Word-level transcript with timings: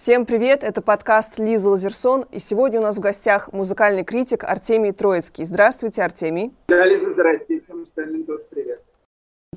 Всем 0.00 0.26
привет, 0.26 0.62
это 0.62 0.80
подкаст 0.80 1.40
Лиза 1.40 1.70
Лазерсон, 1.70 2.24
и 2.30 2.38
сегодня 2.38 2.78
у 2.78 2.82
нас 2.84 2.98
в 2.98 3.00
гостях 3.00 3.52
музыкальный 3.52 4.04
критик 4.04 4.44
Артемий 4.44 4.92
Троицкий. 4.92 5.44
Здравствуйте, 5.44 6.02
Артемий. 6.02 6.54
Да, 6.68 6.86
Лиза, 6.86 7.10
здрасте, 7.10 7.60
всем 7.60 7.82
остальным 7.82 8.22
тоже 8.22 8.44
привет. 8.48 8.80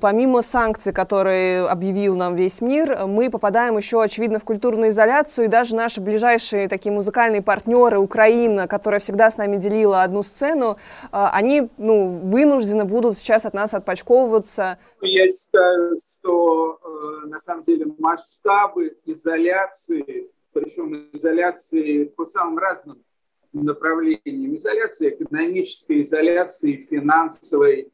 Помимо 0.02 0.42
санкций, 0.42 0.92
которые 0.92 1.64
объявил 1.68 2.16
нам 2.16 2.34
весь 2.34 2.60
мир, 2.60 3.06
мы 3.06 3.30
попадаем 3.30 3.76
еще, 3.76 4.02
очевидно, 4.02 4.40
в 4.40 4.44
культурную 4.44 4.90
изоляцию, 4.90 5.44
и 5.44 5.48
даже 5.48 5.76
наши 5.76 6.00
ближайшие 6.00 6.68
такие 6.68 6.92
музыкальные 6.92 7.40
партнеры, 7.40 7.98
Украина, 7.98 8.66
которая 8.66 8.98
всегда 8.98 9.30
с 9.30 9.36
нами 9.36 9.58
делила 9.58 10.02
одну 10.02 10.24
сцену, 10.24 10.76
а, 11.12 11.30
они 11.32 11.68
ну, 11.78 12.08
вынуждены 12.08 12.84
будут 12.84 13.16
сейчас 13.16 13.44
от 13.44 13.54
нас 13.54 13.74
отпочковываться. 13.74 14.78
Я 15.02 15.28
считаю, 15.28 15.96
что 15.98 16.80
э, 16.82 17.26
на 17.28 17.38
самом 17.38 17.62
деле 17.62 17.86
масштабы 17.98 18.96
изоляции, 19.04 20.26
причем 20.52 21.10
изоляции 21.12 22.04
по 22.04 22.26
самым 22.26 22.58
разным 22.58 23.04
направлениям, 23.52 24.56
изоляции 24.56 25.10
экономической, 25.10 26.02
изоляции 26.02 26.88
финансовой, 26.90 27.92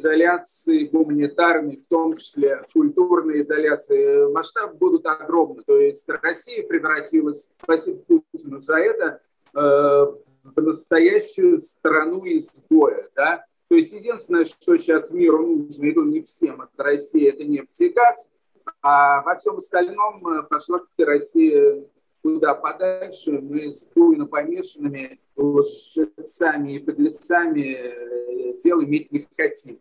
изоляции 0.00 0.84
гуманитарной, 0.84 1.76
в 1.76 1.88
том 1.88 2.16
числе 2.16 2.64
культурной 2.72 3.42
изоляции, 3.42 4.32
масштабы 4.32 4.74
будут 4.74 5.06
огромны. 5.06 5.62
То 5.66 5.78
есть 5.78 6.08
Россия 6.08 6.66
превратилась, 6.66 7.48
спасибо 7.62 8.00
Путину 8.02 8.60
за 8.60 8.78
это, 8.78 9.20
э, 9.54 9.58
в 9.58 10.62
настоящую 10.62 11.60
страну 11.60 12.24
изгоя. 12.24 13.08
Да? 13.14 13.44
То 13.68 13.76
есть 13.76 13.92
единственное, 13.92 14.44
что 14.44 14.76
сейчас 14.78 15.12
миру 15.12 15.46
нужно, 15.46 15.84
и 15.84 15.94
не 15.94 16.22
всем, 16.22 16.62
это 16.62 16.82
Россия, 16.82 17.30
это 17.30 17.44
нефть 17.44 17.80
и 17.80 17.90
газ, 17.90 18.28
а 18.82 19.22
во 19.22 19.36
всем 19.36 19.58
остальном 19.58 20.26
э, 20.26 20.42
пошла 20.44 20.80
Россия 20.98 21.84
куда 22.22 22.54
подальше, 22.54 23.40
мы 23.40 23.72
с 23.72 23.86
буйно 23.94 24.26
помешанными 24.26 25.20
лжецами 25.36 26.76
и 26.76 26.78
подлецами 26.78 27.74
э, 27.74 28.58
дело 28.62 28.84
иметь 28.84 29.10
не 29.12 29.26
хотим. 29.36 29.78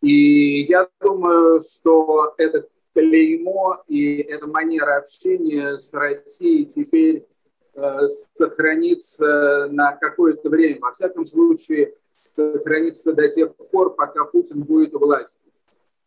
И 0.00 0.62
я 0.62 0.88
думаю, 1.00 1.60
что 1.60 2.34
это 2.38 2.66
клеймо 2.94 3.82
и 3.86 4.16
эта 4.16 4.46
манера 4.46 4.96
общения 4.96 5.78
с 5.78 5.92
Россией 5.92 6.64
теперь 6.64 7.26
э, 7.74 8.08
сохранится 8.34 9.68
на 9.70 9.92
какое-то 9.96 10.48
время. 10.48 10.80
Во 10.80 10.92
всяком 10.92 11.26
случае, 11.26 11.94
сохранится 12.22 13.12
до 13.12 13.28
тех 13.28 13.54
пор, 13.70 13.94
пока 13.94 14.24
Путин 14.24 14.62
будет 14.62 14.94
у 14.94 14.98
власти. 14.98 15.40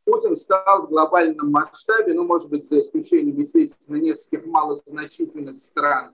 Путин 0.05 0.35
стал 0.35 0.83
в 0.83 0.89
глобальном 0.89 1.49
масштабе, 1.51 2.13
ну, 2.13 2.23
может 2.23 2.49
быть, 2.49 2.67
за 2.67 2.81
исключением, 2.81 3.39
естественно, 3.39 3.97
нескольких 3.97 4.45
малозначительных 4.45 5.61
стран 5.61 6.13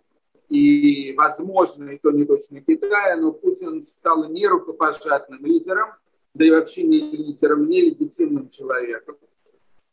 и, 0.49 1.13
возможно, 1.15 1.91
и 1.91 1.97
то 1.97 2.11
не 2.11 2.25
точно 2.25 2.61
Китая, 2.61 3.15
но 3.17 3.31
Путин 3.31 3.83
стал 3.83 4.27
не 4.29 4.47
рукопожатным 4.47 5.45
лидером, 5.45 5.89
да 6.33 6.45
и 6.45 6.51
вообще 6.51 6.83
не 6.83 6.99
лидером, 6.99 7.67
не 7.67 7.81
легитимным 7.81 8.49
человеком. 8.49 9.17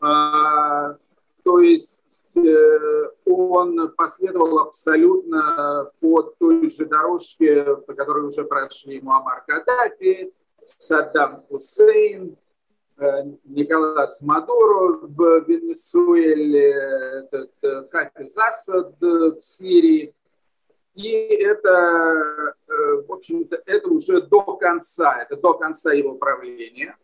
А, 0.00 0.96
то 1.42 1.60
есть 1.60 2.36
э, 2.36 3.10
он 3.24 3.90
последовал 3.96 4.58
абсолютно 4.58 5.88
по 6.00 6.22
той 6.22 6.68
же 6.68 6.86
дорожке, 6.86 7.76
по 7.76 7.94
которой 7.94 8.26
уже 8.26 8.44
прошли 8.44 9.00
Муаммар 9.00 9.44
Каддафи, 9.46 10.32
Саддам 10.62 11.44
Хусейн, 11.48 12.36
Э, 12.98 13.24
Николас 13.44 14.22
Мадуро 14.22 15.00
в 15.02 15.44
Венесуэле, 15.46 16.70
этот, 16.70 17.50
э, 17.62 17.84
Хафиз 17.90 18.38
Асад 18.38 18.94
в 19.00 19.42
Сирии. 19.42 20.14
И 20.96 21.08
это, 21.08 22.54
э, 22.68 23.02
в 23.06 23.12
общем-то, 23.12 23.62
это 23.64 23.88
уже 23.88 24.20
до 24.22 24.42
конца, 24.56 25.22
это 25.22 25.36
до 25.36 25.54
конца 25.54 25.92
его 25.92 26.14
правления. 26.14 26.96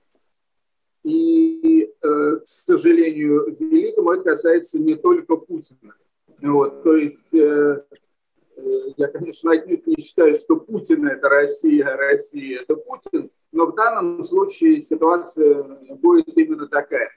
И, 1.04 1.92
к 2.00 2.42
сожалению, 2.44 3.56
великому 3.58 4.12
это 4.12 4.22
касается 4.22 4.78
не 4.78 4.94
только 4.94 5.36
Путина. 5.36 5.94
Вот, 6.40 6.84
то 6.84 6.94
есть 6.96 7.32
я, 7.32 9.08
конечно, 9.08 9.50
отнюдь 9.52 9.86
не 9.86 9.96
считаю, 10.00 10.36
что 10.36 10.56
Путин– 10.56 11.06
это 11.08 11.28
Россия, 11.28 11.86
а 11.86 11.96
Россия– 11.96 12.60
это 12.62 12.76
Путин– 12.76 13.30
но 13.52 13.66
в 13.66 13.74
данном 13.74 14.22
случае 14.22 14.80
ситуация 14.80 15.62
будет 15.62 16.36
именно 16.36 16.66
такая. 16.66 17.10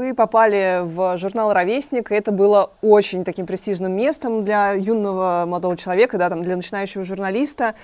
Вы 0.00 0.14
попали 0.14 0.80
в 0.82 1.18
журнал 1.18 1.52
«Ровесник», 1.52 2.10
и 2.10 2.14
это 2.14 2.32
было 2.32 2.72
очень 2.80 3.22
таким 3.22 3.44
престижным 3.44 3.92
местом 3.92 4.46
для 4.46 4.72
юного 4.72 5.44
молодого 5.46 5.76
человека, 5.76 6.16
да, 6.16 6.30
там, 6.30 6.42
для 6.42 6.56
начинающего 6.56 7.04
журналиста, 7.04 7.74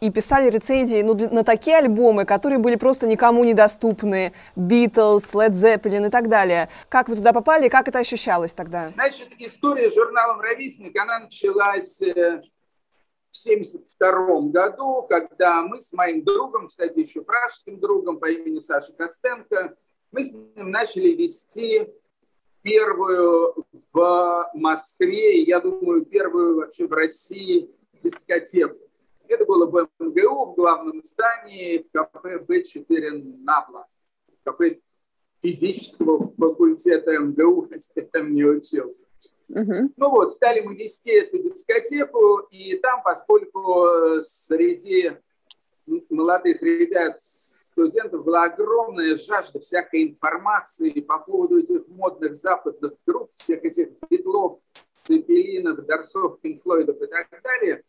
и 0.00 0.10
писали 0.10 0.48
рецензии 0.48 1.02
ну, 1.02 1.12
на 1.14 1.44
такие 1.44 1.76
альбомы, 1.76 2.24
которые 2.24 2.60
были 2.60 2.76
просто 2.76 3.06
никому 3.06 3.44
недоступны, 3.44 4.32
Beatles, 4.56 5.34
Led 5.34 5.50
Zeppelin 5.50 6.06
и 6.06 6.10
так 6.10 6.30
далее. 6.30 6.70
Как 6.88 7.10
вы 7.10 7.16
туда 7.16 7.34
попали 7.34 7.68
как 7.68 7.88
это 7.88 7.98
ощущалось 7.98 8.54
тогда? 8.54 8.90
Значит, 8.94 9.28
история 9.38 9.90
с 9.90 9.94
журналом 9.94 10.40
«Ровесник», 10.40 10.98
она 10.98 11.18
началась 11.18 12.00
э, 12.00 12.40
в 13.30 13.44
1972 13.44 14.48
году, 14.50 15.02
когда 15.06 15.60
мы 15.60 15.76
с 15.76 15.92
моим 15.92 16.24
другом, 16.24 16.68
кстати, 16.68 17.00
еще 17.00 17.20
пражским 17.20 17.78
другом 17.78 18.18
по 18.18 18.30
имени 18.30 18.60
Саша 18.60 18.94
Костенко, 18.94 19.76
мы 20.16 20.24
с 20.24 20.32
ним 20.32 20.70
начали 20.70 21.10
вести 21.10 21.86
первую 22.62 23.54
в 23.92 24.50
Москве, 24.54 25.42
и 25.42 25.46
я 25.46 25.60
думаю, 25.60 26.06
первую 26.06 26.56
вообще 26.56 26.86
в 26.86 26.92
России 26.92 27.70
дискотеку. 28.02 28.78
Это 29.28 29.44
было 29.44 29.66
в 29.66 29.88
МГУ, 29.98 30.52
в 30.52 30.54
главном 30.54 31.02
здании, 31.04 31.86
в 31.86 31.90
кафе 31.92 32.38
Б4 32.38 33.42
Набла. 33.44 33.86
Кафе 34.42 34.80
физического 35.42 36.28
факультета 36.28 37.18
МГУ, 37.18 37.68
хотя 37.70 37.90
я 37.96 38.02
там 38.02 38.34
не 38.34 38.44
учился. 38.44 39.04
Угу. 39.50 39.92
Ну 39.96 40.10
вот, 40.10 40.32
стали 40.32 40.60
мы 40.60 40.76
вести 40.76 41.10
эту 41.10 41.38
дискотеку, 41.38 42.38
и 42.50 42.76
там, 42.78 43.02
поскольку 43.04 43.86
э, 43.86 44.22
среди 44.22 45.12
молодых 46.08 46.62
ребят, 46.62 47.18
студентов 47.76 48.24
была 48.24 48.44
огромная 48.44 49.16
жажда 49.16 49.60
всякой 49.60 50.04
информации 50.04 51.00
по 51.00 51.18
поводу 51.18 51.58
этих 51.58 51.86
модных 51.88 52.34
западных 52.34 52.94
групп, 53.06 53.30
всех 53.34 53.62
этих 53.64 53.90
битлов, 54.08 54.60
цепелинов, 55.04 55.84
дарсов, 55.84 56.40
пинфлойдов 56.40 56.96
и 57.02 57.06
так 57.06 57.28
далее, 57.42 57.82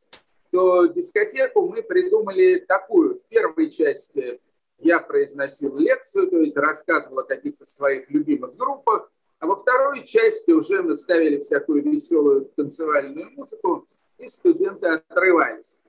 то 0.52 0.88
дискотеку 0.88 1.70
мы 1.70 1.82
придумали 1.82 2.60
такую. 2.68 3.16
В 3.16 3.30
первой 3.30 3.70
части 3.70 4.42
я 4.80 5.00
произносил 5.00 5.78
лекцию, 5.78 6.30
то 6.30 6.38
есть 6.40 6.58
рассказывал 6.58 7.20
о 7.20 7.24
каких-то 7.24 7.66
своих 7.66 8.12
любимых 8.12 8.58
группах, 8.58 9.10
а 9.40 9.48
во 9.48 9.56
второй 9.56 10.04
части 10.04 10.52
уже 10.52 10.84
мы 10.84 10.98
ставили 10.98 11.40
всякую 11.40 11.82
веселую 11.82 12.52
танцевальную 12.58 13.32
музыку, 13.32 13.88
и 14.18 14.28
студенты 14.28 14.88
отрывались. 14.88 15.80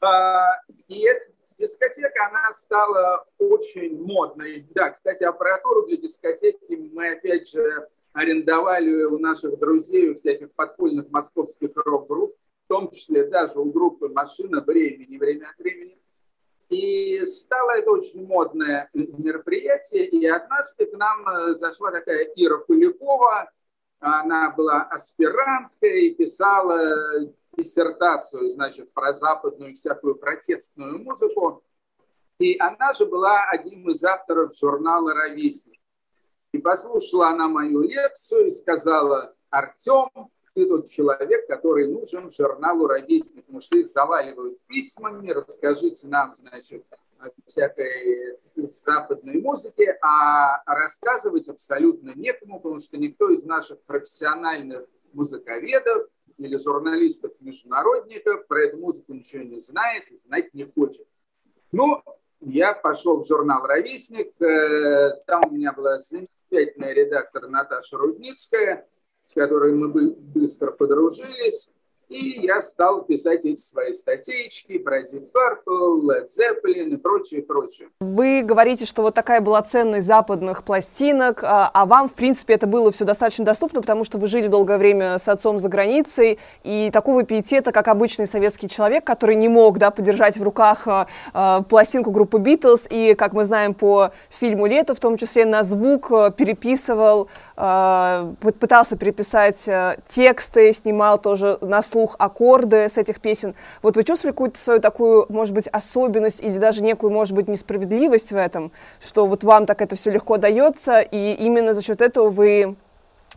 А, 0.00 0.60
и 0.88 1.00
эта 1.06 1.30
дискотека, 1.60 2.28
она 2.28 2.52
стала 2.54 3.26
очень 3.38 4.02
модной. 4.02 4.66
Да, 4.70 4.90
кстати, 4.90 5.22
аппаратуру 5.22 5.86
для 5.86 5.98
дискотеки 5.98 6.90
мы 6.92 7.12
опять 7.12 7.48
же 7.48 7.88
арендовали 8.12 9.04
у 9.04 9.18
наших 9.18 9.58
друзей, 9.58 10.10
у 10.10 10.14
всяких 10.14 10.52
подпольных 10.52 11.10
московских 11.10 11.70
рок-групп, 11.74 12.34
в 12.64 12.68
том 12.68 12.90
числе 12.90 13.24
даже 13.24 13.60
у 13.60 13.66
группы 13.66 14.08
«Машина 14.08 14.62
времени» 14.62 15.18
время 15.18 15.50
от 15.50 15.58
времени. 15.58 16.00
И 16.70 17.26
стало 17.26 17.72
это 17.72 17.90
очень 17.90 18.26
модное 18.26 18.88
мероприятие. 18.94 20.06
И 20.06 20.24
однажды 20.26 20.86
к 20.86 20.96
нам 20.96 21.28
э, 21.28 21.54
зашла 21.56 21.90
такая 21.90 22.28
Ира 22.36 22.58
Куликова. 22.58 23.50
Она 24.00 24.50
была 24.50 24.82
аспиранткой 24.82 26.06
и 26.06 26.14
писала 26.14 27.30
диссертацию, 27.56 28.50
значит, 28.50 28.92
про 28.94 29.12
западную 29.12 29.74
всякую 29.74 30.14
протестную 30.14 30.98
музыку. 30.98 31.62
И 32.38 32.56
она 32.58 32.94
же 32.94 33.04
была 33.04 33.44
одним 33.50 33.90
из 33.90 34.02
авторов 34.02 34.56
журнала 34.56 35.12
«Ровесник». 35.12 35.78
И 36.52 36.58
послушала 36.58 37.28
она 37.28 37.46
мою 37.46 37.82
лекцию 37.82 38.48
и 38.48 38.50
сказала, 38.50 39.34
Артем, 39.50 40.08
ты 40.54 40.66
тот 40.66 40.88
человек, 40.88 41.46
который 41.46 41.86
нужен 41.86 42.30
журналу 42.30 42.86
«Ровесник», 42.86 43.44
потому 43.44 43.60
что 43.60 43.76
их 43.76 43.88
заваливают 43.88 44.58
письмами, 44.66 45.30
расскажите 45.30 46.08
нам, 46.08 46.36
значит, 46.40 46.84
всякой 47.46 48.38
западной 48.56 49.40
музыки, 49.40 49.96
а 50.02 50.62
рассказывать 50.66 51.48
абсолютно 51.48 52.12
некому, 52.14 52.60
потому 52.60 52.80
что 52.80 52.98
никто 52.98 53.30
из 53.30 53.44
наших 53.44 53.80
профессиональных 53.82 54.86
музыковедов 55.12 56.08
или 56.38 56.56
журналистов-международников 56.56 58.46
про 58.46 58.64
эту 58.64 58.78
музыку 58.78 59.12
ничего 59.14 59.42
не 59.42 59.60
знает 59.60 60.10
и 60.10 60.16
знать 60.16 60.54
не 60.54 60.64
хочет. 60.64 61.06
Ну, 61.72 62.02
я 62.40 62.72
пошел 62.72 63.22
в 63.22 63.26
журнал 63.26 63.66
«Ровесник», 63.66 64.40
э, 64.40 65.22
там 65.26 65.42
у 65.46 65.50
меня 65.50 65.72
была 65.72 66.00
замечательный 66.00 66.94
редактор 66.94 67.48
Наташа 67.48 67.98
Рудницкая, 67.98 68.88
с 69.26 69.34
которой 69.34 69.74
мы 69.74 69.88
быстро 69.88 70.70
подружились. 70.70 71.72
И 72.10 72.40
я 72.40 72.60
стал 72.60 73.02
писать 73.02 73.44
эти 73.44 73.60
свои 73.60 73.94
статейки 73.94 74.78
про 74.78 75.02
Deep 75.02 75.28
Purple, 75.32 76.00
Led 76.02 76.26
Zeppelin 76.26 76.94
и 76.94 76.96
прочее, 76.96 77.40
прочее. 77.40 77.88
Вы 78.00 78.42
говорите, 78.42 78.84
что 78.84 79.02
вот 79.02 79.14
такая 79.14 79.40
была 79.40 79.62
ценность 79.62 80.08
западных 80.08 80.64
пластинок, 80.64 81.44
а, 81.44 81.70
а 81.72 81.86
вам, 81.86 82.08
в 82.08 82.14
принципе, 82.14 82.54
это 82.54 82.66
было 82.66 82.90
все 82.90 83.04
достаточно 83.04 83.44
доступно, 83.44 83.80
потому 83.80 84.02
что 84.02 84.18
вы 84.18 84.26
жили 84.26 84.48
долгое 84.48 84.76
время 84.76 85.18
с 85.18 85.28
отцом 85.28 85.60
за 85.60 85.68
границей, 85.68 86.40
и 86.64 86.90
такого 86.92 87.22
пиетета, 87.22 87.70
как 87.70 87.86
обычный 87.86 88.26
советский 88.26 88.68
человек, 88.68 89.04
который 89.04 89.36
не 89.36 89.48
мог 89.48 89.78
да, 89.78 89.92
подержать 89.92 90.36
в 90.36 90.42
руках 90.42 90.88
а, 90.88 91.06
а, 91.32 91.62
пластинку 91.62 92.10
группы 92.10 92.38
Битлз, 92.38 92.88
и, 92.90 93.14
как 93.14 93.34
мы 93.34 93.44
знаем 93.44 93.72
по 93.72 94.10
фильму 94.30 94.66
«Лето», 94.66 94.96
в 94.96 95.00
том 95.00 95.16
числе 95.16 95.44
на 95.44 95.62
звук 95.62 96.08
переписывал, 96.36 97.28
пытался 97.54 98.96
переписать 98.96 99.68
тексты, 100.08 100.72
снимал 100.72 101.20
тоже 101.20 101.58
на 101.60 101.82
слух 101.82 101.99
вслух 102.00 102.16
аккорды 102.18 102.88
с 102.88 102.96
этих 102.96 103.20
песен. 103.20 103.54
Вот 103.82 103.96
вы 103.96 104.04
чувствовали 104.04 104.32
какую-то 104.32 104.58
свою 104.58 104.80
такую, 104.80 105.26
может 105.28 105.54
быть, 105.54 105.68
особенность 105.68 106.42
или 106.42 106.58
даже 106.58 106.82
некую, 106.82 107.12
может 107.12 107.34
быть, 107.34 107.48
несправедливость 107.48 108.32
в 108.32 108.36
этом, 108.36 108.72
что 109.00 109.26
вот 109.26 109.44
вам 109.44 109.66
так 109.66 109.82
это 109.82 109.96
все 109.96 110.10
легко 110.10 110.38
дается, 110.38 111.00
и 111.00 111.34
именно 111.34 111.74
за 111.74 111.82
счет 111.82 112.00
этого 112.00 112.30
вы 112.30 112.76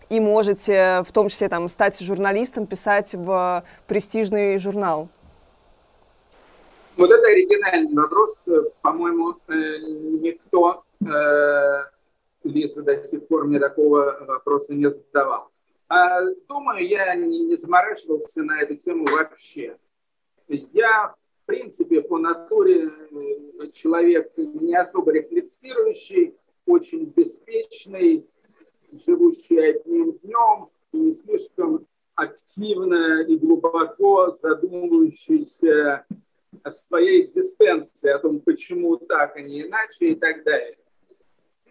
и 0.09 0.19
можете 0.19 1.03
в 1.07 1.11
том 1.11 1.29
числе 1.29 1.49
там 1.49 1.67
стать 1.67 1.99
журналистом, 1.99 2.65
писать 2.65 3.15
в 3.15 3.63
престижный 3.87 4.57
журнал? 4.59 5.09
Вот 6.95 7.11
это 7.11 7.27
оригинальный 7.27 7.93
вопрос. 7.93 8.45
По-моему, 8.81 9.35
э, 9.47 9.53
никто 10.21 10.83
э, 11.01 11.83
Лиза 12.43 12.83
до 12.83 13.03
сих 13.03 13.27
пор 13.27 13.45
мне 13.45 13.59
такого 13.59 14.23
вопроса 14.27 14.73
не 14.73 14.89
задавал. 14.89 15.52
А, 15.95 16.23
думаю, 16.49 16.87
я 16.87 17.13
не, 17.13 17.55
заморачивался 17.55 18.41
на 18.41 18.59
эту 18.59 18.75
тему 18.77 19.05
вообще. 19.05 19.77
Я, 20.47 21.13
в 21.13 21.45
принципе, 21.45 22.01
по 22.01 22.17
натуре 22.17 22.89
э, 22.89 23.69
человек 23.71 24.35
не 24.35 24.75
особо 24.75 25.11
рефлексирующий, 25.11 26.33
очень 26.65 27.13
беспечный, 27.15 28.27
живущий 28.91 29.59
одним 29.59 30.13
днем 30.13 30.69
и 30.93 30.97
не 30.97 31.13
слишком 31.13 31.85
активно 32.15 33.21
и 33.21 33.37
глубоко 33.37 34.35
задумывающийся 34.41 36.07
о 36.63 36.71
своей 36.71 37.27
экзистенции, 37.27 38.09
о 38.09 38.17
том, 38.17 38.39
почему 38.39 38.97
так, 38.97 39.35
а 39.35 39.41
не 39.41 39.67
иначе 39.67 40.07
и 40.07 40.15
так 40.15 40.43
далее. 40.43 40.75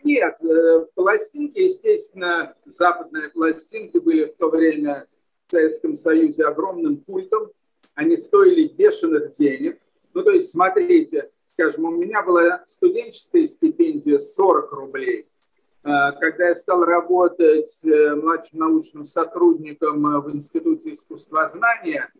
Нет, 0.04 0.36
э, 0.42 0.86
пластинки, 0.94 1.58
естественно, 1.58 2.54
западные 2.64 3.28
пластинки 3.28 3.98
были 3.98 4.24
в 4.24 4.36
то 4.36 4.48
время 4.48 5.06
в 5.46 5.52
Советском 5.52 5.94
Союзе 5.94 6.44
огромным 6.44 6.98
культом. 6.98 7.50
Они 7.94 8.16
стоили 8.16 8.68
бешеных 8.68 9.32
денег. 9.32 9.78
Ну, 10.12 10.24
то 10.24 10.30
есть, 10.30 10.50
смотрите, 10.50 11.30
скажем, 11.54 11.84
у 11.84 11.90
меня 11.90 12.22
была 12.22 12.64
студенческая 12.66 13.46
стипендия 13.46 14.18
40 14.18 14.72
рублей. 14.72 15.28
Э, 15.84 16.12
когда 16.18 16.48
я 16.48 16.54
стал 16.56 16.84
работать 16.84 17.72
э, 17.84 18.14
младшим 18.16 18.58
научным 18.58 19.06
сотрудником 19.06 20.02
в 20.22 20.34
Институте 20.34 20.94
искусствознания, 20.94 22.10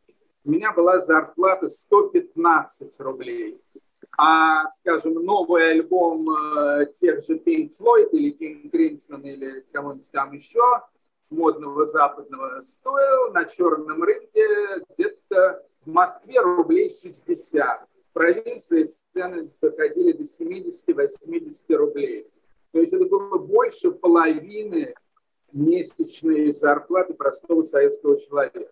у 0.44 0.50
меня 0.50 0.72
была 0.72 1.00
зарплата 1.00 1.68
115 1.68 3.00
рублей 3.00 3.60
а, 4.16 4.68
скажем, 4.70 5.14
новый 5.14 5.70
альбом 5.70 6.28
э, 6.30 6.86
тех 7.00 7.22
же 7.22 7.36
Pink 7.36 7.72
Floyd 7.78 8.10
или 8.12 8.36
King 8.36 8.70
Crimson 8.70 9.22
или 9.22 9.64
кого-нибудь 9.72 10.10
там 10.10 10.32
еще, 10.32 10.60
модного 11.30 11.86
западного, 11.86 12.62
стоил 12.64 13.32
на 13.32 13.46
черном 13.46 14.02
рынке 14.02 14.46
где-то 14.90 15.64
в 15.84 15.90
Москве 15.90 16.40
рублей 16.40 16.90
60. 16.90 17.88
В 18.10 18.12
провинции 18.12 18.90
цены 19.14 19.50
доходили 19.60 20.12
до 20.12 20.24
70-80 20.24 21.74
рублей. 21.74 22.28
То 22.72 22.80
есть 22.80 22.92
это 22.92 23.06
было 23.06 23.38
больше 23.38 23.92
половины 23.92 24.94
месячной 25.52 26.52
зарплаты 26.52 27.14
простого 27.14 27.62
советского 27.62 28.20
человека. 28.20 28.70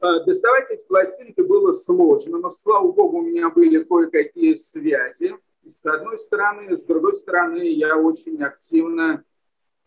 А, 0.00 0.20
доставать 0.24 0.70
эти 0.70 0.82
пластинки 0.82 1.40
было 1.40 1.72
сложно, 1.72 2.38
но, 2.38 2.50
слава 2.50 2.90
богу, 2.90 3.18
у 3.18 3.22
меня 3.22 3.50
были 3.50 3.82
кое-какие 3.82 4.56
связи. 4.56 5.34
С 5.66 5.84
одной 5.86 6.18
стороны, 6.18 6.76
с 6.76 6.84
другой 6.84 7.16
стороны, 7.16 7.62
я 7.62 7.96
очень 7.96 8.42
активно 8.42 9.24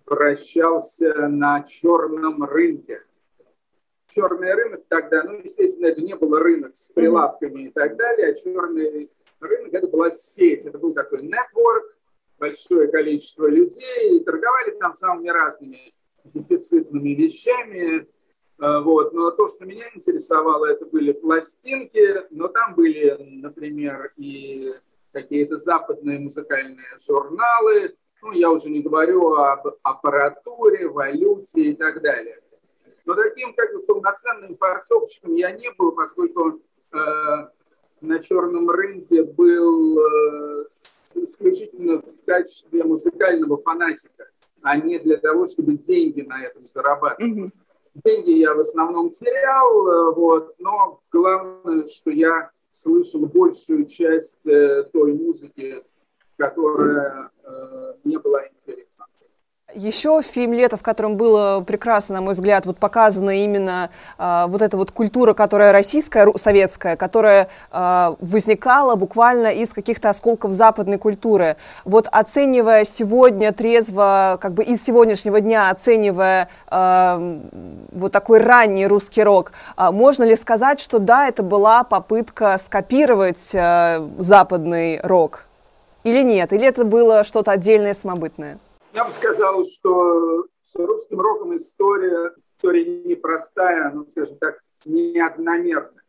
вращался 0.06 1.28
на 1.28 1.64
черном 1.64 2.44
рынке. 2.44 3.04
Черный 4.08 4.54
рынок 4.54 4.86
тогда, 4.88 5.24
ну, 5.24 5.34
естественно, 5.44 5.88
это 5.88 6.02
не 6.02 6.16
был 6.16 6.38
рынок 6.38 6.78
с 6.78 6.92
прилавками 6.92 7.68
и 7.68 7.72
так 7.72 7.98
далее, 7.98 8.30
а 8.30 8.34
черный 8.34 9.12
рынок 9.40 9.74
это 9.74 9.88
была 9.88 10.10
сеть, 10.10 10.66
это 10.66 10.80
был 10.80 10.94
такой 10.94 11.24
нетворк, 11.24 11.96
большое 12.40 12.88
количество 12.88 13.48
людей, 13.48 14.18
и 14.18 14.24
торговали 14.24 14.72
там 14.80 14.96
самыми 14.96 15.30
разными 15.30 15.94
дефицитными 16.24 17.10
вещами, 17.10 18.08
вот. 18.58 19.14
Но 19.14 19.32
то, 19.32 19.48
что 19.48 19.66
меня 19.66 19.86
интересовало, 19.94 20.66
это 20.66 20.86
были 20.86 21.12
пластинки, 21.12 22.26
но 22.32 22.48
там 22.48 22.76
были, 22.76 23.16
например, 23.20 24.14
и 24.18 24.74
какие-то 25.12 25.58
западные 25.58 26.20
музыкальные 26.20 26.98
журналы, 27.00 27.96
ну, 28.22 28.32
я 28.32 28.52
уже 28.52 28.70
не 28.70 28.82
говорю 28.82 29.36
об 29.36 29.68
аппаратуре, 29.84 30.88
валюте 30.88 31.62
и 31.62 31.76
так 31.76 32.02
далее. 32.02 32.40
Но 33.06 33.14
таким 33.14 33.54
как 33.54 33.74
бы 33.74 33.84
полноценным 33.84 34.58
форцовщиком 34.58 35.36
я 35.36 35.52
не 35.52 35.72
был, 35.72 35.94
поскольку 35.94 36.60
э, 36.92 36.98
на 38.02 38.20
черном 38.20 38.70
рынке 38.70 39.24
был 39.24 40.00
э, 40.00 40.66
исключительно 41.16 42.02
в 42.02 42.26
качестве 42.26 42.84
музыкального 42.84 43.62
фанатика, 43.62 44.30
а 44.62 44.78
не 44.78 45.00
для 45.00 45.18
того, 45.18 45.48
чтобы 45.48 45.78
деньги 45.78 46.22
на 46.22 46.44
этом 46.44 46.68
зарабатывать. 46.68 47.50
Mm-hmm. 47.54 47.67
Деньги 48.04 48.32
я 48.32 48.54
в 48.54 48.60
основном 48.60 49.10
терял, 49.12 49.88
э, 49.88 50.14
вот, 50.14 50.56
но 50.60 51.02
главное, 51.12 51.88
что 51.88 52.12
я 52.12 52.52
слышал 52.72 53.26
большую 53.26 53.86
часть 53.86 54.46
э, 54.46 54.84
той 54.94 55.14
музыки, 55.14 55.84
которая 56.38 57.32
э, 57.44 57.94
мне 58.04 58.20
была 58.20 58.46
интересна. 58.48 59.06
Еще 59.74 60.22
фильм 60.22 60.54
«Лето», 60.54 60.78
в 60.78 60.82
котором 60.82 61.18
было 61.18 61.60
прекрасно, 61.60 62.16
на 62.16 62.22
мой 62.22 62.36
взгляд, 62.36 62.66
вот 62.66 62.78
показана 62.78 63.44
именно 63.44 63.90
э, 64.18 64.46
вот 64.48 64.62
эта 64.62 64.78
вот 64.78 64.92
культура, 64.92 65.34
которая 65.34 65.74
российская, 65.74 66.32
советская, 66.38 66.96
которая 66.96 67.50
э, 67.74 68.16
возникала 68.22 68.96
буквально 68.96 69.48
из 69.48 69.74
каких-то 69.74 70.08
осколков 70.08 70.54
западной 70.54 70.98
культуры. 70.98 71.58
Вот 71.84 72.08
оценивая 72.10 72.86
сегодня 72.86 73.52
трезво, 73.52 74.38
как 74.40 74.54
бы 74.54 74.64
из 74.64 74.82
сегодняшнего 74.86 75.42
дня, 75.42 75.70
оценивая 75.70 76.48
э, 76.72 77.40
вот 77.92 78.12
такой 78.14 78.40
ранний 78.40 78.88
русский 78.88 79.22
рок, 79.22 79.52
э, 79.76 79.92
можно 79.92 80.24
ли 80.24 80.38
сказать, 80.38 80.80
что 80.80 80.98
да, 80.98 81.28
это 81.28 81.44
была 81.44 81.84
попытка 81.84 82.58
скопировать 82.58 83.52
э, 83.54 84.08
западный 84.18 85.02
рок? 85.04 85.44
Или 86.06 86.24
нет? 86.24 86.54
Или 86.54 86.68
это 86.68 86.86
было 86.86 87.26
что-то 87.26 87.52
отдельное, 87.52 87.94
самобытное? 87.94 88.60
Я 88.98 89.06
бы 89.06 89.12
сказал, 89.12 89.64
что 89.64 90.48
с 90.64 90.74
русским 90.74 91.22
роком 91.22 91.56
история, 91.56 92.34
история 92.56 92.84
непростая, 93.04 93.92
ну, 93.92 94.08
скажем 94.10 94.38
так, 94.38 94.60
неодномерная. 94.86 96.04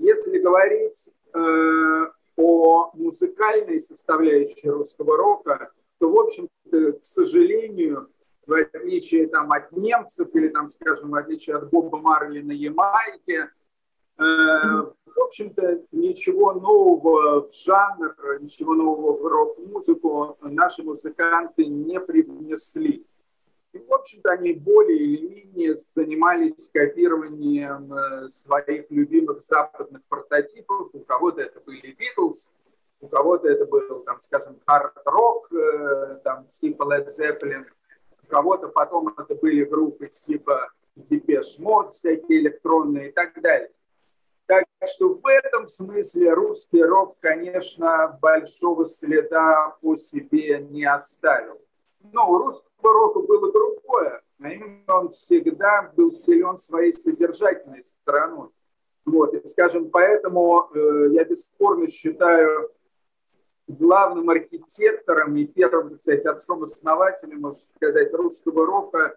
Если 0.00 0.40
говорить 0.40 1.08
э, 1.32 2.06
о 2.36 2.90
музыкальной 2.94 3.78
составляющей 3.78 4.68
русского 4.70 5.16
рока, 5.16 5.70
то, 6.00 6.10
в 6.10 6.18
общем-то, 6.18 6.94
к 6.94 7.04
сожалению, 7.04 8.08
в 8.44 8.54
отличие 8.54 9.28
там, 9.28 9.52
от 9.52 9.70
немцев 9.70 10.30
или, 10.34 10.48
там, 10.48 10.68
скажем, 10.72 11.10
в 11.10 11.14
отличие 11.14 11.58
от 11.58 11.70
Боба 11.70 11.98
Марли 11.98 12.40
на 12.40 12.50
Ямайке, 12.50 13.50
в 14.20 15.20
общем-то, 15.20 15.82
ничего 15.92 16.52
нового 16.52 17.48
в 17.48 17.52
жанр, 17.54 18.14
ничего 18.40 18.74
нового 18.74 19.16
в 19.16 19.26
рок-музыку 19.26 20.36
наши 20.42 20.82
музыканты 20.82 21.64
не 21.66 21.98
привнесли. 22.00 23.06
И, 23.72 23.78
в 23.78 23.92
общем-то, 23.92 24.32
они 24.32 24.52
более 24.52 24.98
или 24.98 25.44
менее 25.44 25.76
занимались 25.94 26.68
копированием 26.72 27.92
э, 27.92 28.28
своих 28.28 28.90
любимых 28.90 29.42
западных 29.42 30.02
прототипов. 30.08 30.90
У 30.92 31.00
кого-то 31.00 31.42
это 31.42 31.60
были 31.60 31.92
Битлз, 31.92 32.50
у 33.00 33.08
кого-то 33.08 33.48
это 33.48 33.64
был, 33.66 34.00
там, 34.00 34.20
скажем, 34.22 34.56
хард-рок, 34.66 35.52
э, 35.52 36.20
там, 36.24 36.48
типа 36.48 36.82
Led 36.82 37.08
Zeppelin, 37.16 37.64
у 38.24 38.28
кого-то 38.28 38.68
потом 38.68 39.08
это 39.16 39.34
были 39.36 39.64
группы 39.64 40.08
типа 40.08 40.72
Depeche 40.96 41.62
Mode, 41.62 41.92
всякие 41.92 42.40
электронные 42.40 43.10
и 43.10 43.12
так 43.12 43.40
далее. 43.40 43.70
Так 44.50 44.64
что 44.84 45.14
в 45.14 45.24
этом 45.28 45.68
смысле 45.68 46.32
русский 46.32 46.82
рок, 46.82 47.16
конечно, 47.20 48.18
большого 48.20 48.84
следа 48.84 49.76
по 49.80 49.96
себе 49.96 50.58
не 50.58 50.84
оставил. 50.84 51.60
Но 52.12 52.28
у 52.28 52.38
русского 52.38 52.92
рока 52.92 53.20
было 53.20 53.52
другое. 53.52 54.22
А 54.40 54.48
именно 54.50 54.82
он 54.88 55.10
всегда 55.10 55.92
был 55.94 56.10
силен 56.10 56.58
своей 56.58 56.92
содержательной 56.92 57.84
стороной. 57.84 58.48
Вот, 59.04 59.34
и, 59.34 59.46
скажем, 59.46 59.88
поэтому 59.88 60.68
э, 60.74 61.10
я 61.12 61.22
бесспорно 61.22 61.86
считаю 61.86 62.72
главным 63.68 64.30
архитектором 64.30 65.36
и 65.36 65.46
первым, 65.46 65.96
кстати, 65.96 66.26
отцом-основателем, 66.26 67.40
можно 67.40 67.62
сказать, 67.76 68.12
русского 68.12 68.66
рока 68.66 69.16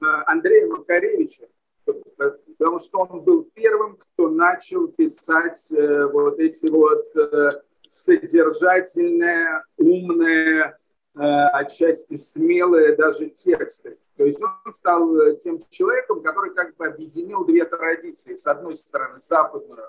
э, 0.00 0.04
Андрея 0.24 0.66
Макаревича, 0.66 1.46
потому 1.86 2.78
что 2.78 2.98
он 3.00 3.20
был 3.22 3.48
первым, 3.54 3.96
кто 3.96 4.28
начал 4.28 4.88
писать 4.88 5.70
э, 5.72 6.06
вот 6.06 6.38
эти 6.38 6.66
вот 6.66 7.14
э, 7.16 7.62
содержательные, 7.86 9.62
умные, 9.76 10.76
отчасти 11.14 12.16
смелые 12.16 12.94
даже 12.94 13.30
тексты. 13.30 13.96
То 14.18 14.24
есть 14.26 14.38
он 14.42 14.74
стал 14.74 15.16
тем 15.36 15.58
человеком, 15.70 16.20
который 16.20 16.52
как 16.52 16.76
бы 16.76 16.86
объединил 16.86 17.42
две 17.46 17.64
традиции. 17.64 18.36
С 18.36 18.46
одной 18.46 18.76
стороны, 18.76 19.18
западную, 19.20 19.88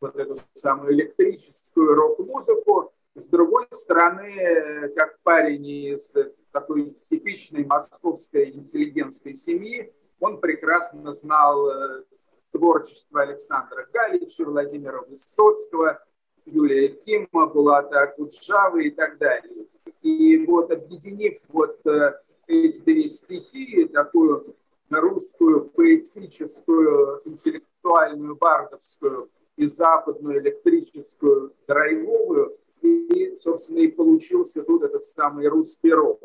вот 0.00 0.14
эту 0.14 0.36
самую 0.54 0.92
электрическую 0.92 1.94
рок-музыку, 1.94 2.92
с 3.16 3.26
другой 3.26 3.66
стороны, 3.72 4.92
как 4.94 5.18
парень 5.24 5.66
из 5.66 6.14
такой 6.52 6.96
типичной 7.08 7.64
московской 7.64 8.50
интеллигентской 8.50 9.34
семьи, 9.34 9.92
он 10.20 10.40
прекрасно 10.40 11.14
знал 11.14 11.68
э, 11.68 12.04
творчество 12.52 13.22
Александра 13.22 13.86
Галича, 13.92 14.44
Владимира 14.44 15.02
Высоцкого, 15.02 16.02
Юлия 16.44 16.88
Кима, 16.88 17.46
Булата 17.46 18.02
Акуджавы 18.02 18.88
и 18.88 18.90
так 18.90 19.18
далее. 19.18 19.66
И 20.02 20.44
вот 20.46 20.70
объединив 20.70 21.38
вот 21.48 21.78
э, 21.86 22.14
эти 22.46 22.82
две 22.82 23.08
стихии, 23.08 23.84
такую 23.84 24.56
русскую 24.90 25.66
поэтическую, 25.70 27.22
интеллектуальную, 27.26 28.36
бардовскую 28.36 29.30
и 29.56 29.66
западную 29.66 30.40
электрическую, 30.40 31.52
драйвовую, 31.66 32.56
и, 32.80 33.36
собственно, 33.42 33.78
и 33.80 33.88
получился 33.88 34.62
тут 34.62 34.82
этот 34.84 35.04
самый 35.04 35.48
русский 35.48 35.92
рок. 35.92 36.22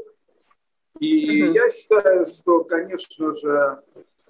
И 1.03 1.41
mm-hmm. 1.41 1.53
я 1.53 1.69
считаю, 1.69 2.25
что, 2.25 2.63
конечно 2.63 3.33
же, 3.33 3.79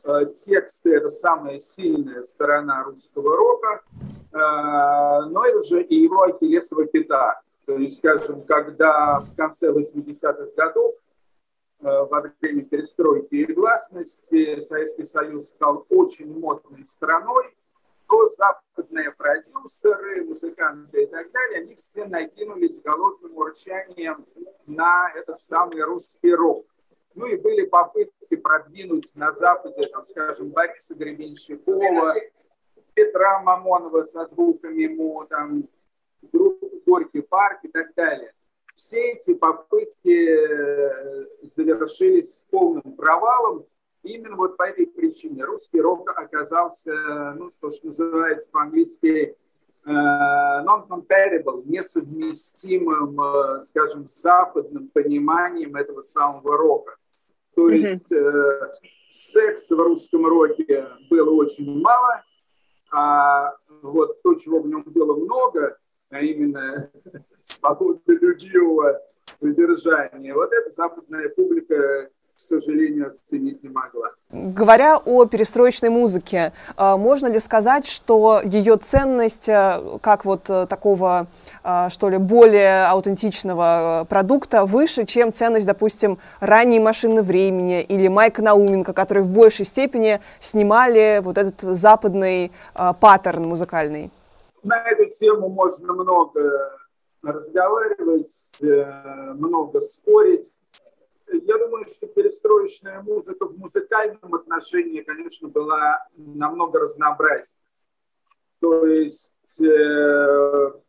э, 0.05 0.25
тексты– 0.43 0.95
это 0.95 1.11
самая 1.11 1.59
сильная 1.59 2.23
сторона 2.23 2.83
русского 2.83 3.37
рока, 3.37 3.81
э, 3.91 5.29
но 5.29 5.45
это 5.45 5.61
же 5.61 5.83
и 5.83 5.95
его 6.01 6.23
ахиллесова 6.23 6.85
пята. 6.85 7.41
То 7.67 7.77
есть, 7.77 7.97
скажем, 7.97 8.41
когда 8.45 9.19
в 9.19 9.35
конце 9.35 9.69
80-х 9.71 10.47
годов, 10.57 10.95
э, 11.81 11.83
во 11.83 12.21
время 12.41 12.63
перестройки 12.63 13.35
и 13.35 13.53
гласности, 13.53 14.59
Советский 14.61 15.05
Союз 15.05 15.49
стал 15.49 15.85
очень 15.89 16.39
модной 16.39 16.87
страной, 16.87 17.55
то 18.13 18.29
западные 18.29 19.11
продюсеры, 19.11 20.23
музыканты 20.23 21.03
и 21.03 21.07
так 21.07 21.31
далее, 21.31 21.61
они 21.61 21.73
все 21.73 22.05
накинулись 22.05 22.79
голодным 22.83 23.35
урчанием 23.37 24.23
на 24.67 25.11
этот 25.15 25.41
самый 25.41 25.81
русский 25.81 26.31
рок. 26.31 26.67
Ну 27.15 27.25
и 27.25 27.37
были 27.37 27.65
попытки 27.65 28.35
продвинуть 28.35 29.11
на 29.15 29.33
Западе, 29.33 29.87
там, 29.87 30.05
скажем, 30.05 30.51
Бориса 30.51 30.93
Гребенщикова, 30.93 32.13
Петра 32.93 33.39
Мамонова 33.39 34.03
со 34.03 34.25
звуками 34.25 34.83
ему, 34.83 35.25
там, 35.27 35.67
группу 36.31 36.69
Горький 36.85 37.21
парк 37.21 37.61
и 37.63 37.67
так 37.67 37.95
далее. 37.95 38.31
Все 38.75 39.13
эти 39.13 39.33
попытки 39.33 40.29
э, 40.29 41.25
завершились 41.41 42.45
полным 42.51 42.95
провалом, 42.95 43.65
именно 44.03 44.35
вот 44.35 44.57
по 44.57 44.63
этой 44.63 44.87
причине 44.87 45.43
русский 45.43 45.81
рок 45.81 46.11
оказался, 46.17 47.33
ну, 47.37 47.51
то, 47.59 47.71
что 47.71 47.87
называется 47.87 48.49
по-английски 48.51 49.35
э, 49.85 49.89
non-comparable, 49.89 51.63
несовместимым, 51.65 53.19
э, 53.19 53.65
скажем, 53.65 54.07
с 54.07 54.21
западным 54.21 54.89
пониманием 54.89 55.75
этого 55.75 56.01
самого 56.03 56.57
рока. 56.57 56.95
То 57.55 57.69
mm-hmm. 57.69 57.77
есть 57.77 58.11
э, 58.11 58.67
секса 59.09 59.75
в 59.75 59.79
русском 59.79 60.25
роке 60.25 60.87
было 61.09 61.31
очень 61.31 61.81
мало, 61.81 62.23
а 62.91 63.55
вот 63.81 64.21
то, 64.21 64.35
чего 64.35 64.59
в 64.59 64.67
нем 64.67 64.83
было 64.83 65.15
много, 65.15 65.77
а 66.09 66.19
именно 66.19 66.91
свободолюбивого 67.43 69.01
содержания, 69.39 70.33
вот 70.33 70.51
эта 70.51 70.71
западная 70.71 71.29
публика 71.29 72.09
сожалению, 72.43 73.07
оценить 73.07 73.63
не 73.63 73.69
могла. 73.69 74.11
Говоря 74.31 74.97
о 74.97 75.25
перестроечной 75.25 75.89
музыке, 75.89 76.53
а, 76.75 76.97
можно 76.97 77.27
ли 77.27 77.39
сказать, 77.39 77.87
что 77.87 78.41
ее 78.43 78.77
ценность 78.77 79.49
а, 79.49 79.99
как 80.01 80.25
вот 80.25 80.49
э, 80.49 80.65
такого, 80.67 81.27
а, 81.63 81.89
что 81.89 82.09
ли, 82.09 82.17
более 82.17 82.85
аутентичного 82.85 84.03
э, 84.03 84.05
продукта 84.05 84.65
выше, 84.65 85.05
чем 85.05 85.31
ценность, 85.31 85.65
допустим, 85.65 86.17
ранней 86.39 86.79
машины 86.79 87.21
времени 87.21 87.81
или 87.81 88.07
Майка 88.07 88.41
Науменко, 88.41 88.93
которые 88.93 89.23
в 89.23 89.29
большей 89.29 89.65
степени 89.65 90.19
снимали 90.39 91.21
вот 91.23 91.37
этот 91.37 91.61
западный 91.61 92.51
паттерн 92.73 93.45
музыкальный? 93.45 94.11
На 94.63 94.81
эту 94.89 95.05
тему 95.19 95.49
можно 95.49 95.93
много 95.93 96.71
разговаривать, 97.23 98.31
э, 98.61 99.33
много 99.33 99.79
спорить 99.81 100.47
я 101.37 101.57
думаю, 101.57 101.85
что 101.87 102.07
перестроечная 102.07 103.01
музыка 103.01 103.45
в 103.45 103.57
музыкальном 103.57 104.33
отношении, 104.33 105.01
конечно, 105.01 105.47
была 105.47 106.07
намного 106.15 106.79
разнообразнее. 106.79 107.57
То 108.59 108.85
есть 108.85 109.33
э, 109.59 109.63
в 109.65 110.81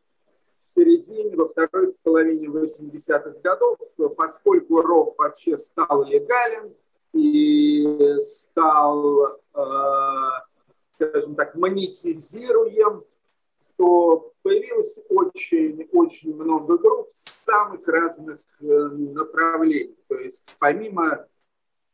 середине, 0.62 1.36
во 1.36 1.48
второй 1.48 1.94
половине 2.02 2.46
80-х 2.48 3.40
годов, 3.42 3.78
поскольку 4.16 4.80
рок 4.80 5.18
вообще 5.18 5.56
стал 5.56 6.04
легален 6.04 6.74
и 7.12 8.16
стал, 8.22 9.40
э, 9.54 9.64
скажем 10.94 11.34
так, 11.34 11.54
монетизируем, 11.54 13.04
то 13.84 14.32
появилось 14.42 14.98
очень-очень 15.10 16.34
много 16.34 16.78
групп 16.78 17.08
самых 17.12 17.86
разных 17.86 18.38
э, 18.60 18.64
направлений. 18.64 19.94
То 20.08 20.18
есть 20.18 20.56
помимо 20.58 21.26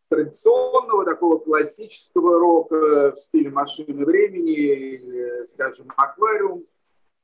традиционного 0.09 1.05
такого 1.05 1.39
классического 1.39 2.39
рока 2.39 3.13
в 3.13 3.17
стиле 3.17 3.51
машины 3.51 4.05
времени, 4.05 5.47
скажем, 5.53 5.89
аквариум, 5.97 6.65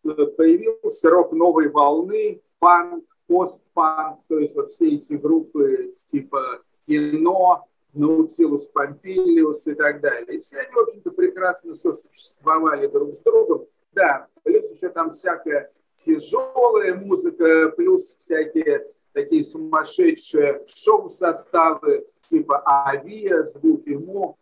э, 0.04 0.08
появился 0.36 1.10
рок 1.10 1.30
новой 1.30 1.68
волны, 1.68 2.42
панк, 2.58 3.04
постпанк, 3.28 4.20
то 4.28 4.40
есть 4.40 4.56
вот 4.56 4.70
все 4.70 4.96
эти 4.96 5.12
группы 5.12 5.92
типа 6.10 6.62
кино, 6.88 7.68
Наутилус 7.92 8.66
Помпилиус 8.68 9.68
и 9.68 9.74
так 9.74 10.00
далее. 10.00 10.38
И 10.38 10.40
все 10.40 10.58
они, 10.58 10.72
в 10.72 10.78
общем-то, 10.80 11.10
прекрасно 11.12 11.76
сосуществовали 11.76 12.88
друг 12.88 13.16
с 13.16 13.22
другом. 13.22 13.66
Да, 13.96 14.28
плюс 14.42 14.70
еще 14.70 14.90
там 14.90 15.12
всякая 15.12 15.72
тяжелая 15.96 16.94
музыка, 16.94 17.70
плюс 17.70 18.14
всякие 18.18 18.86
такие 19.14 19.42
сумасшедшие 19.42 20.62
шоу-составы 20.66 22.06
типа 22.28 22.62
Авиа, 22.66 23.44
звуки 23.44 23.90
МО. 23.90 24.36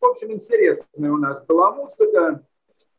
В 0.00 0.06
общем, 0.06 0.32
интересная 0.32 1.12
у 1.12 1.18
нас 1.18 1.44
была 1.46 1.70
музыка. 1.70 2.44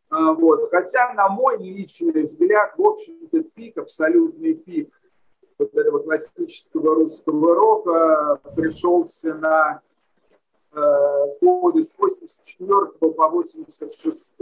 А, 0.10 0.32
вот. 0.32 0.70
Хотя, 0.70 1.14
на 1.14 1.28
мой 1.28 1.58
личный 1.58 2.24
взгляд, 2.24 2.74
в 2.78 2.86
общем-то, 2.86 3.44
пик, 3.44 3.78
абсолютный 3.78 4.54
пик 4.54 4.94
вот 5.58 5.76
этого 5.76 6.00
классического 6.00 6.96
русского 6.96 7.54
рока 7.54 8.40
пришелся 8.56 9.34
на 9.34 9.82
э, 10.72 11.26
годы 11.42 11.84
с 11.84 11.98
84 11.98 12.70
по 13.00 13.30
86 13.30 14.38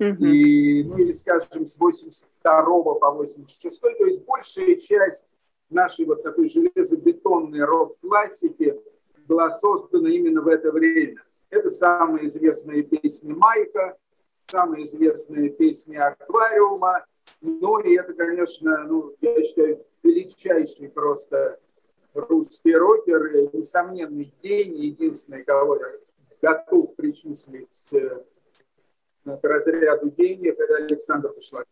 и, 0.00 0.84
ну 0.84 0.96
или, 0.96 1.12
скажем, 1.12 1.66
с 1.66 1.78
82 1.78 2.62
по 2.94 3.10
86 3.12 3.80
то 3.80 4.06
есть 4.06 4.24
большая 4.24 4.76
часть 4.76 5.30
нашей 5.68 6.06
вот 6.06 6.22
такой 6.22 6.48
железобетонной 6.48 7.64
рок-классики 7.64 8.80
была 9.28 9.50
создана 9.50 10.08
именно 10.08 10.40
в 10.40 10.48
это 10.48 10.72
время. 10.72 11.22
Это 11.50 11.68
самые 11.68 12.28
известные 12.28 12.82
песни 12.82 13.32
Майка, 13.32 13.96
самые 14.46 14.86
известные 14.86 15.50
песни 15.50 15.96
Аквариума, 15.96 17.04
ну 17.40 17.78
и 17.80 17.96
это, 17.96 18.14
конечно, 18.14 18.84
ну, 18.84 19.14
я 19.20 19.42
считаю, 19.42 19.84
величайший 20.02 20.88
просто 20.88 21.60
русский 22.14 22.74
рокер, 22.74 23.52
несомненный 23.52 24.32
день, 24.42 24.76
единственный, 24.76 25.44
кого 25.44 25.76
я 25.76 25.92
готов 26.40 26.94
причислить 26.96 27.68
к 29.38 29.44
разряду 29.44 30.10
гениев, 30.10 30.58
это 30.58 30.76
Александр 30.76 31.30
Пашлаков. 31.30 31.68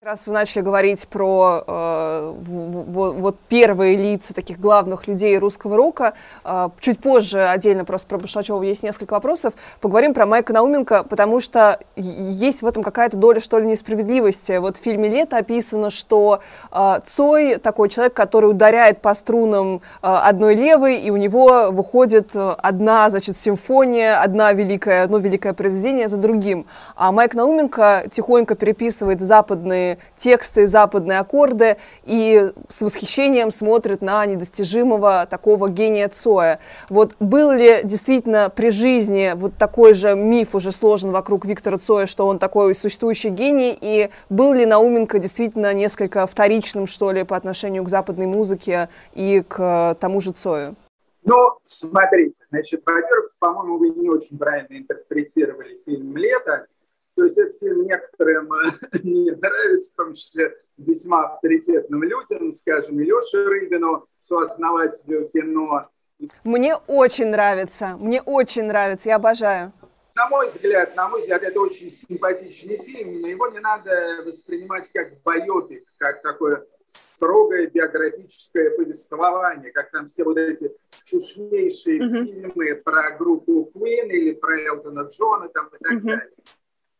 Раз 0.00 0.28
вы 0.28 0.32
начали 0.32 0.62
говорить 0.62 1.08
про 1.08 1.64
э, 1.66 2.34
вот, 2.46 3.16
вот 3.16 3.36
первые 3.48 3.96
лица 3.96 4.32
таких 4.32 4.60
главных 4.60 5.08
людей 5.08 5.36
русского 5.36 5.76
рока, 5.76 6.14
э, 6.44 6.68
чуть 6.78 7.00
позже 7.00 7.42
отдельно 7.42 7.84
просто 7.84 8.06
про 8.06 8.18
Башлачева 8.18 8.62
есть 8.62 8.84
несколько 8.84 9.14
вопросов. 9.14 9.54
Поговорим 9.80 10.14
про 10.14 10.24
Майка 10.24 10.52
Науменко, 10.52 11.02
потому 11.02 11.40
что 11.40 11.80
есть 11.96 12.62
в 12.62 12.66
этом 12.68 12.84
какая-то 12.84 13.16
доля, 13.16 13.40
что 13.40 13.58
ли, 13.58 13.66
несправедливости. 13.66 14.58
Вот 14.58 14.76
в 14.76 14.80
фильме 14.80 15.08
«Лето» 15.08 15.36
описано, 15.36 15.90
что 15.90 16.42
э, 16.70 17.00
Цой 17.04 17.56
такой 17.56 17.88
человек, 17.88 18.14
который 18.14 18.48
ударяет 18.48 19.00
по 19.02 19.12
струнам 19.14 19.78
э, 19.78 19.80
одной 20.02 20.54
левой, 20.54 20.98
и 20.98 21.10
у 21.10 21.16
него 21.16 21.72
выходит 21.72 22.36
одна, 22.36 23.10
значит, 23.10 23.36
симфония, 23.36 24.22
одна 24.22 24.52
великая, 24.52 25.02
одно 25.02 25.18
великое 25.18 25.54
произведение 25.54 26.06
за 26.06 26.18
другим. 26.18 26.66
А 26.94 27.10
Майк 27.10 27.34
Науменко 27.34 28.04
тихонько 28.12 28.54
переписывает 28.54 29.20
западные 29.20 29.87
тексты, 30.16 30.66
западные 30.66 31.20
аккорды 31.20 31.76
и 32.04 32.52
с 32.68 32.82
восхищением 32.82 33.50
смотрит 33.50 34.02
на 34.02 34.26
недостижимого 34.26 35.26
такого 35.30 35.68
гения 35.68 36.08
Цоя. 36.08 36.58
Вот 36.88 37.14
был 37.20 37.52
ли 37.52 37.80
действительно 37.84 38.50
при 38.54 38.70
жизни 38.70 39.32
вот 39.34 39.54
такой 39.56 39.94
же 39.94 40.14
миф 40.14 40.54
уже 40.54 40.72
сложен 40.72 41.10
вокруг 41.10 41.46
Виктора 41.46 41.78
Цоя, 41.78 42.06
что 42.06 42.26
он 42.26 42.38
такой 42.38 42.74
существующий 42.74 43.30
гений, 43.30 43.76
и 43.80 44.10
был 44.28 44.52
ли 44.52 44.66
Науменко 44.66 45.18
действительно 45.18 45.72
несколько 45.72 46.26
вторичным, 46.26 46.86
что 46.86 47.12
ли, 47.12 47.24
по 47.24 47.36
отношению 47.36 47.84
к 47.84 47.88
западной 47.88 48.26
музыке 48.26 48.88
и 49.14 49.42
к 49.46 49.96
тому 50.00 50.20
же 50.20 50.32
Цою? 50.32 50.76
Ну, 51.24 51.36
смотрите, 51.66 52.42
значит, 52.50 52.82
во-первых, 52.86 53.32
по-моему, 53.38 53.78
вы 53.78 53.90
не 53.90 54.08
очень 54.08 54.38
правильно 54.38 54.78
интерпретировали 54.78 55.78
фильм 55.84 56.16
«Лето», 56.16 56.66
то 57.18 57.24
есть 57.24 57.36
этот 57.36 57.58
фильм 57.58 57.84
некоторым 57.84 58.52
э, 58.52 58.70
не 59.02 59.32
нравится, 59.32 59.92
в 59.92 59.96
том 59.96 60.14
числе 60.14 60.56
весьма 60.76 61.24
авторитетным 61.24 62.04
людям, 62.04 62.52
скажем, 62.52 63.00
Леше 63.00 63.44
Рыбину, 63.44 64.06
сооснователю 64.20 65.28
кино. 65.34 65.88
Мне 66.44 66.76
очень 66.86 67.26
нравится, 67.26 67.96
мне 67.98 68.22
очень 68.22 68.66
нравится, 68.66 69.08
я 69.08 69.16
обожаю. 69.16 69.72
На 70.14 70.28
мой 70.28 70.48
взгляд, 70.48 70.94
на 70.94 71.08
мой 71.08 71.20
взгляд, 71.20 71.42
это 71.42 71.60
очень 71.60 71.90
симпатичный 71.90 72.76
фильм, 72.78 73.20
но 73.20 73.26
его 73.26 73.48
не 73.48 73.58
надо 73.58 74.22
воспринимать 74.24 74.88
как 74.92 75.20
байопик, 75.22 75.88
как 75.98 76.22
такое 76.22 76.64
строгое 76.92 77.66
биографическое 77.66 78.70
повествование, 78.70 79.72
как 79.72 79.90
там 79.90 80.06
все 80.06 80.22
вот 80.22 80.38
эти 80.38 80.72
чушнейшие 81.04 82.00
uh-huh. 82.00 82.24
фильмы 82.24 82.74
про 82.76 83.10
группу 83.10 83.70
Queen 83.74 84.08
или 84.08 84.32
про 84.32 84.60
Элтона 84.60 85.08
Джона 85.08 85.48
там, 85.48 85.68
и 85.68 85.84
так 85.84 85.92
uh-huh. 85.94 86.00
далее. 86.00 86.30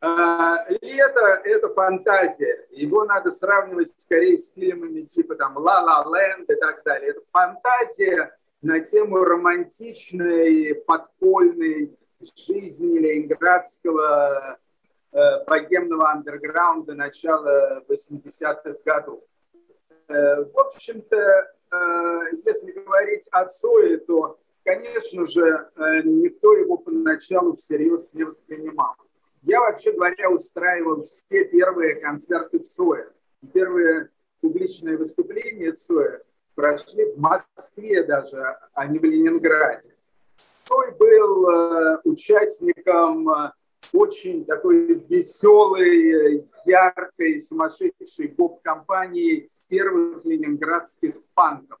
А, 0.01 0.65
лето– 0.81 1.41
это 1.43 1.69
фантазия. 1.73 2.67
Его 2.71 3.03
надо 3.03 3.31
сравнивать 3.31 3.93
скорее 3.99 4.39
с 4.39 4.53
фильмами 4.53 5.01
типа 5.01 5.35
там 5.35 5.57
«Ла 5.57 5.81
Ла 5.81 6.05
Ленд» 6.05 6.49
и 6.49 6.55
так 6.55 6.83
далее. 6.83 7.11
Это 7.11 7.21
фантазия 7.31 8.37
на 8.61 8.79
тему 8.79 9.23
романтичной, 9.23 10.75
подпольной 10.75 11.97
жизни 12.21 12.97
ленинградского 12.99 14.57
э, 15.11 15.45
богемного 15.45 16.11
андерграунда 16.11 16.93
начала 16.93 17.81
80-х 17.89 18.75
годов. 18.85 19.21
Э, 20.07 20.43
в 20.43 20.57
общем-то, 20.57 21.17
э, 21.17 22.21
если 22.45 22.71
говорить 22.71 23.27
о 23.31 23.45
Цое, 23.45 23.97
то, 23.99 24.39
конечно 24.63 25.25
же, 25.25 25.69
э, 25.75 26.01
никто 26.03 26.53
его 26.53 26.77
поначалу 26.77 27.55
всерьез 27.55 28.13
не 28.13 28.23
воспринимал. 28.23 28.95
Я, 29.43 29.61
вообще 29.61 29.93
говоря, 29.93 30.29
устраивал 30.29 31.03
все 31.03 31.45
первые 31.45 31.95
концерты 31.95 32.59
Цоя. 32.59 33.07
Первые 33.53 34.09
публичные 34.41 34.97
выступления 34.97 35.71
Цоя 35.71 36.21
прошли 36.55 37.13
в 37.13 37.19
Москве 37.19 38.03
даже, 38.03 38.57
а 38.73 38.85
не 38.85 38.99
в 38.99 39.03
Ленинграде. 39.03 39.95
Цой 40.65 40.91
был 40.91 41.49
э, 41.49 41.99
участником 42.03 43.29
э, 43.29 43.51
очень 43.93 44.45
такой 44.45 44.95
веселой, 45.07 46.45
яркой, 46.65 47.41
сумасшедшей 47.41 48.27
гоп-компании 48.27 49.49
первых 49.69 50.25
ленинградских 50.25 51.15
панков. 51.33 51.79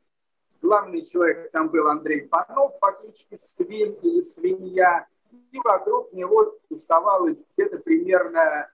Главный 0.61 1.05
человек 1.05 1.51
там 1.51 1.69
был 1.69 1.87
Андрей 1.87 2.21
Панов 2.21 2.79
по 2.79 2.91
кличке 2.93 3.37
Свин 3.37 3.93
или 4.01 4.21
Свинья– 4.21 5.05
и 5.51 5.59
вокруг 5.63 6.11
него 6.13 6.57
тусовалось 6.69 7.43
где-то 7.53 7.79
примерно 7.79 8.69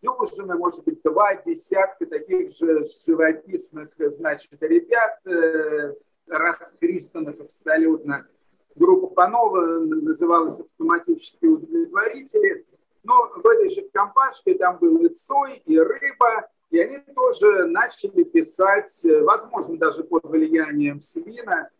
дюжина, 0.00 0.56
может 0.56 0.84
быть, 0.84 1.02
два 1.02 1.34
десятка 1.36 2.06
таких 2.06 2.50
же 2.50 2.82
живописных, 3.04 3.90
значит, 3.98 4.50
ребят, 4.60 5.18
э, 5.26 5.94
расхристанных 6.26 7.40
абсолютно. 7.40 8.26
Группа 8.74 9.06
Панова 9.08 9.78
называлась 9.78 10.60
«Автоматические 10.60 11.52
удовлетворители». 11.52 12.66
Но 13.04 13.14
в 13.36 13.46
этой 13.46 13.70
же 13.70 13.88
компашке 13.92 14.54
там 14.54 14.78
был 14.78 14.98
и 14.98 15.08
Цой, 15.08 15.62
и 15.64 15.78
Рыба, 15.78 16.48
и 16.70 16.80
они 16.80 16.98
тоже 17.14 17.66
начали 17.66 18.24
писать, 18.24 19.00
возможно, 19.22 19.78
даже 19.78 20.02
под 20.04 20.24
влиянием 20.24 21.00
Свина, 21.00 21.70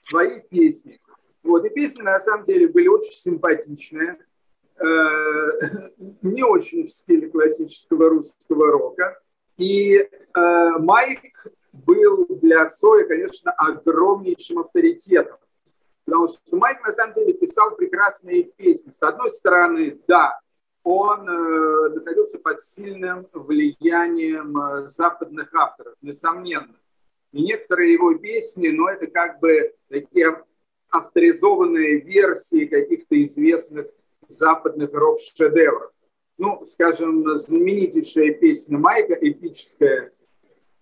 свои 0.00 0.40
песни. 0.40 1.00
Вот, 1.44 1.64
и 1.66 1.68
песни 1.68 2.02
на 2.02 2.18
самом 2.20 2.46
деле 2.46 2.68
были 2.68 2.88
очень 2.88 3.12
симпатичные, 3.12 4.18
э, 4.76 4.84
не 6.22 6.42
очень 6.42 6.86
в 6.86 6.90
стиле 6.90 7.28
классического 7.28 8.08
русского 8.08 8.72
рока. 8.72 9.20
И 9.58 9.94
э, 9.96 10.08
Майк 10.78 11.46
был 11.72 12.26
для 12.28 12.68
Цоя, 12.70 13.06
конечно, 13.06 13.52
огромнейшим 13.52 14.60
авторитетом. 14.60 15.36
Потому 16.06 16.28
что 16.28 16.56
Майк 16.56 16.84
на 16.84 16.92
самом 16.92 17.14
деле 17.14 17.34
писал 17.34 17.76
прекрасные 17.76 18.44
песни. 18.44 18.92
С 18.92 19.02
одной 19.02 19.30
стороны, 19.30 20.00
да, 20.08 20.40
он 20.82 21.28
э, 21.28 21.88
находился 21.90 22.38
под 22.38 22.60
сильным 22.62 23.26
влиянием 23.32 24.56
э, 24.58 24.88
западных 24.88 25.52
авторов, 25.54 25.94
несомненно. 26.00 26.74
И 27.32 27.42
некоторые 27.42 27.92
его 27.92 28.14
песни, 28.16 28.68
но 28.68 28.88
это 28.88 29.06
как 29.08 29.40
бы 29.40 29.74
такие 29.88 30.42
авторизованные 30.94 32.00
версии 32.00 32.66
каких-то 32.66 33.20
известных 33.24 33.88
западных 34.28 34.92
рок-шедевров. 34.92 35.90
Ну, 36.38 36.64
скажем, 36.66 37.36
знаменитейшая 37.36 38.32
песня 38.32 38.78
Майка, 38.78 39.14
эпическая 39.14 40.12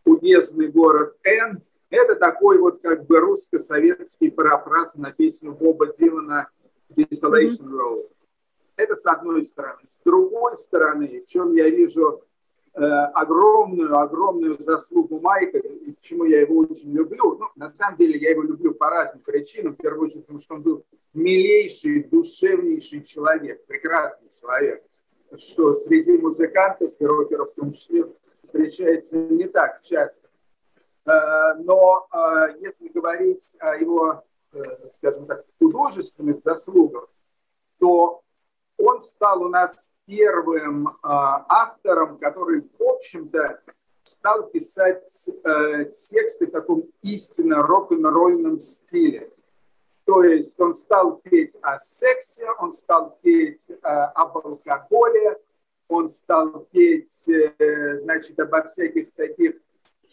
«Уездный 0.05 0.68
город 0.68 1.16
Н», 1.25 1.62
это 1.88 2.14
такой 2.16 2.59
вот 2.59 2.83
как 2.83 3.07
бы 3.07 3.20
русско-советский 3.20 4.31
парафраз 4.31 4.96
на 4.96 5.12
песню 5.12 5.53
Боба 5.53 5.92
Дилана 5.94 6.48
«Desolation 6.90 7.70
Road». 7.70 8.09
Это 8.77 8.96
с 8.96 9.07
одной 9.07 9.44
стороны. 9.44 9.81
С 9.87 10.03
другой 10.03 10.59
стороны, 10.59 11.22
в 11.27 11.31
чем 11.31 11.55
я 11.55 11.70
вижу 11.70 12.22
огромную, 12.74 13.98
огромную 13.98 14.62
заслугу 14.62 15.20
Майка, 15.20 15.58
и 15.58 15.92
почему 15.92 16.24
я 16.24 16.40
его 16.40 16.58
очень 16.58 16.92
люблю. 16.92 17.37
Ну, 17.38 17.46
на 17.56 17.68
самом 17.70 17.98
деле, 17.98 18.18
я 18.18 18.30
его 18.30 18.42
люблю 18.42 18.72
по 18.74 18.88
разным 18.88 19.22
причинам. 19.22 19.74
В 19.74 19.76
первую 19.76 20.06
очередь, 20.06 20.22
потому 20.22 20.40
что 20.40 20.54
он 20.54 20.62
был 20.62 20.85
милейший, 21.12 22.04
душевнейший 22.04 23.02
человек, 23.02 23.66
прекрасный 23.66 24.30
человек, 24.40 24.82
что 25.37 25.74
среди 25.74 26.16
музыкантов 26.16 26.92
и 26.98 27.04
рокеров 27.04 27.52
в 27.52 27.54
том 27.54 27.72
числе 27.72 28.06
встречается 28.42 29.16
не 29.18 29.48
так 29.48 29.82
часто. 29.82 30.28
Но 31.04 32.08
если 32.61 32.88
говорить 32.88 33.44
о 33.58 33.76
его, 33.76 34.22
скажем 34.94 35.26
так, 35.26 35.44
художественных 35.58 36.40
заслугах, 36.40 37.08
то 37.78 38.21
он 38.83 39.01
стал 39.01 39.42
у 39.42 39.49
нас 39.49 39.95
первым 40.07 40.88
э, 40.88 40.92
автором, 41.03 42.18
который, 42.18 42.62
в 42.79 42.83
общем-то, 42.83 43.61
стал 44.03 44.49
писать 44.49 45.29
э, 45.29 45.85
тексты 46.11 46.49
в 46.49 46.51
таком 46.51 46.85
истинно 47.03 47.62
рок-н-ролльном 47.62 48.59
стиле. 48.59 49.31
То 50.05 50.25
есть 50.25 50.59
он 50.59 50.75
стал 50.75 51.18
петь 51.18 51.57
о 51.62 51.79
сексе, 51.79 52.51
он 52.59 52.75
стал 52.75 53.18
петь 53.23 53.71
э, 53.71 53.75
об 53.83 54.38
алкоголе, 54.38 55.38
он 55.87 56.09
стал 56.09 56.66
петь, 56.73 57.29
э, 57.29 58.01
значит, 58.01 58.38
обо 58.40 58.64
всяких 58.64 59.12
таких 59.12 59.61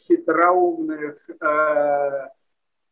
хитроумных 0.08 1.28
э, 1.28 2.28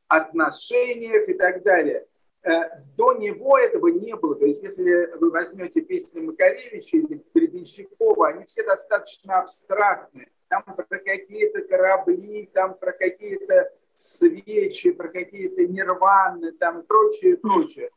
отношениях 0.08 1.30
и 1.30 1.34
так 1.36 1.62
далее. 1.62 2.08
Э, 2.44 2.82
до 2.96 3.14
него 3.14 3.58
этого 3.58 3.88
не 3.88 4.16
было. 4.16 4.36
То 4.36 4.46
есть, 4.46 4.64
если 4.64 5.12
вы 5.18 5.32
возьмете 5.32 5.82
песни 5.82 6.20
Макаревича 6.20 6.98
или 6.98 7.24
Гребенщикова, 7.34 8.30
они 8.30 8.46
все 8.46 8.64
достаточно 8.64 9.40
абстрактные. 9.40 10.30
Там 10.48 10.64
про 10.64 11.00
какие-то 11.00 11.62
корабли, 11.64 12.50
там 12.54 12.76
про 12.76 12.94
какие-то 12.94 13.72
свечи, 13.98 14.92
про 14.92 15.10
какие-то 15.10 15.66
нирваны, 15.66 16.54
там 16.54 16.82
и 16.82 16.84
прочее, 16.86 17.38
прочее. 17.38 17.90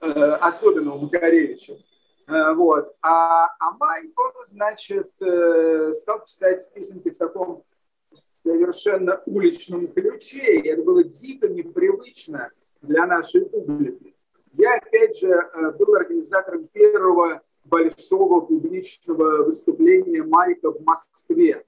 Э, 0.00 0.08
особенно 0.40 0.94
у 0.94 0.98
Макаревича. 0.98 1.78
Э, 2.26 2.52
вот. 2.54 2.94
А, 3.00 3.46
а 3.58 3.70
Майк, 3.78 4.18
он, 4.18 4.32
значит, 4.48 5.10
стал 5.16 6.24
писать 6.24 6.70
песенки 6.74 7.10
в 7.10 7.16
таком 7.16 7.64
совершенно 8.12 9.22
уличном 9.26 9.88
ключе, 9.88 10.60
и 10.60 10.68
это 10.68 10.82
было 10.82 11.04
дико 11.04 11.48
непривычно 11.48 12.50
для 12.86 13.06
нашей 13.06 13.44
публики. 13.46 14.14
Я, 14.52 14.76
опять 14.76 15.18
же, 15.18 15.28
э, 15.28 15.70
был 15.72 15.94
организатором 15.94 16.66
первого 16.68 17.42
большого 17.64 18.40
публичного 18.40 19.42
выступления 19.44 20.22
Майка 20.22 20.70
в 20.70 20.80
Москве. 20.82 21.64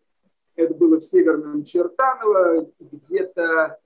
Это 0.56 0.74
было 0.74 0.98
в 0.98 1.04
Северном 1.04 1.64
Чертаново, 1.64 2.68
где-то 2.80 3.78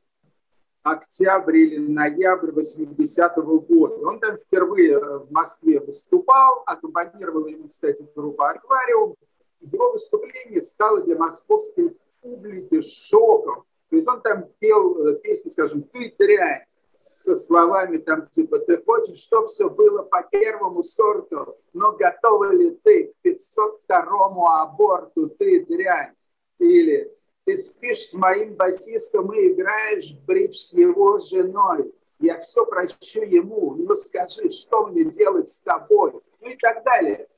октябрь 0.82 1.56
или 1.56 1.78
ноябрь 1.78 2.50
80-го 2.50 3.60
года. 3.60 3.96
Он 4.06 4.18
там 4.20 4.36
впервые 4.36 4.98
в 4.98 5.30
Москве 5.30 5.80
выступал, 5.80 6.62
аккомпанировала 6.66 7.46
ему, 7.46 7.68
кстати, 7.68 8.06
группа 8.14 8.50
«Аквариум». 8.50 9.14
Его 9.60 9.92
выступление 9.92 10.60
стало 10.60 11.02
для 11.02 11.16
московской 11.16 11.96
публики 12.20 12.80
шоком. 12.80 13.64
То 13.90 13.96
есть 13.96 14.08
он 14.08 14.20
там 14.22 14.46
пел 14.58 15.06
э, 15.06 15.14
песни, 15.20 15.50
скажем, 15.50 15.82
«Ты 15.82 16.14
дрянь», 16.18 16.64
со 17.12 17.36
словами 17.36 17.98
там 17.98 18.26
типа 18.26 18.58
«Ты 18.60 18.82
хочешь, 18.82 19.18
чтобы 19.18 19.48
все 19.48 19.68
было 19.68 20.02
по 20.02 20.22
первому 20.22 20.82
сорту, 20.82 21.56
но 21.72 21.92
готова 21.92 22.52
ли 22.52 22.78
ты 22.82 23.12
к 23.22 23.26
502-му 23.26 24.46
аборту, 24.46 25.28
ты 25.28 25.64
дрянь?» 25.66 26.14
Или 26.58 27.12
«Ты 27.44 27.56
спишь 27.56 28.08
с 28.08 28.14
моим 28.14 28.54
басистом 28.54 29.32
и 29.32 29.48
играешь 29.48 30.12
в 30.12 30.24
бридж 30.24 30.52
с 30.52 30.72
его 30.74 31.18
женой, 31.18 31.92
я 32.20 32.38
все 32.38 32.64
прощу 32.64 33.22
ему, 33.22 33.74
ну 33.74 33.96
скажи, 33.96 34.48
что 34.50 34.86
мне 34.86 35.04
делать 35.04 35.50
с 35.50 35.58
тобой?» 35.58 36.12
Ну 36.42 36.48
и 36.48 36.56
так 36.56 36.82
далее. 36.84 37.28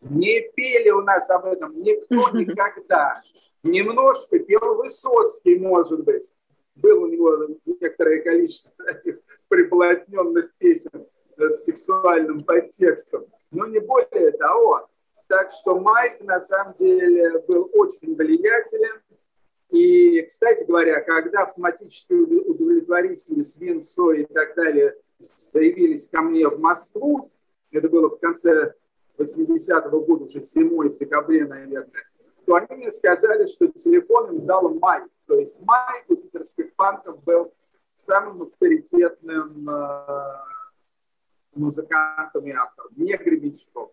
Не 0.00 0.40
пели 0.54 0.90
у 0.90 1.02
нас 1.02 1.28
об 1.30 1.44
этом 1.44 1.80
никто 1.82 2.30
никогда. 2.32 3.20
Немножко 3.62 4.38
пел 4.38 4.74
Высоцкий, 4.74 5.58
может 5.58 6.04
быть. 6.04 6.30
Было 6.74 7.04
у 7.04 7.06
него 7.06 7.56
некоторое 7.64 8.20
количество 8.22 8.72
таких 8.84 9.20
приплотненных 9.54 10.52
песен 10.58 11.06
с 11.36 11.64
сексуальным 11.64 12.42
подтекстом, 12.42 13.26
но 13.52 13.66
не 13.66 13.78
более 13.78 14.32
того. 14.32 14.88
Так 15.28 15.52
что 15.52 15.78
Майк 15.78 16.20
на 16.22 16.40
самом 16.40 16.74
деле 16.76 17.38
был 17.46 17.70
очень 17.74 18.16
влиятелен. 18.16 19.00
И, 19.70 20.22
кстати 20.22 20.64
говоря, 20.64 21.00
когда 21.02 21.44
автоматические 21.44 22.22
удовлетворители 22.22 23.42
свин, 23.42 23.82
сои 23.82 24.22
и 24.22 24.32
так 24.32 24.56
далее 24.56 24.96
заявились 25.20 26.08
ко 26.08 26.20
мне 26.22 26.48
в 26.48 26.58
Москву, 26.58 27.30
это 27.70 27.88
было 27.88 28.08
в 28.08 28.18
конце 28.18 28.74
80-го 29.18 30.00
года, 30.00 30.24
уже 30.24 30.42
зимой, 30.42 30.88
в 30.88 30.96
декабре, 30.96 31.46
наверное, 31.46 31.86
то 32.44 32.56
они 32.56 32.66
мне 32.70 32.90
сказали, 32.90 33.46
что 33.46 33.68
телефон 33.68 34.36
им 34.36 34.46
дал 34.46 34.68
Майк. 34.74 35.04
То 35.26 35.38
есть 35.38 35.60
Майк 35.64 36.04
у 36.08 36.16
питерских 36.16 36.74
панков 36.74 37.22
был 37.22 37.52
самым 37.94 38.42
авторитетным 38.42 39.68
э, 39.68 40.36
музыкантом 41.54 42.46
и 42.46 42.52
автором, 42.52 42.90
не 42.96 43.16
Гребенщиков. 43.16 43.90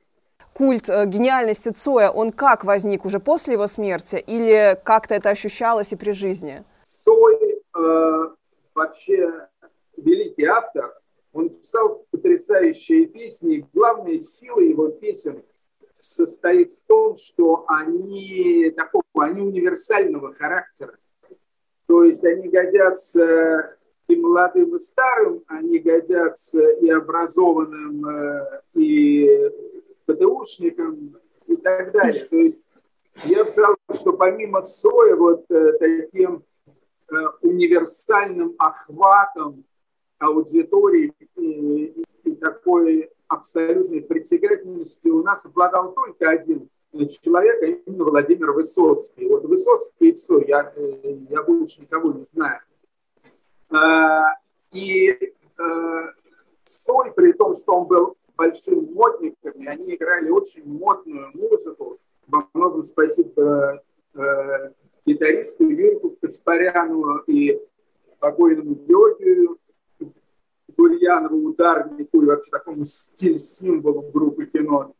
Культ 0.54 0.90
э, 0.90 1.06
гениальности 1.06 1.70
Цоя, 1.70 2.10
он 2.10 2.32
как 2.32 2.64
возник 2.64 3.06
уже 3.06 3.20
после 3.20 3.54
его 3.54 3.68
смерти 3.68 4.18
или 4.28 4.80
как-то 4.84 5.16
это 5.16 5.30
ощущалось 5.30 5.94
и 5.94 5.96
при 5.96 6.12
жизни? 6.12 6.64
Цой 6.84 7.62
э, 7.76 8.36
вообще 8.74 9.48
великий 9.96 10.46
автор, 10.46 10.94
он 11.34 11.50
писал 11.50 12.06
потрясающие 12.12 13.06
песни. 13.06 13.66
Главная 13.74 14.20
сила 14.20 14.60
его 14.60 14.90
песен 14.90 15.44
состоит 16.00 16.74
в 16.74 16.82
том, 16.88 17.16
что 17.16 17.64
они 17.68 18.72
такого, 18.76 19.04
они 19.16 19.42
универсального 19.42 20.34
характера. 20.34 20.98
То 21.88 22.04
есть 22.04 22.24
они 22.26 22.50
годятся 22.50 23.78
и 24.12 24.16
молодым, 24.18 24.76
и 24.76 24.80
старым, 24.80 25.44
они 25.48 25.80
годятся 25.80 26.62
и 26.70 26.90
образованным, 26.90 28.06
э, 28.06 28.62
и 28.76 29.52
ПТУшникам, 30.06 31.18
и 31.48 31.56
так 31.56 31.92
далее. 31.94 32.26
То 32.26 32.36
есть 32.38 32.66
я 33.24 33.44
бы 33.46 33.52
сказал, 33.52 33.76
что 33.94 34.14
помимо 34.14 34.62
Цоя, 34.64 35.16
вот 35.16 35.46
э, 35.50 35.74
таким 35.80 36.44
э, 37.10 37.16
универсальным 37.42 38.56
охватом 38.58 39.64
аудитории 40.20 41.14
и, 41.38 42.04
и 42.24 42.32
такой 42.36 43.10
абсолютной 43.28 44.02
притягательностью 44.02 45.18
у 45.18 45.24
нас 45.24 45.46
обладал 45.46 45.94
только 45.94 46.30
один 46.30 46.70
человек, 46.92 47.64
а 47.64 47.66
именно 47.66 48.04
Владимир 48.04 48.52
Высоцкий. 48.52 49.28
Вот 49.28 49.46
Высоцкий 49.46 50.10
и 50.10 50.14
все, 50.14 50.40
я, 50.42 50.74
я 51.30 51.44
больше 51.44 51.82
никого 51.82 52.12
не 52.12 52.26
знаю. 52.26 52.60
А, 53.72 54.36
и 54.72 55.34
Соль, 56.64 57.10
а, 57.10 57.12
при 57.12 57.32
том, 57.34 57.56
что 57.56 57.74
он 57.74 57.88
был 57.88 58.18
большим 58.36 58.92
модником, 58.94 59.52
и 59.54 59.68
они 59.68 59.96
играли 59.96 60.30
очень 60.30 60.66
модную 60.66 61.32
музыку, 61.34 62.00
во 62.28 62.48
многом 62.54 62.84
спасибо 62.84 63.84
э, 64.14 64.72
гитаристу 65.06 65.66
Юрию 65.66 66.18
Каспаряну 66.22 67.18
и 67.28 67.62
покойному 68.20 68.76
Георгию 68.76 69.58
Гурьянову, 70.78 71.50
ударнику 71.50 72.22
и 72.22 72.26
вообще 72.26 72.50
такому 72.50 72.86
стиль-символу 72.86 74.10
группы 74.12 74.46
кино. 74.46 74.96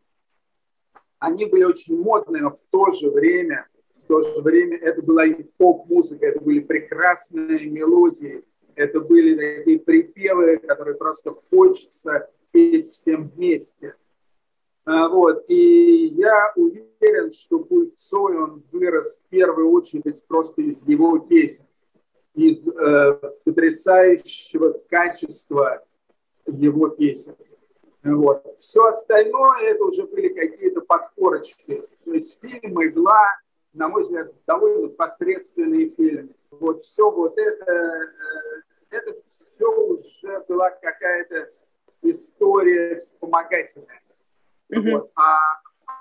Они 1.20 1.46
были 1.46 1.64
очень 1.64 2.02
модные, 2.02 2.44
но 2.44 2.52
в 2.52 2.60
то 2.70 2.92
же 2.92 3.10
время, 3.10 3.68
в 4.04 4.08
то 4.08 4.22
же 4.22 4.42
время 4.42 4.78
это 4.78 5.02
была 5.02 5.26
и 5.26 5.44
поп-музыка, 5.44 6.28
это 6.28 6.42
были 6.42 6.60
прекрасные 6.60 7.70
мелодии, 7.70 8.44
это 8.76 9.00
были 9.00 9.36
такие 9.36 9.80
припевы, 9.80 10.58
которые 10.58 10.96
просто 10.96 11.36
хочется 11.50 12.30
петь 12.52 12.90
всем 12.90 13.30
вместе. 13.30 13.96
А, 14.86 15.08
вот. 15.10 15.46
И 15.48 16.08
я 16.08 16.52
уверен, 16.56 17.32
что 17.32 17.60
культ 17.60 17.98
Цой, 17.98 18.38
он 18.38 18.64
вырос 18.72 19.18
в 19.18 19.30
первую 19.30 19.72
очередь 19.72 20.26
просто 20.28 20.62
из 20.62 20.88
его 20.88 21.20
песен, 21.20 21.66
из 22.34 22.68
э, 22.68 23.14
потрясающего 23.44 24.82
качества 24.90 25.84
его 26.46 26.90
песен. 26.90 27.36
Вот. 28.04 28.44
Все 28.60 28.84
остальное 28.86 29.62
это 29.62 29.84
уже 29.84 30.08
были 30.08 30.30
какие-то 30.30 30.82
подкорочки. 30.82 31.84
То 32.04 32.14
есть 32.14 32.40
фильм 32.42 32.84
«Игла», 32.84 33.38
на 33.74 33.88
мой 33.88 34.04
взгляд, 34.04 34.32
довольно 34.46 34.90
посредственный 34.90 35.90
фильм. 35.90 36.34
Вот 36.52 36.84
все 36.84 37.10
вот 37.10 37.38
это, 37.38 37.72
э, 37.72 38.62
это 38.90 39.16
все 39.28 39.66
уже 39.66 40.44
была 40.48 40.70
какая-то 40.70 41.50
история 42.02 43.00
вспомогательная. 43.00 44.02
Mm-hmm. 44.72 44.92
Вот. 44.92 45.12
А, 45.16 45.40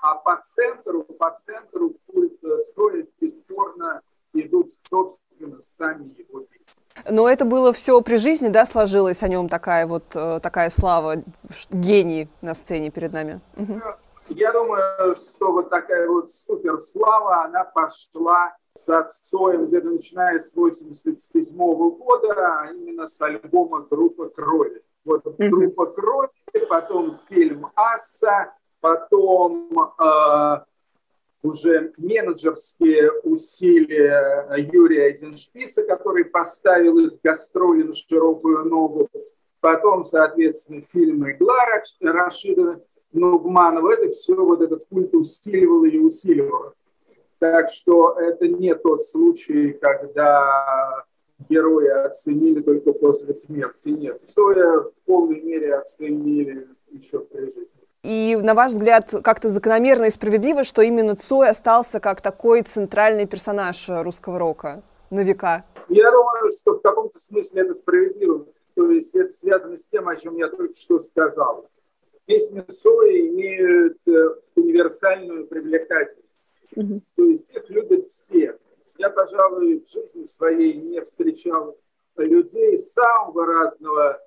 а 0.01 0.15
по 0.15 0.41
центру, 0.43 1.03
по 1.03 1.31
центру 1.39 1.95
культ 2.07 2.39
Соли 2.73 3.09
бесспорно 3.19 4.01
идут, 4.33 4.71
собственно, 4.89 5.61
сами 5.61 6.15
его 6.17 6.41
песни. 6.41 6.81
Но 7.09 7.29
это 7.29 7.45
было 7.45 7.73
все 7.73 8.01
при 8.01 8.17
жизни, 8.17 8.49
да, 8.49 8.65
сложилась 8.65 9.23
о 9.23 9.27
нем 9.27 9.49
такая 9.49 9.87
вот 9.87 10.03
э, 10.13 10.39
такая 10.41 10.69
слава, 10.69 11.23
гений 11.69 12.29
на 12.41 12.53
сцене 12.53 12.91
перед 12.91 13.13
нами. 13.13 13.41
Угу. 13.57 13.81
Я 14.35 14.53
думаю, 14.53 15.13
что 15.13 15.51
вот 15.51 15.69
такая 15.69 16.07
вот 16.07 16.31
суперслава, 16.31 17.43
она 17.43 17.65
пошла 17.65 18.55
с 18.73 18.87
отцом 18.87 19.67
где-то 19.67 19.89
начиная 19.89 20.39
с 20.39 20.55
87 20.55 21.53
-го 21.53 21.91
года, 21.91 22.33
а 22.37 22.71
именно 22.71 23.07
с 23.07 23.21
альбома 23.21 23.85
«Группа 23.89 24.29
крови». 24.29 24.81
Вот. 25.03 25.23
«Группа 25.37 25.87
крови», 25.87 26.29
потом 26.69 27.17
фильм 27.27 27.67
«Асса», 27.75 28.53
потом 28.79 29.69
э, 29.99 30.59
уже 31.43 31.93
менеджерские 31.97 33.11
усилия 33.23 34.47
Юрия 34.71 35.09
Эйзеншписа, 35.09 35.83
который 35.83 36.23
поставил 36.23 36.97
их 36.99 37.19
гастроли 37.21 37.83
на 37.83 37.93
широкую 37.93 38.63
ногу, 38.63 39.09
потом, 39.59 40.05
соответственно, 40.05 40.83
фильмы 40.83 41.33
«Игла» 41.33 41.65
Рашида 41.99 42.81
Нугманова. 43.13 43.93
Это 43.93 44.09
все 44.11 44.35
вот 44.35 44.61
этот 44.61 44.85
культ 44.89 45.13
усиливало 45.13 45.85
и 45.85 45.97
усиливало. 45.97 46.73
Так 47.39 47.69
что 47.69 48.17
это 48.19 48.47
не 48.47 48.75
тот 48.75 49.03
случай, 49.03 49.73
когда 49.73 51.05
герои 51.49 51.87
оценили 51.87 52.61
только 52.61 52.93
после 52.93 53.33
смерти. 53.33 53.89
Нет, 53.89 54.21
Цоя 54.27 54.81
в 54.81 54.91
полной 55.05 55.41
мере 55.41 55.75
оценили 55.75 56.67
еще 56.91 57.19
при 57.19 57.45
жизни. 57.45 57.67
И, 58.03 58.37
на 58.41 58.55
ваш 58.55 58.71
взгляд, 58.71 59.13
как-то 59.23 59.49
закономерно 59.49 60.05
и 60.05 60.09
справедливо, 60.09 60.63
что 60.63 60.81
именно 60.81 61.15
Цой 61.15 61.49
остался 61.49 61.99
как 61.99 62.21
такой 62.21 62.63
центральный 62.63 63.27
персонаж 63.27 63.85
русского 63.89 64.39
рока 64.39 64.81
на 65.11 65.21
века? 65.23 65.65
Я 65.87 66.09
думаю, 66.11 66.49
что 66.49 66.73
в 66.73 66.81
каком-то 66.81 67.19
смысле 67.19 67.61
это 67.61 67.75
справедливо. 67.75 68.45
То 68.75 68.89
есть 68.89 69.13
это 69.13 69.33
связано 69.33 69.77
с 69.77 69.85
тем, 69.85 70.07
о 70.07 70.15
чем 70.15 70.35
я 70.37 70.47
только 70.47 70.73
что 70.73 70.99
сказал. 70.99 71.67
Песни 72.31 72.63
Сои 72.71 73.27
имеют 73.27 73.97
э, 74.07 74.35
универсальную 74.55 75.47
привлекательность. 75.47 76.29
Mm-hmm. 76.75 77.01
То 77.15 77.23
есть 77.25 77.49
их 77.51 77.69
любят 77.69 78.09
все. 78.09 78.57
Я, 78.97 79.09
пожалуй, 79.09 79.81
в 79.81 79.89
жизни 79.89 80.25
своей 80.25 80.75
не 80.75 81.01
встречал 81.01 81.77
людей 82.15 82.79
самого 82.79 83.45
разного 83.45 84.21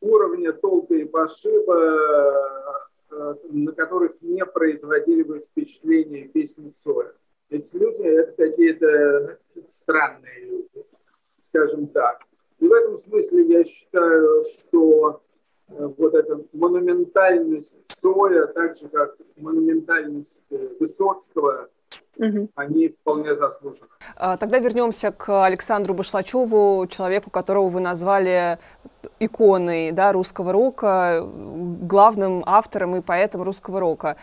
уровня 0.00 0.54
толка 0.54 0.94
и 0.94 1.04
пошиба, 1.04 1.76
э, 3.10 3.34
на 3.50 3.72
которых 3.72 4.12
не 4.22 4.46
производили 4.46 5.22
бы 5.22 5.40
впечатление 5.40 6.28
песни 6.28 6.72
Соя. 6.74 7.12
Эти 7.50 7.76
люди– 7.76 8.02
это 8.04 8.32
какие-то 8.32 9.38
странные 9.70 10.44
люди, 10.44 10.86
скажем 11.42 11.88
так. 11.88 12.22
И 12.58 12.66
в 12.66 12.72
этом 12.72 12.96
смысле 12.96 13.42
я 13.42 13.64
считаю, 13.64 14.44
что 14.44 15.10
э, 15.10 15.27
вот 15.68 16.14
эта 16.14 16.40
монументальность 16.52 17.78
Соя, 18.00 18.46
так 18.46 18.76
же 18.76 18.88
как 18.88 19.16
монументальность 19.36 20.44
э, 20.50 20.68
Высоцкого, 20.80 21.68
угу. 22.16 22.48
они 22.54 22.88
вполне 22.88 23.36
заслужены. 23.36 23.88
А, 24.16 24.36
тогда 24.36 24.58
вернемся 24.58 25.12
к 25.12 25.44
Александру 25.44 25.94
Башлачеву, 25.94 26.86
человеку, 26.88 27.30
которого 27.30 27.68
вы 27.68 27.80
назвали 27.80 28.58
иконой 29.20 29.92
да, 29.92 30.12
русского 30.12 30.52
рока, 30.52 31.22
главным 31.24 32.42
автором 32.46 32.96
и 32.96 33.00
поэтом 33.00 33.42
русского 33.42 33.80
рока. 33.80 34.16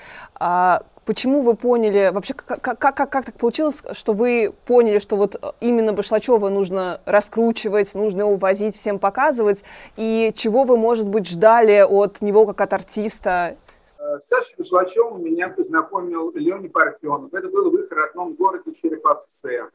Почему 1.05 1.41
вы 1.41 1.55
поняли, 1.55 2.09
вообще 2.11 2.33
как, 2.33 2.59
как, 2.61 2.79
как, 2.79 2.95
как 2.95 3.25
так 3.25 3.35
получилось, 3.35 3.83
что 3.91 4.13
вы 4.13 4.51
поняли, 4.65 4.97
что 4.97 5.15
вот 5.15 5.39
именно 5.61 5.93
Башлачева 5.93 6.49
нужно 6.49 6.99
раскручивать, 7.05 7.93
нужно 7.93 8.21
его 8.21 8.35
возить, 8.37 8.75
всем 8.75 8.97
показывать, 8.97 9.63
и 9.97 10.33
чего 10.35 10.63
вы, 10.63 10.77
может 10.77 11.07
быть, 11.07 11.27
ждали 11.27 11.85
от 11.87 12.21
него 12.21 12.47
как 12.47 12.61
от 12.61 12.73
артиста? 12.73 13.55
Э, 13.99 14.19
Саша 14.19 14.55
Башлачевым 14.57 15.23
меня 15.23 15.49
познакомил 15.49 16.31
Леня 16.33 16.69
Парфенов. 16.69 17.31
Это 17.35 17.49
было 17.49 17.69
в 17.69 17.75
их 17.75 17.91
родном 17.91 18.33
городе 18.33 18.73
Череповце. 18.73 19.69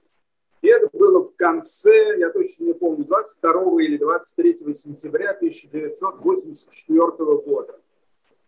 И 0.62 0.68
это 0.68 0.88
было 0.92 1.24
в 1.24 1.36
конце, 1.36 2.18
я 2.18 2.30
точно 2.30 2.64
не 2.64 2.74
помню, 2.74 3.04
22 3.04 3.82
или 3.82 3.96
23 3.98 4.74
сентября 4.74 5.30
1984 5.30 7.06
года. 7.46 7.78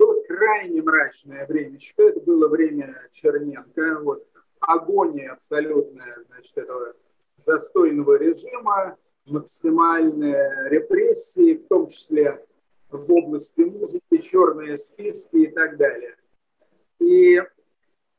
Было 0.02 0.20
крайне 0.22 0.82
мрачное 0.82 1.46
время. 1.46 1.78
Это 1.96 2.20
было 2.20 2.48
время 2.48 3.08
Черненко. 3.12 4.00
Вот, 4.00 4.26
агония 4.60 5.30
абсолютная 5.30 6.16
значит, 6.26 6.58
этого 6.58 6.94
застойного 7.38 8.16
режима, 8.16 8.96
максимальные 9.26 10.70
репрессии, 10.70 11.54
в 11.54 11.68
том 11.68 11.86
числе 11.86 12.44
в 12.90 13.12
области 13.12 13.60
музыки, 13.60 14.18
черные 14.18 14.76
списки 14.76 15.36
и 15.36 15.46
так 15.46 15.76
далее. 15.76 16.16
И 16.98 17.40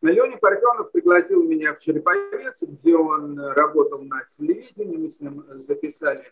Леня 0.01 0.37
Парфенов 0.37 0.89
пригласил 0.93 1.43
меня 1.43 1.73
в 1.73 1.79
Череповец, 1.79 2.61
где 2.61 2.95
он 2.95 3.37
работал 3.37 4.01
на 4.03 4.23
телевидении. 4.23 4.95
Мы 4.95 5.09
с 5.09 5.19
ним 5.19 5.43
записали 5.61 6.23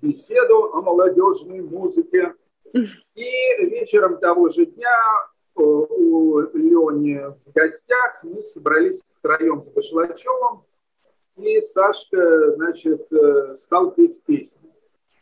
беседу 0.00 0.72
о 0.72 0.80
молодежной 0.80 1.60
музыке. 1.60 2.34
И 2.74 3.66
вечером 3.66 4.18
того 4.18 4.48
же 4.48 4.66
дня 4.66 4.96
э, 5.56 5.60
у 5.60 6.40
Лени 6.40 7.20
в 7.46 7.52
гостях 7.52 8.18
мы 8.24 8.42
собрались 8.42 9.00
втроем 9.16 9.62
с 9.62 9.68
Башлачевым, 9.68 10.64
и 11.36 11.60
Сашка, 11.60 12.52
значит, 12.56 13.12
э, 13.12 13.54
стал 13.56 13.92
петь 13.92 14.20
песни. 14.24 14.72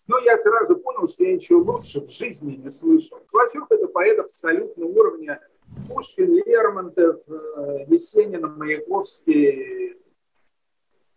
Но 0.06 0.18
я 0.20 0.38
сразу 0.38 0.76
понял, 0.76 1.06
что 1.06 1.24
я 1.24 1.34
ничего 1.34 1.60
лучше 1.60 2.00
в 2.00 2.10
жизни 2.10 2.56
не 2.56 2.70
слышал. 2.70 3.18
Башлачев– 3.30 3.66
это 3.70 3.86
поэт 3.86 4.18
абсолютно 4.18 4.86
уровня 4.86 5.40
Пушкин, 5.88 6.34
Лермонтов, 6.46 7.20
э, 7.28 7.84
Есенин, 7.88 8.54
Маяковский, 8.56 9.96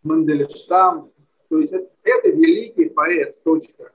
Мандельштам. 0.03 1.13
То 1.47 1.59
есть 1.59 1.71
это, 1.71 1.89
это 2.03 2.29
великий 2.29 2.89
поэт, 2.89 3.41
точка. 3.43 3.94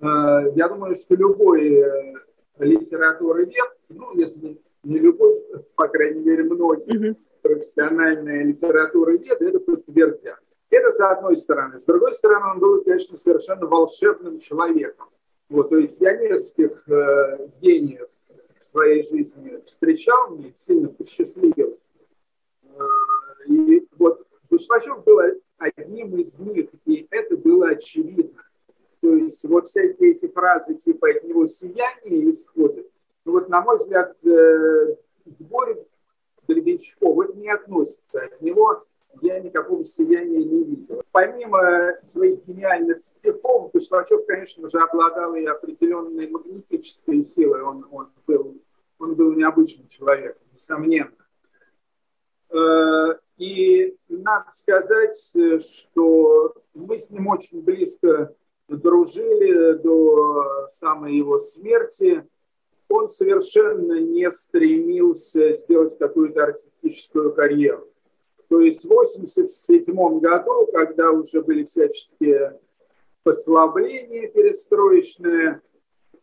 Э, 0.00 0.52
я 0.54 0.68
думаю, 0.68 0.94
что 0.94 1.14
любой 1.14 1.74
э, 1.74 2.14
литературовед, 2.58 3.76
ну, 3.88 4.16
если 4.16 4.60
не 4.82 4.98
любой, 4.98 5.42
по 5.74 5.88
крайней 5.88 6.20
мере, 6.20 6.44
многие 6.44 7.10
mm-hmm. 7.10 7.16
профессиональные 7.42 8.44
литературоведы 8.44 9.46
это 9.46 9.60
подтвердят. 9.60 10.38
Это 10.70 10.92
с 10.92 11.00
одной 11.00 11.36
стороны. 11.36 11.80
С 11.80 11.84
другой 11.84 12.14
стороны, 12.14 12.52
он 12.52 12.58
был, 12.60 12.82
конечно, 12.82 13.18
совершенно 13.18 13.66
волшебным 13.66 14.38
человеком. 14.38 15.08
Вот, 15.48 15.68
то 15.70 15.76
есть 15.76 16.00
я 16.00 16.16
нескольких 16.16 16.88
э, 16.88 17.48
гениев 17.60 18.08
в 18.60 18.64
своей 18.64 19.02
жизни 19.02 19.60
встречал, 19.66 20.30
мне 20.30 20.52
сильно 20.54 20.88
посчастливилось. 20.88 21.90
Э, 22.62 22.78
и 23.46 23.86
вот 23.98 24.24
Башмачев 24.48 25.04
был 25.04 25.20
одним 25.58 26.16
из 26.18 26.38
них, 26.38 26.68
и 26.86 27.06
это 27.10 27.36
было 27.36 27.70
очевидно. 27.70 28.42
То 29.00 29.14
есть 29.14 29.44
вот 29.44 29.68
всякие 29.68 30.12
эти 30.12 30.28
фразы 30.28 30.74
типа 30.74 31.10
«от 31.10 31.24
него 31.24 31.46
сияние 31.46 32.30
исходит», 32.30 32.90
ну 33.24 33.32
вот, 33.32 33.48
на 33.48 33.60
мой 33.60 33.78
взгляд, 33.78 34.16
э, 34.24 34.96
к 35.24 35.40
Боре 35.42 35.86
Гребенщикову 36.48 37.22
это 37.22 37.36
не 37.36 37.50
относится. 37.50 38.24
От 38.24 38.40
него 38.40 38.84
я 39.20 39.40
никакого 39.40 39.84
сияния 39.84 40.42
не 40.44 40.64
видел. 40.64 41.02
Помимо 41.12 41.94
своих 42.06 42.44
гениальных 42.44 43.02
стихов, 43.02 43.70
Башлачев, 43.72 44.24
конечно 44.26 44.68
же, 44.68 44.78
обладал 44.78 45.34
и 45.34 45.44
определенной 45.44 46.28
магнетической 46.28 47.22
силой. 47.22 47.62
Он, 47.62 47.86
он, 47.90 48.08
был, 48.26 48.56
он 48.98 49.14
был 49.14 49.32
необычным 49.32 49.88
человеком, 49.88 50.42
несомненно. 50.52 51.12
Э, 52.50 53.18
и 53.36 53.96
надо 54.08 54.50
сказать, 54.52 55.16
что 55.62 56.54
мы 56.74 56.98
с 56.98 57.10
ним 57.10 57.28
очень 57.28 57.62
близко 57.62 58.34
дружили 58.76 59.72
до 59.74 60.68
самой 60.70 61.16
его 61.16 61.38
смерти. 61.38 62.24
Он 62.88 63.08
совершенно 63.08 64.00
не 64.00 64.30
стремился 64.32 65.52
сделать 65.52 65.96
какую-то 65.98 66.44
артистическую 66.44 67.32
карьеру. 67.32 67.86
То 68.48 68.60
есть 68.60 68.84
в 68.84 68.90
1987 68.90 70.18
году, 70.18 70.66
когда 70.72 71.10
уже 71.12 71.40
были 71.40 71.64
всяческие 71.64 72.58
послабления 73.22 74.28
перестроечные, 74.28 75.60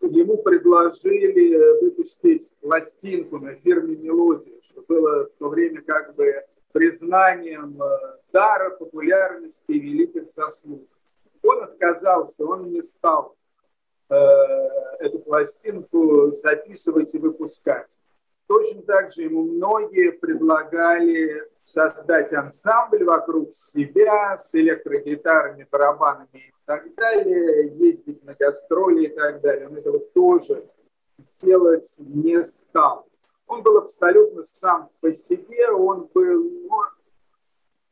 ему 0.02 0.38
предложили 0.38 1.82
выпустить 1.82 2.52
пластинку 2.60 3.38
на 3.40 3.56
фирме 3.56 3.96
«Мелодия», 3.96 4.56
что 4.62 4.84
было 4.88 5.26
в 5.26 5.32
то 5.40 5.50
время 5.50 5.82
как 5.82 6.16
бы 6.16 6.44
признанием 6.74 7.82
э, 7.82 8.18
дара, 8.32 8.70
популярности 8.70 9.72
и 9.72 9.80
великих 9.80 10.30
заслуг. 10.32 10.88
Он 11.48 11.64
отказался, 11.64 12.46
он 12.46 12.72
не 12.72 12.82
стал 12.82 13.36
э, 14.10 14.16
эту 15.00 15.20
пластинку 15.20 16.32
записывать 16.34 17.14
и 17.16 17.20
выпускать. 17.20 17.88
Точно 18.48 18.82
так 18.84 19.12
же 19.12 19.24
ему 19.24 19.44
многие 19.44 20.12
предлагали 20.12 21.44
создать 21.64 22.34
ансамбль 22.34 23.04
вокруг 23.04 23.54
себя 23.54 24.38
с 24.38 24.56
электрогитарами, 24.56 25.68
барабанами 25.70 26.28
и 26.34 26.54
так 26.66 26.94
далее, 26.96 27.74
ездить 27.76 28.24
на 28.24 28.34
гастроли 28.34 29.06
и 29.06 29.10
так 29.10 29.42
далее. 29.42 29.68
Он 29.68 29.76
этого 29.78 30.00
тоже 30.00 30.64
делать 31.42 31.94
не 31.98 32.44
стал. 32.46 33.06
Он 33.48 33.64
был 33.64 33.78
абсолютно 33.78 34.44
сам 34.44 34.90
по 35.02 35.14
себе, 35.14 35.70
он 35.72 36.10
был, 36.14 36.44
ну, 36.70 36.82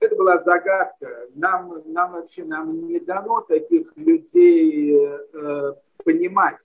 это 0.06 0.16
была 0.16 0.40
загадка. 0.40 1.28
Нам, 1.34 1.82
нам 1.86 2.14
вообще 2.14 2.44
нам 2.44 2.88
не 2.88 3.00
дано 3.00 3.42
таких 3.42 3.92
людей 3.96 4.98
э, 4.98 5.74
понимать. 6.04 6.62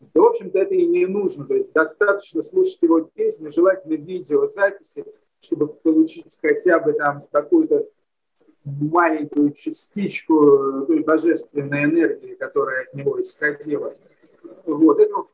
Да, 0.00 0.20
в 0.20 0.26
общем-то, 0.26 0.58
это 0.58 0.74
и 0.74 0.86
не 0.86 1.06
нужно. 1.06 1.44
То 1.44 1.54
есть 1.54 1.72
достаточно 1.72 2.42
слушать 2.42 2.82
его 2.82 3.00
песни, 3.02 3.50
желательно 3.50 3.94
видеозаписи, 3.94 5.04
чтобы 5.40 5.68
получить 5.68 6.38
хотя 6.40 6.78
бы 6.78 6.92
там 6.92 7.26
какую-то 7.30 7.86
маленькую 8.64 9.52
частичку 9.52 10.84
той 10.86 11.00
божественной 11.00 11.84
энергии, 11.84 12.34
которая 12.34 12.84
от 12.84 12.94
него 12.94 13.20
исходила. 13.20 13.94
Вот, 14.64 15.00
этого, 15.00 15.28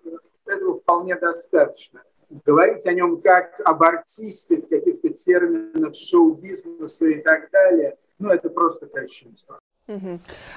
этого 0.46 0.80
вполне 0.80 1.14
достаточно 1.16 2.02
говорить 2.44 2.86
о 2.86 2.92
нем 2.92 3.20
как 3.20 3.60
об 3.64 3.82
артисте 3.82 4.56
в 4.56 4.68
каких-то 4.68 5.10
терминах 5.10 5.94
шоу-бизнеса 5.94 7.06
и 7.08 7.20
так 7.22 7.50
далее, 7.50 7.96
ну, 8.18 8.30
это 8.30 8.50
просто 8.50 8.86
кощунство. 8.86 9.58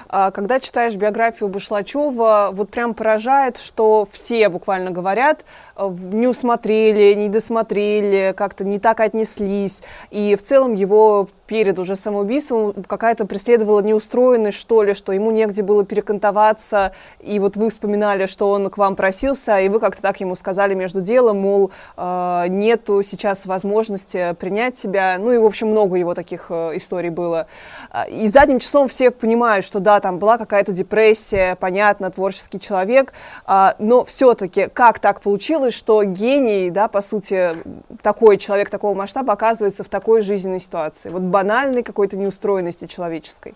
А 0.08 0.30
когда 0.30 0.60
читаешь 0.60 0.94
биографию 0.94 1.48
Башлачева, 1.48 2.50
вот 2.52 2.68
прям 2.68 2.92
поражает, 2.92 3.56
что 3.56 4.06
все 4.12 4.50
буквально 4.50 4.90
говорят, 4.90 5.46
э, 5.74 5.88
не 5.88 6.26
усмотрели, 6.26 7.14
не 7.14 7.30
досмотрели, 7.30 8.34
как-то 8.36 8.64
не 8.64 8.78
так 8.78 9.00
отнеслись. 9.00 9.82
И 10.10 10.36
в 10.36 10.42
целом 10.42 10.74
его 10.74 11.28
перед 11.46 11.78
уже 11.78 11.96
самоубийством 11.96 12.72
какая-то 12.86 13.26
преследовала 13.26 13.80
неустроенность, 13.80 14.58
что 14.58 14.82
ли, 14.82 14.94
что 14.94 15.12
ему 15.12 15.30
негде 15.30 15.62
было 15.62 15.84
перекантоваться, 15.84 16.92
и 17.20 17.38
вот 17.38 17.56
вы 17.56 17.70
вспоминали, 17.70 18.26
что 18.26 18.50
он 18.50 18.70
к 18.70 18.78
вам 18.78 18.96
просился, 18.96 19.60
и 19.60 19.68
вы 19.68 19.78
как-то 19.80 20.00
так 20.00 20.20
ему 20.20 20.34
сказали 20.34 20.74
между 20.74 21.00
делом, 21.00 21.40
мол, 21.40 21.70
э, 21.96 22.44
нету 22.48 23.02
сейчас 23.02 23.46
возможности 23.46 24.34
принять 24.38 24.76
тебя, 24.76 25.16
ну 25.18 25.32
и, 25.32 25.38
в 25.38 25.44
общем, 25.44 25.68
много 25.68 25.96
его 25.96 26.14
таких 26.14 26.46
э, 26.48 26.76
историй 26.76 27.10
было. 27.10 27.46
А, 27.90 28.04
и 28.04 28.28
задним 28.28 28.58
числом 28.58 28.88
все 28.88 29.10
понимают, 29.22 29.64
что 29.64 29.78
да, 29.78 30.00
там 30.00 30.18
была 30.18 30.36
какая-то 30.36 30.72
депрессия, 30.72 31.56
понятно, 31.60 32.10
творческий 32.10 32.58
человек, 32.58 33.12
а, 33.46 33.76
но 33.78 34.04
все-таки 34.04 34.66
как 34.66 34.98
так 34.98 35.20
получилось, 35.20 35.74
что 35.74 36.02
гений, 36.02 36.70
да, 36.70 36.88
по 36.88 37.00
сути, 37.00 37.56
такой 38.02 38.36
человек 38.36 38.68
такого 38.68 38.94
масштаба 38.94 39.34
оказывается 39.34 39.84
в 39.84 39.88
такой 39.88 40.22
жизненной 40.22 40.58
ситуации? 40.58 41.08
Вот 41.08 41.22
банальной 41.22 41.84
какой-то 41.84 42.16
неустроенности 42.16 42.86
человеческой? 42.86 43.54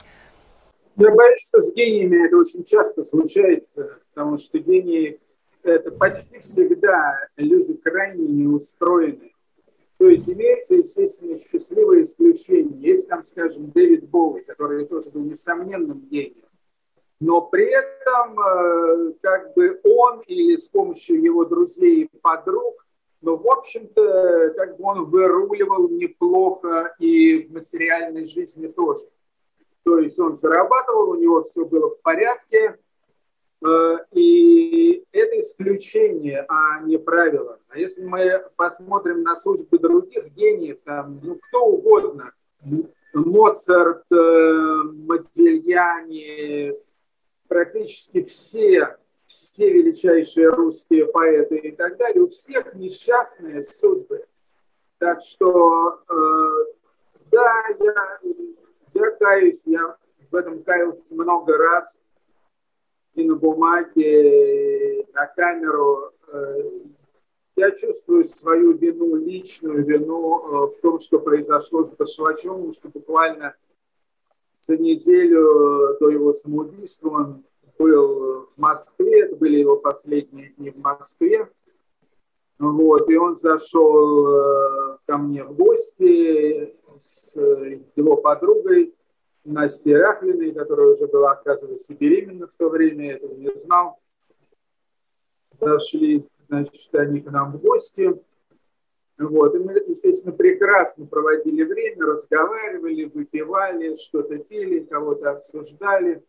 Я 0.95 1.11
боюсь, 1.11 1.49
что 1.49 1.61
с 1.61 1.75
гениями 1.75 2.25
это 2.25 2.37
очень 2.37 2.65
часто 2.65 3.05
случается, 3.05 3.99
потому 4.15 4.39
что 4.39 4.61
гении– 4.61 5.19
это 5.65 5.91
почти 5.91 6.39
всегда 6.39 7.27
люди 7.37 7.75
крайне 7.75 8.29
неустроенные. 8.29 9.33
То 9.99 10.09
есть 10.09 10.29
имеется, 10.29 10.75
естественно, 10.75 11.39
счастливое 11.39 12.05
исключение. 12.05 12.79
Есть 12.79 13.09
там, 13.09 13.25
скажем, 13.25 13.71
Дэвид 13.71 14.09
Боуи, 14.09 14.43
который 14.43 14.85
тоже 14.87 15.11
был 15.11 15.23
несомненным 15.23 16.01
гением. 16.11 16.45
Но 17.19 17.41
при 17.41 17.65
этом 17.65 18.39
э, 18.39 19.13
как 19.23 19.55
бы 19.55 19.81
он 19.85 20.21
или 20.27 20.57
с 20.57 20.69
помощью 20.69 21.23
его 21.23 21.47
друзей 21.47 22.05
и 22.05 22.19
подруг 22.21 22.87
но, 23.27 23.37
в 23.37 23.49
общем-то, 23.49 24.55
как 24.57 24.77
бы 24.77 24.85
он 24.85 25.05
выруливал 25.07 25.89
неплохо 25.89 26.95
и 27.01 27.43
в 27.43 27.53
материальной 27.53 28.25
жизни 28.25 28.69
тоже. 28.69 29.03
То 29.85 29.99
есть 29.99 30.19
он 30.21 30.37
зарабатывал, 30.37 31.11
у 31.11 31.17
него 31.17 31.43
все 31.43 31.65
было 31.65 31.91
в 31.91 32.01
порядке, 32.03 32.79
и 34.13 35.05
это 35.13 35.41
исключение, 35.41 36.45
а 36.49 36.81
не 36.81 36.99
правило. 36.99 37.59
А 37.69 37.79
если 37.79 38.05
мы 38.05 38.45
посмотрим 38.57 39.23
на 39.23 39.35
судьбы 39.37 39.79
других 39.79 40.33
гениев, 40.35 40.79
там, 40.85 41.21
ну, 41.23 41.37
кто 41.37 41.65
угодно, 41.67 42.33
Моцарт, 43.15 44.05
э, 44.13 44.83
Модельяни, 45.07 46.75
практически 47.49 48.23
все 48.25 48.97
все 49.27 49.73
величайшие 49.73 50.49
русские 50.49 51.07
поэты 51.07 51.57
и 51.57 51.73
так 51.73 51.97
далее, 51.97 52.23
у 52.23 52.29
всех 52.29 52.75
несчастные 52.75 53.63
судьбы. 53.65 54.25
Так 54.99 55.21
что, 55.21 56.01
э, 56.09 56.65
да, 57.31 57.65
я, 57.81 58.19
я 58.95 59.11
каюсь, 59.13 59.63
я 59.67 59.97
в 60.31 60.35
этом 60.35 60.63
каялся 60.63 61.15
много 61.15 61.57
раз 61.57 62.01
и 63.17 63.25
на 63.25 63.35
бумаге, 63.35 65.01
и 65.01 65.07
на 65.13 65.27
камеру. 65.27 66.13
Э, 66.29 66.71
я 67.57 67.71
чувствую 67.71 68.25
свою 68.25 68.77
вину, 68.77 69.17
личную 69.17 69.85
вину 69.85 70.39
э, 70.39 70.67
в 70.67 70.81
том, 70.83 70.99
что 70.99 71.19
произошло 71.19 71.85
с 71.85 71.91
Башвачевым, 71.91 72.73
что 72.75 72.91
буквально 72.91 73.55
за 74.61 74.77
неделю 74.77 75.97
до 75.99 76.11
его 76.11 76.35
самоубийства 76.35 77.09
он 77.09 77.45
был 77.79 78.49
в 78.55 78.61
Москве, 78.61 79.23
это 79.23 79.37
были 79.37 79.61
его 79.61 79.77
последние 79.77 80.51
дни 80.51 80.71
в 80.71 80.79
Москве. 80.79 81.49
Вот, 82.59 83.09
и 83.09 83.17
он 83.17 83.39
зашел 83.39 84.29
э, 84.29 84.99
ко 85.07 85.17
мне 85.17 85.43
в 85.43 85.55
гости 85.55 86.75
с 87.03 87.35
его 87.97 88.17
подругой 88.17 88.96
Настей 89.47 89.97
Рахлиной, 89.97 90.53
которая 90.53 90.89
уже 90.89 91.07
была, 91.07 91.33
оказывается, 91.33 91.95
беременна 91.95 92.47
в 92.47 92.55
то 92.57 92.69
время, 92.69 93.07
я 93.07 93.15
этого 93.15 93.35
не 93.35 93.51
знал. 93.59 93.99
Зашли, 95.61 96.27
значит, 96.49 96.95
они 96.95 97.21
к 97.21 97.31
нам 97.31 97.53
в 97.53 97.61
гости. 97.61 98.21
Вот. 99.19 99.55
И 99.55 99.59
мы, 99.59 99.73
естественно, 99.73 100.35
прекрасно 100.35 101.07
проводили 101.07 101.63
время, 101.63 102.07
разговаривали, 102.07 103.05
выпивали, 103.05 103.95
что-то 103.95 104.37
пили, 104.39 104.81
кого-то 104.81 105.31
обсуждали. 105.31 106.23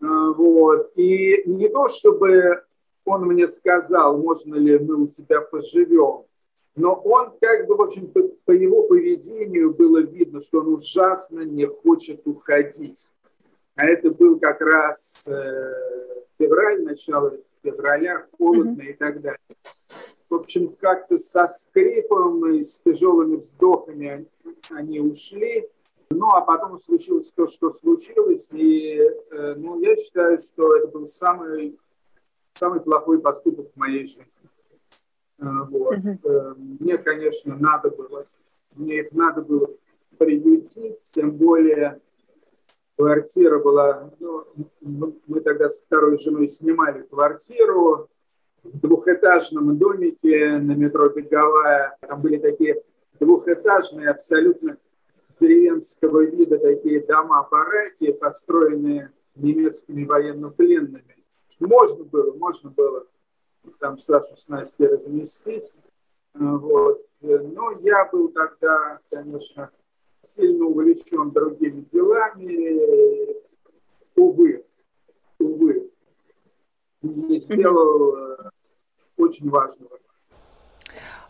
А, 0.00 0.32
вот. 0.32 0.92
И 0.96 1.42
не 1.46 1.68
то, 1.68 1.88
чтобы 1.88 2.62
он 3.04 3.26
мне 3.26 3.48
сказал, 3.48 4.16
можно 4.16 4.54
ли 4.54 4.78
мы 4.78 5.02
у 5.02 5.06
тебя 5.08 5.40
поживем, 5.42 6.24
но 6.76 6.94
он 6.94 7.32
как 7.40 7.66
бы, 7.66 7.76
в 7.76 7.82
общем, 7.82 8.12
по, 8.44 8.50
его 8.50 8.82
поведению 8.84 9.72
было 9.72 9.98
видно, 9.98 10.40
что 10.40 10.60
он 10.60 10.74
ужасно 10.74 11.40
не 11.40 11.66
хочет 11.66 12.26
уходить. 12.26 13.12
А 13.76 13.86
это 13.86 14.10
был 14.10 14.38
как 14.38 14.60
раз 14.60 15.24
э, 15.28 15.72
февраль, 16.38 16.82
начало 16.82 17.38
февраля, 17.62 18.26
холодно 18.36 18.82
mm-hmm. 18.82 18.90
и 18.90 18.92
так 18.94 19.20
далее. 19.20 19.38
В 20.28 20.34
общем, 20.34 20.74
как-то 20.80 21.18
со 21.18 21.46
скрипом 21.46 22.44
и 22.52 22.64
с 22.64 22.80
тяжелыми 22.80 23.36
вздохами 23.36 24.08
они, 24.08 24.26
они 24.70 25.00
ушли. 25.00 25.68
Ну, 26.10 26.28
а 26.30 26.40
потом 26.40 26.78
случилось 26.78 27.32
то, 27.32 27.46
что 27.46 27.70
случилось, 27.70 28.48
и 28.52 28.98
э, 28.98 29.54
ну, 29.56 29.80
я 29.80 29.96
считаю, 29.96 30.38
что 30.38 30.76
это 30.76 30.88
был 30.88 31.06
самый, 31.06 31.78
самый 32.54 32.80
плохой 32.80 33.20
поступок 33.20 33.72
в 33.74 33.76
моей 33.76 34.06
жизни. 34.06 34.26
Э, 35.38 35.44
вот. 35.70 35.98
Mm-hmm. 35.98 36.76
Мне, 36.80 36.98
конечно, 36.98 37.56
надо 37.56 37.90
было, 37.90 38.26
мне 38.74 39.00
их 39.00 39.12
надо 39.12 39.42
было 39.42 39.68
приютить, 40.18 41.00
тем 41.02 41.32
более 41.32 42.00
квартира 42.96 43.58
была, 43.58 44.10
ну, 44.80 45.18
мы 45.26 45.40
тогда 45.40 45.68
с 45.68 45.82
второй 45.82 46.18
женой 46.18 46.48
снимали 46.48 47.02
квартиру 47.02 48.08
в 48.62 48.80
двухэтажном 48.80 49.76
домике 49.76 50.58
на 50.58 50.72
метро 50.72 51.08
Беговая. 51.08 51.96
Там 52.00 52.22
были 52.22 52.38
такие 52.38 52.82
двухэтажные, 53.20 54.10
абсолютно 54.10 54.78
деревенского 55.40 56.24
вида 56.24 56.58
такие 56.58 57.00
дома-бараки, 57.00 58.12
построенные 58.12 59.10
немецкими 59.34 60.04
военнопленными. 60.04 61.16
Можно 61.60 62.04
было, 62.04 62.32
можно 62.34 62.70
было 62.70 63.06
там 63.78 63.98
Сашу 63.98 64.36
с 64.36 64.48
Настей 64.48 64.86
разместить. 64.86 65.74
Вот. 66.34 67.04
Но 67.20 67.72
я 67.80 68.08
был 68.12 68.28
тогда, 68.28 68.98
конечно, 69.10 69.70
сильно 70.26 70.66
увлечен 70.66 71.30
другими 71.30 71.86
делами. 71.92 73.42
Увы, 74.16 74.64
увы, 75.38 75.90
не 77.02 77.40
сделал 77.40 78.16
э, 78.16 78.50
очень 79.16 79.50
важного. 79.50 79.98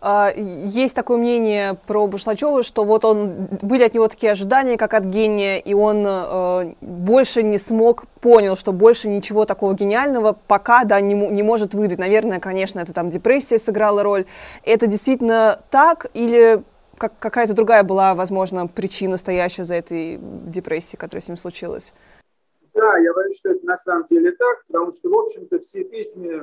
А, 0.06 0.30
есть 0.36 0.94
такое 0.94 1.16
мнение 1.16 1.78
про 1.86 2.06
Бушлачева, 2.06 2.62
что 2.62 2.84
вот 2.84 3.06
он, 3.06 3.48
были 3.62 3.84
от 3.84 3.94
него 3.94 4.06
такие 4.06 4.32
ожидания, 4.32 4.76
как 4.76 4.92
от 4.92 5.04
гения, 5.04 5.56
и 5.56 5.72
он 5.72 6.04
э, 6.06 6.74
больше 6.82 7.42
не 7.42 7.56
смог, 7.56 8.04
понял, 8.20 8.54
что 8.54 8.74
больше 8.74 9.08
ничего 9.08 9.46
такого 9.46 9.72
гениального 9.72 10.36
пока, 10.46 10.84
да, 10.84 11.00
не, 11.00 11.14
не 11.14 11.42
может 11.42 11.72
выдать. 11.72 11.98
Наверное, 11.98 12.38
конечно, 12.38 12.80
это 12.80 12.92
там 12.92 13.08
депрессия 13.08 13.58
сыграла 13.58 14.02
роль. 14.02 14.26
Это 14.62 14.86
действительно 14.86 15.62
так 15.70 16.10
или 16.12 16.62
как, 16.98 17.18
какая-то 17.18 17.54
другая 17.54 17.82
была, 17.82 18.14
возможно, 18.14 18.66
причина, 18.66 19.16
стоящая 19.16 19.64
за 19.64 19.76
этой 19.76 20.18
депрессией, 20.20 20.98
которая 20.98 21.22
с 21.22 21.28
ним 21.28 21.38
случилась? 21.38 21.94
Да, 22.74 22.98
я 22.98 23.14
боюсь, 23.14 23.38
что 23.38 23.52
это 23.52 23.64
на 23.64 23.78
самом 23.78 24.04
деле 24.10 24.32
так, 24.32 24.66
потому 24.66 24.92
что, 24.92 25.08
в 25.08 25.14
общем-то, 25.14 25.60
все 25.60 25.82
песни 25.82 26.42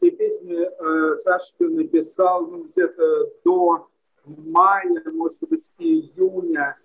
все 0.00 0.10
песни 0.10 0.56
э, 0.56 1.16
Сашка 1.18 1.68
написал 1.68 2.46
ну, 2.46 2.64
где-то 2.64 3.30
до 3.44 3.86
мая, 4.24 5.02
может 5.12 5.46
быть, 5.48 5.70
июня 5.78 6.76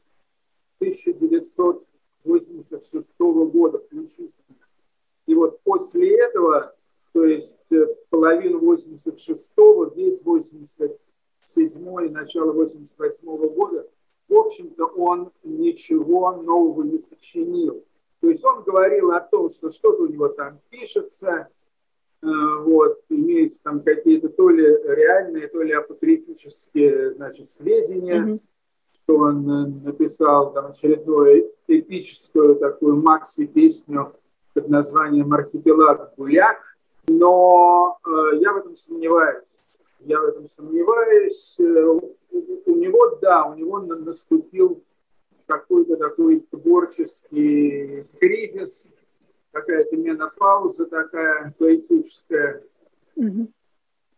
1986 0.80 3.20
года 3.20 3.80
включительно. 3.80 4.68
И 5.28 5.34
вот 5.34 5.62
после 5.64 6.20
этого, 6.20 6.76
то 7.14 7.24
есть 7.24 7.72
э, 7.72 7.88
половину 8.10 8.60
86-го, 8.74 9.86
весь 9.96 10.26
87-й, 10.26 12.10
начало 12.10 12.52
88-го 12.52 13.50
года, 13.50 13.88
в 14.28 14.34
общем-то, 14.34 14.88
он 14.88 15.32
ничего 15.44 16.34
нового 16.34 16.84
не 16.84 17.00
сочинил. 17.00 17.82
То 18.20 18.30
есть 18.30 18.44
он 18.44 18.64
говорил 18.64 19.12
о 19.12 19.22
том, 19.22 19.50
что 19.52 19.72
что-то 19.72 20.04
у 20.04 20.08
него 20.08 20.28
там 20.30 20.60
пишется, 20.70 21.48
вот, 22.64 23.02
имеются 23.10 23.64
там 23.64 23.82
какие-то 23.82 24.30
то 24.30 24.50
ли 24.50 24.64
реальные, 24.64 25.48
то 25.48 25.62
ли 25.62 25.74
апокрифические 25.74 27.14
значит, 27.14 27.50
сведения, 27.50 28.24
mm-hmm. 28.24 28.40
что 29.04 29.18
он 29.18 29.84
написал 29.84 30.54
там 30.54 30.68
очередную 30.68 31.52
эпическую 31.68 32.56
такую 32.56 32.98
макси-песню 33.02 34.14
под 34.54 34.70
названием 34.70 35.34
«Архипелаг 35.34 36.14
Гуляк», 36.18 36.58
но 37.08 37.98
э, 38.06 38.38
я 38.40 38.54
в 38.54 38.58
этом 38.58 38.76
сомневаюсь. 38.76 39.46
Я 40.00 40.20
в 40.20 40.26
этом 40.26 40.48
сомневаюсь. 40.48 41.60
Э, 41.60 42.00
у 42.32 42.76
него, 42.76 43.18
да, 43.22 43.46
у 43.46 43.56
него 43.56 43.80
наступил 43.80 44.84
какой-то 45.46 45.98
такой 45.98 46.40
творческий 46.52 48.06
кризис, 48.20 48.88
какая-то 49.56 49.96
менопауза 49.96 50.86
такая 50.86 51.54
поэтическая. 51.58 52.62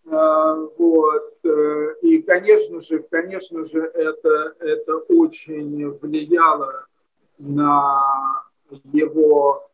А, 0.09 0.55
вот. 0.55 1.38
Э, 1.43 1.95
и, 2.01 2.21
конечно 2.23 2.81
же, 2.81 2.99
конечно 3.03 3.65
же, 3.65 3.81
это, 3.81 4.55
это 4.59 4.97
очень 4.97 5.89
влияло 5.99 6.88
на 7.38 8.43
его 8.93 9.69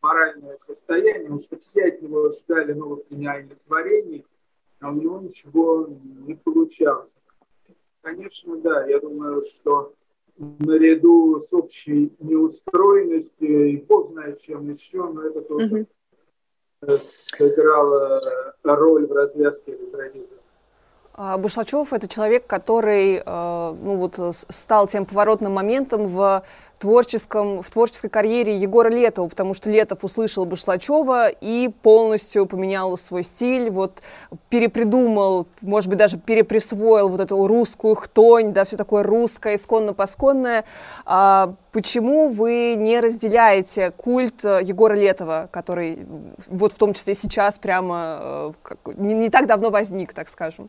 моральное 0.00 0.56
состояние, 0.58 1.24
потому 1.24 1.40
что 1.40 1.58
все 1.58 1.88
от 1.88 2.00
него 2.00 2.30
ждали 2.30 2.72
новых 2.72 3.00
гениальных 3.10 3.58
творений, 3.66 4.24
а 4.80 4.90
у 4.90 4.94
него 4.94 5.18
ничего 5.18 5.86
не 6.26 6.34
получалось. 6.34 7.24
Конечно, 8.00 8.56
да, 8.56 8.86
я 8.86 9.00
думаю, 9.00 9.42
что 9.42 9.92
наряду 10.38 11.40
с 11.40 11.52
общей 11.52 12.12
неустроенностью, 12.18 13.70
и 13.70 13.76
бог 13.76 14.12
знает 14.12 14.40
чем 14.40 14.70
еще, 14.70 15.04
но 15.08 15.22
это 15.22 15.40
тоже 15.42 15.86
mm-hmm. 16.82 17.02
сыграло 17.02 18.54
роль 18.62 19.06
в 19.06 19.12
развязке 19.12 19.72
этой 19.72 19.86
трагедии. 19.86 20.36
А, 21.18 21.38
Бушлачев– 21.38 21.92
это 21.94 22.08
человек, 22.08 22.46
который 22.46 23.14
э, 23.14 23.22
ну, 23.24 23.96
вот, 23.96 24.18
стал 24.50 24.86
тем 24.86 25.06
поворотным 25.06 25.52
моментом 25.52 26.08
в, 26.08 26.42
творческом, 26.78 27.62
в 27.62 27.70
творческой 27.70 28.10
карьере 28.10 28.56
Егора 28.56 28.88
Летова, 28.88 29.28
потому 29.28 29.54
что 29.54 29.70
Летов 29.70 30.04
услышал 30.04 30.44
Бушлачева 30.44 31.28
и 31.28 31.70
полностью 31.82 32.46
поменял 32.46 32.96
свой 32.98 33.22
стиль, 33.22 33.70
вот, 33.70 34.02
перепридумал, 34.50 35.46
может 35.62 35.88
быть, 35.88 35.98
даже 35.98 36.18
переприсвоил 36.18 37.08
вот 37.08 37.20
эту 37.20 37.46
русскую 37.46 37.94
хтонь, 37.94 38.52
да, 38.52 38.64
все 38.64 38.76
такое 38.76 39.02
русское, 39.02 39.54
исконно-посконное. 39.54 40.64
А 41.06 41.54
почему 41.72 42.28
вы 42.28 42.74
не 42.76 43.00
разделяете 43.00 43.90
культ 43.92 44.44
э, 44.44 44.60
Егора 44.62 44.94
Летова, 44.94 45.48
который 45.50 46.06
вот 46.46 46.72
в 46.72 46.78
том 46.78 46.92
числе 46.92 47.14
сейчас 47.14 47.58
прямо 47.58 48.52
э, 48.84 48.92
не, 48.96 49.14
не 49.14 49.30
так 49.30 49.46
давно 49.46 49.70
возник, 49.70 50.12
так 50.12 50.28
скажем? 50.28 50.68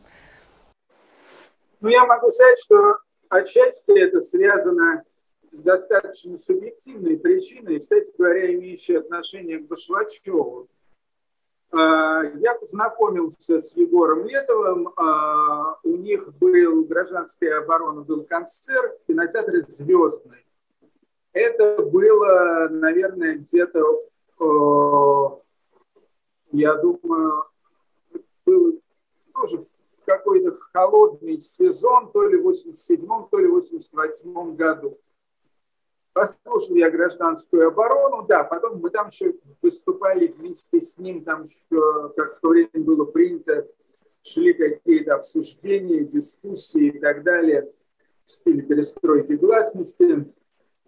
Ну, 1.80 1.88
я 1.88 2.04
могу 2.06 2.32
сказать, 2.32 2.58
что 2.64 2.96
отчасти 3.28 3.98
это 3.98 4.20
связано 4.20 5.02
достаточно 5.52 6.38
субъективной 6.38 7.18
причиной, 7.18 7.80
кстати 7.80 8.12
говоря, 8.16 8.54
имеющей 8.54 8.94
отношение 8.94 9.58
к 9.58 9.66
Башлачеву. 9.66 10.68
А, 11.70 12.22
я 12.22 12.54
познакомился 12.54 13.60
с 13.60 13.76
Егором 13.76 14.26
Летовым. 14.26 14.92
А, 14.96 15.78
у 15.82 15.96
них 15.96 16.32
был 16.38 16.84
гражданская 16.84 17.60
оборона, 17.60 18.02
был 18.02 18.24
концерт 18.24 18.98
в 19.02 19.06
кинотеатре 19.06 19.62
«Звездный». 19.62 20.44
Это 21.32 21.82
было, 21.82 22.68
наверное, 22.70 23.36
где-то, 23.36 24.02
я 26.50 26.74
думаю, 26.74 27.44
было 28.46 28.72
тоже 29.34 29.58
в 29.58 30.04
какой-то 30.06 30.56
холодный 30.72 31.40
сезон, 31.40 32.10
то 32.12 32.26
ли 32.26 32.38
в 32.38 32.48
87-м, 32.48 33.28
то 33.30 33.38
ли 33.38 33.46
в 33.46 33.52
88 33.52 34.56
году. 34.56 34.98
Послушал 36.18 36.74
я 36.74 36.90
гражданскую 36.90 37.68
оборону, 37.68 38.26
да, 38.26 38.42
потом 38.42 38.80
мы 38.80 38.90
там 38.90 39.06
еще 39.06 39.34
выступали 39.62 40.26
вместе 40.26 40.80
с 40.80 40.98
ним, 40.98 41.22
там 41.22 41.44
еще, 41.44 42.12
как 42.16 42.38
в 42.38 42.40
то 42.40 42.48
время 42.48 42.70
было 42.74 43.04
принято, 43.04 43.68
шли 44.24 44.52
какие-то 44.52 45.14
обсуждения, 45.14 46.00
дискуссии 46.00 46.88
и 46.88 46.98
так 46.98 47.22
далее 47.22 47.72
в 48.24 48.32
стиле 48.32 48.62
перестройки 48.62 49.34
гласности. 49.34 50.26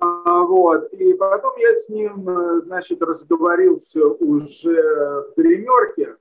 А, 0.01 0.43
вот. 0.43 0.93
И 0.95 1.14
потом 1.14 1.57
я 1.59 1.76
с 1.76 1.89
ним, 1.89 2.28
э, 2.28 2.62
значит, 2.62 3.01
разговорился 3.01 4.05
уже 4.05 4.83
в 4.83 5.35
гримерке, 5.37 6.16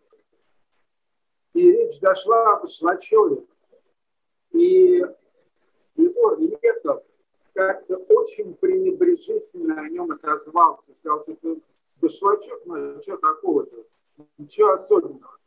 и 1.55 1.71
речь 1.71 1.99
зашла 1.99 2.57
об 2.57 2.67
Шлачеве. 2.67 3.41
И 4.51 5.03
Егор 5.95 6.39
Летов 6.39 7.03
как-то 7.59 7.97
очень 8.09 8.53
пренебрежительно 8.55 9.81
о 9.81 9.89
нем 9.89 10.11
отозвался. 10.11 10.93
Сказал, 10.97 11.23
что 11.23 11.57
Башлачев, 12.01 12.59
ну 12.65 13.01
что 13.01 13.17
такого-то, 13.17 13.75
ничего 14.37 14.71
особенного. 14.71 15.37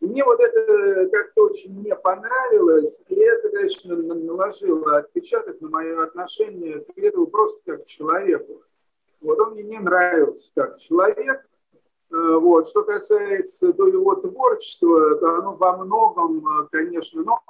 Мне 0.00 0.24
вот 0.24 0.40
это 0.40 1.08
как-то 1.10 1.44
очень 1.44 1.80
не 1.82 1.94
понравилось, 1.94 3.02
и 3.08 3.14
это, 3.14 3.48
конечно, 3.48 3.96
наложило 3.96 4.98
отпечаток 4.98 5.60
на 5.60 5.68
мое 5.68 6.02
отношение 6.02 6.80
к 6.80 6.96
Летову 6.96 7.28
просто 7.28 7.60
как 7.64 7.84
к 7.84 7.86
человеку. 7.86 8.62
Вот 9.20 9.38
он 9.38 9.52
мне 9.52 9.62
не 9.62 9.78
нравился 9.78 10.50
как 10.54 10.78
человек, 10.78 11.46
Э, 12.14 12.36
вот. 12.38 12.68
Что 12.68 12.84
касается 12.84 13.72
до 13.72 13.88
его 13.88 14.14
творчества, 14.14 15.16
то 15.16 15.36
оно 15.36 15.54
во 15.54 15.76
многом, 15.78 16.46
э, 16.46 16.68
конечно, 16.70 17.22
но 17.22 17.40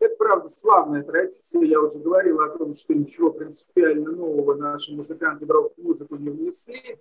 это, 0.00 0.16
правда, 0.16 0.48
славная 0.48 1.02
традиция. 1.02 1.62
Я 1.62 1.80
уже 1.80 1.98
говорил 1.98 2.40
о 2.40 2.48
том, 2.56 2.74
что 2.74 2.94
ничего 2.94 3.30
принципиально 3.30 4.10
нового 4.10 4.54
наши 4.54 4.94
музыканты 4.94 5.46
в 5.46 5.50
рок-музыку 5.50 6.16
не 6.16 6.30
внесли. 6.30 6.98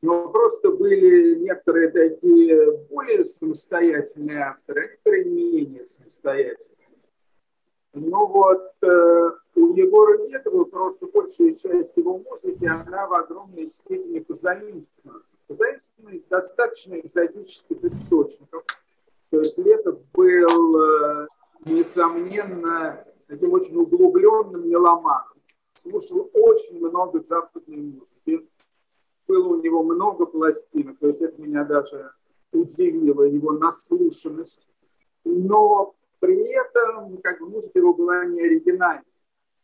Но 0.00 0.28
просто 0.28 0.70
были 0.70 1.34
некоторые 1.40 1.90
такие 1.90 2.72
более 2.88 3.26
самостоятельные 3.26 4.44
авторы, 4.44 4.80
а 4.80 4.88
некоторые 4.90 5.24
менее 5.24 5.86
самостоятельные. 5.86 6.76
Ну 7.94 8.26
вот 8.26 8.72
э, 8.82 9.30
у 9.56 9.74
Егора 9.74 10.24
Летова 10.28 10.64
просто 10.64 11.06
большая 11.06 11.54
часть 11.54 11.96
его 11.96 12.18
музыки, 12.18 12.64
она 12.64 13.08
в 13.08 13.14
огромной 13.14 13.68
степени 13.68 14.20
позаимствована 14.20 15.22
зависимо 15.48 16.12
из 16.12 16.26
достаточно 16.26 16.94
экзотических 16.94 17.82
источников. 17.84 18.64
То 19.30 19.38
есть 19.40 19.58
Летов 19.58 19.98
был, 20.12 20.80
э, 20.80 21.26
несомненно, 21.64 23.04
таким 23.26 23.52
очень 23.52 23.76
углубленным 23.76 24.68
меломаном. 24.68 25.38
Слушал 25.74 26.30
очень 26.32 26.80
много 26.80 27.22
западной 27.22 27.76
музыки. 27.76 28.48
Было 29.26 29.48
у 29.48 29.62
него 29.62 29.82
много 29.82 30.26
пластинок, 30.26 30.98
то 30.98 31.08
есть 31.08 31.20
это 31.20 31.40
меня 31.40 31.64
даже 31.64 32.12
удивило, 32.52 33.22
его 33.22 33.52
наслушанность. 33.52 34.68
Но 35.24 35.94
при 36.20 36.52
этом 36.52 37.18
как 37.18 37.40
бы, 37.40 37.48
музыка 37.48 37.78
его 37.78 37.94
была 37.94 38.24
не 38.24 38.40
оригинальной. 38.40 39.04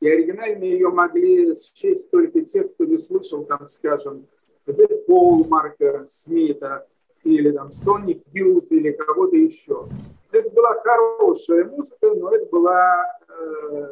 И 0.00 0.08
оригинально 0.08 0.64
ее 0.64 0.90
могли 0.90 1.56
счесть 1.56 2.10
только 2.10 2.42
те, 2.42 2.64
кто 2.64 2.84
не 2.84 2.98
слышал, 2.98 3.44
там, 3.44 3.68
скажем, 3.68 4.26
Дефол 4.66 5.44
Марка 5.44 6.06
Смита 6.10 6.86
или 7.22 7.50
там 7.52 7.68
Sonic 7.68 8.22
Youth 8.34 8.68
или 8.70 8.92
кого-то 8.92 9.36
еще. 9.36 9.86
Это 10.34 10.50
была 10.50 10.74
хорошая 10.82 11.64
музыка, 11.66 12.12
но 12.12 12.30
это 12.30 12.46
была 12.50 13.06
э, 13.28 13.88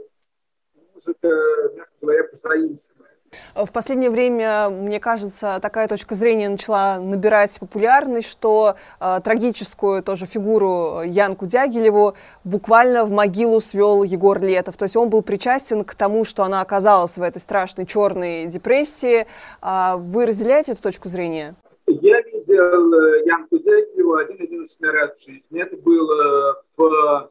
музыка, 0.93 1.29
мягко 1.77 1.93
говоря, 2.01 2.25
позаимствованная. 2.25 3.13
В 3.55 3.71
последнее 3.71 4.11
время, 4.11 4.69
мне 4.69 4.99
кажется, 4.99 5.59
такая 5.63 5.87
точка 5.87 6.17
зрения 6.17 6.49
начала 6.49 6.99
набирать 6.99 7.59
популярность, 7.61 8.29
что 8.29 8.75
э, 8.99 9.21
трагическую 9.23 10.03
тоже 10.03 10.27
фигуру 10.27 11.03
Янку 11.05 11.47
Дягилеву 11.47 12.15
буквально 12.43 13.05
в 13.05 13.13
могилу 13.13 13.61
свел 13.61 14.03
Егор 14.03 14.41
Летов. 14.41 14.77
То 14.77 14.83
есть 14.83 14.97
он 14.97 15.11
был 15.11 15.23
причастен 15.23 15.85
к 15.85 15.95
тому, 15.95 16.25
что 16.25 16.43
она 16.43 16.61
оказалась 16.61 17.17
в 17.17 17.23
этой 17.23 17.39
страшной 17.39 17.87
черной 17.87 18.47
депрессии. 18.47 19.29
Э, 19.63 19.95
вы 19.97 20.27
разделяете 20.27 20.73
эту 20.73 20.83
точку 20.83 21.09
зрения? 21.09 21.55
Я 21.87 22.21
видел 22.53 22.95
э, 22.95 23.23
Янку 23.27 23.59
Дягилеву 23.59 24.15
один-единственный 24.15 24.93
раз 24.93 25.17
в 25.17 25.25
жизни. 25.25 25.63
Это 25.63 25.77
было 25.77 26.63
в 26.77 27.31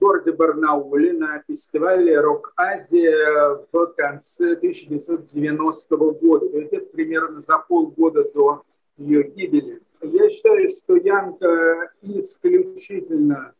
городе 0.00 0.32
Барнауле 0.32 1.12
на 1.12 1.42
фестивале 1.48 2.20
«Рок-Азия» 2.20 3.58
в 3.72 3.86
конце 3.96 4.52
1990 4.52 5.96
года. 5.96 6.48
То 6.48 6.58
есть 6.58 6.72
это 6.72 6.86
примерно 6.86 7.40
за 7.40 7.58
полгода 7.58 8.30
до 8.32 8.62
ее 8.96 9.24
гибели. 9.24 9.80
Я 10.02 10.28
считаю, 10.28 10.68
что 10.68 10.96
Янка 10.96 11.90
исключительно 12.02 13.54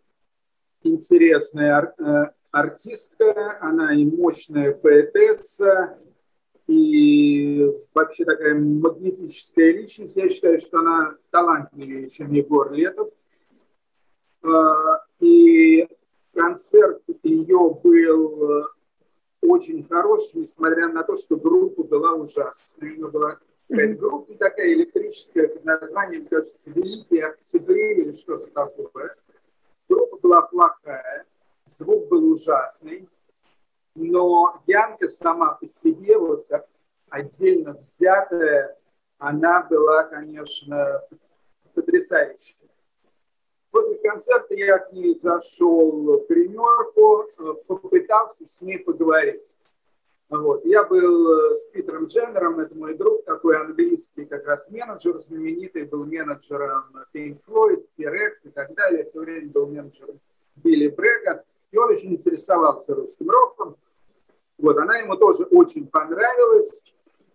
интересная 0.82 1.94
э, 1.98 2.26
артистка, 2.50 3.58
она 3.60 3.94
и 3.94 4.04
мощная 4.04 4.72
поэтесса, 4.72 5.98
и 6.66 7.72
вообще 7.94 8.24
такая 8.24 8.54
магнетическая 8.54 9.72
личность. 9.72 10.16
Я 10.16 10.28
считаю, 10.28 10.58
что 10.58 10.80
она 10.80 11.16
талантливее, 11.30 12.10
чем 12.10 12.32
Егор 12.32 12.72
Летов. 12.72 13.10
А, 14.42 15.04
и 15.20 15.88
концерт 16.34 17.02
ее 17.22 17.78
был 17.82 18.60
э, 18.60 18.64
очень 19.42 19.86
хороший, 19.88 20.42
несмотря 20.42 20.88
на 20.88 21.02
то, 21.02 21.16
что 21.16 21.36
группа 21.36 21.84
была 21.84 22.14
ужасная. 22.14 22.96
Она 22.96 23.08
была 23.08 23.38
какая-то 23.68 23.94
группа 23.94 24.34
такая 24.34 24.72
электрическая, 24.72 25.48
под 25.48 25.64
названием, 25.64 26.26
кажется, 26.26 26.70
«Великие 26.70 27.26
октябри» 27.26 28.02
или 28.02 28.12
что-то 28.12 28.46
такое. 28.48 29.16
Группа 29.88 30.18
была 30.18 30.42
плохая, 30.42 31.24
звук 31.68 32.08
был 32.08 32.32
ужасный, 32.32 33.08
но 33.96 34.62
Янка 34.66 35.08
сама 35.08 35.54
по 35.54 35.66
себе, 35.66 36.16
вот 36.18 36.46
как 36.48 36.66
отдельно 37.10 37.72
взятая, 37.72 38.76
она 39.18 39.62
была, 39.62 40.04
конечно, 40.04 41.02
потрясающей. 41.74 42.56
После 43.70 43.96
концерта 43.96 44.54
я 44.54 44.78
к 44.78 44.92
ней 44.92 45.18
зашел 45.18 45.90
в 45.90 46.26
гримерку, 46.28 47.24
э, 47.24 47.54
попытался 47.66 48.46
с 48.46 48.60
ней 48.62 48.78
поговорить. 48.78 49.42
Вот. 50.28 50.64
Я 50.64 50.82
был 50.84 51.52
э, 51.52 51.56
с 51.56 51.66
Питером 51.66 52.06
Дженнером, 52.06 52.58
это 52.58 52.74
мой 52.74 52.94
друг, 52.94 53.24
такой 53.24 53.58
английский 53.58 54.24
как 54.24 54.46
раз 54.46 54.70
менеджер, 54.70 55.20
знаменитый, 55.20 55.84
был 55.84 56.04
менеджером 56.04 56.84
Pink 57.14 57.40
Floyd, 57.46 57.86
T-Rex 57.96 58.32
и 58.44 58.50
так 58.50 58.74
далее. 58.74 59.04
В 59.04 59.12
то 59.12 59.20
время 59.20 59.50
был 59.50 59.66
менеджером 59.66 60.20
Билли 60.56 60.88
Брега. 60.88 61.44
И 61.70 61.76
он 61.76 61.90
очень 61.90 62.14
интересовался 62.14 62.94
русским 62.94 63.28
роком. 63.28 63.76
Вот, 64.58 64.76
она 64.78 64.96
ему 64.98 65.16
тоже 65.16 65.44
очень 65.44 65.86
понравилась. 65.88 66.80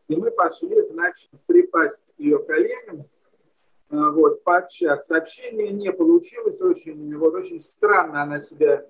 И 0.08 0.16
мы 0.16 0.32
пошли, 0.32 0.84
значит, 0.84 1.30
припасть 1.46 2.14
к 2.16 2.20
ее 2.20 2.40
коленям, 2.40 3.06
э, 3.90 4.10
вот, 4.12 4.44
пообщаться. 4.44 5.16
Общение 5.16 5.72
не 5.72 5.92
получилось 5.92 6.62
очень, 6.62 7.16
вот, 7.18 7.34
очень 7.34 7.60
странно 7.60 8.24
она 8.24 8.42
себя 8.42 8.86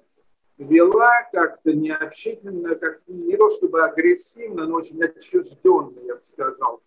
вела, 0.58 1.12
как-то 1.32 1.74
необщительно, 1.74 2.76
как 2.76 3.02
не 3.08 3.36
то 3.38 3.50
чтобы 3.50 3.84
агрессивно, 3.84 4.66
но 4.66 4.76
очень 4.78 5.04
отчужденно, 5.04 6.00
я 6.00 6.16
бы 6.16 6.22
сказал. 6.24 6.82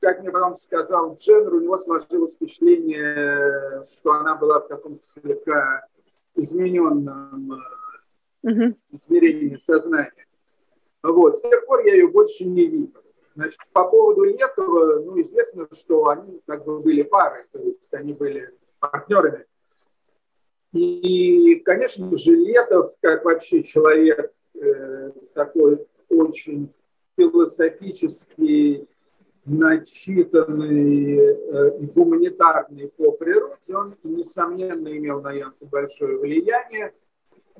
Как 0.00 0.20
мне 0.20 0.30
потом 0.30 0.56
сказал 0.56 1.16
Дженнер, 1.16 1.54
у 1.54 1.60
него 1.60 1.78
сложилось 1.78 2.34
впечатление, 2.34 3.82
что 3.84 4.12
она 4.12 4.36
была 4.36 4.60
в 4.60 4.68
каком-то 4.68 5.04
слегка 5.04 5.84
измененном 6.36 7.60
mm-hmm. 8.44 8.74
измерении 8.92 9.56
сознания. 9.56 10.27
Вот. 11.02 11.36
С 11.36 11.42
тех 11.42 11.66
пор 11.66 11.84
я 11.84 11.94
ее 11.94 12.08
больше 12.08 12.44
не 12.44 12.66
видел. 12.66 13.02
Значит, 13.34 13.60
по 13.72 13.84
поводу 13.84 14.24
Летова, 14.24 15.00
ну, 15.00 15.20
известно, 15.22 15.68
что 15.72 16.08
они 16.08 16.40
как 16.46 16.64
бы 16.64 16.80
были 16.80 17.02
парой, 17.02 17.44
то 17.52 17.60
есть 17.60 17.92
они 17.94 18.12
были 18.12 18.50
партнерами. 18.80 19.46
И, 20.72 21.54
конечно 21.64 22.14
же, 22.16 22.32
Летов, 22.32 22.92
как 23.00 23.24
вообще 23.24 23.62
человек 23.62 24.32
э, 24.54 25.12
такой 25.34 25.86
очень 26.08 26.72
философический, 27.16 28.88
начитанный 29.44 31.16
э, 31.16 31.78
и 31.80 31.86
гуманитарный 31.86 32.88
по 32.88 33.12
природе, 33.12 33.56
он, 33.74 33.96
несомненно, 34.02 34.88
имел 34.88 35.20
на 35.20 35.32
Янку 35.32 35.66
большое 35.66 36.18
влияние 36.18 36.92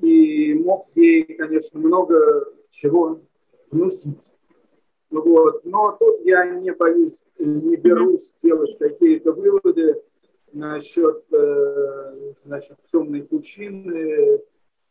и 0.01 0.53
мог 0.55 0.87
ей, 0.95 1.23
конечно, 1.23 1.79
много 1.79 2.45
чего 2.69 3.21
внушить. 3.71 4.33
Вот. 5.09 5.65
Но 5.65 5.97
тут 5.99 6.21
я 6.25 6.45
не 6.45 6.71
боюсь, 6.71 7.17
не 7.37 7.75
берусь 7.75 8.31
делать 8.43 8.77
какие-то 8.77 9.31
выводы 9.31 10.01
насчет, 10.53 11.23
э, 11.31 12.33
насчет 12.45 12.77
темной 12.91 13.23
пучины, 13.23 14.41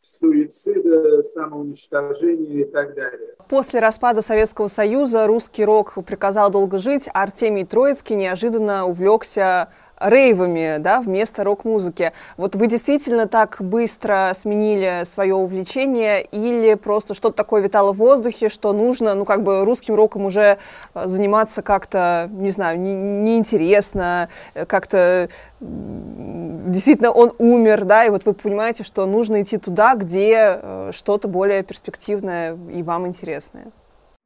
суицида, 0.02 1.22
самоуничтожения 1.22 2.62
и 2.62 2.64
так 2.64 2.94
далее. 2.94 3.34
После 3.48 3.80
распада 3.80 4.22
Советского 4.22 4.68
Союза 4.68 5.26
русский 5.26 5.64
рок 5.64 5.94
приказал 6.06 6.50
долго 6.50 6.78
жить, 6.78 7.08
а 7.12 7.22
Артемий 7.24 7.64
Троицкий 7.64 8.16
неожиданно 8.16 8.86
увлекся 8.86 9.70
рейвами, 10.00 10.78
да, 10.78 11.00
вместо 11.00 11.44
рок-музыки. 11.44 12.12
Вот 12.36 12.54
вы 12.54 12.66
действительно 12.66 13.26
так 13.26 13.56
быстро 13.60 14.32
сменили 14.34 15.02
свое 15.04 15.34
увлечение 15.34 16.22
или 16.22 16.74
просто 16.74 17.14
что-то 17.14 17.36
такое 17.36 17.62
витало 17.62 17.92
в 17.92 17.96
воздухе, 17.96 18.48
что 18.48 18.72
нужно, 18.72 19.14
ну, 19.14 19.24
как 19.24 19.42
бы 19.42 19.64
русским 19.64 19.94
роком 19.94 20.26
уже 20.26 20.58
э, 20.94 21.06
заниматься 21.06 21.62
как-то, 21.62 22.28
не 22.32 22.50
знаю, 22.50 22.80
неинтересно, 22.80 24.28
не 24.54 24.62
э, 24.62 24.66
как-то 24.66 25.28
действительно 25.60 27.10
он 27.10 27.32
умер, 27.38 27.84
да, 27.84 28.04
и 28.04 28.10
вот 28.10 28.24
вы 28.24 28.34
понимаете, 28.34 28.84
что 28.84 29.06
нужно 29.06 29.42
идти 29.42 29.58
туда, 29.58 29.94
где 29.94 30.60
э, 30.60 30.90
что-то 30.92 31.28
более 31.28 31.62
перспективное 31.62 32.56
и 32.72 32.82
вам 32.82 33.06
интересное. 33.06 33.72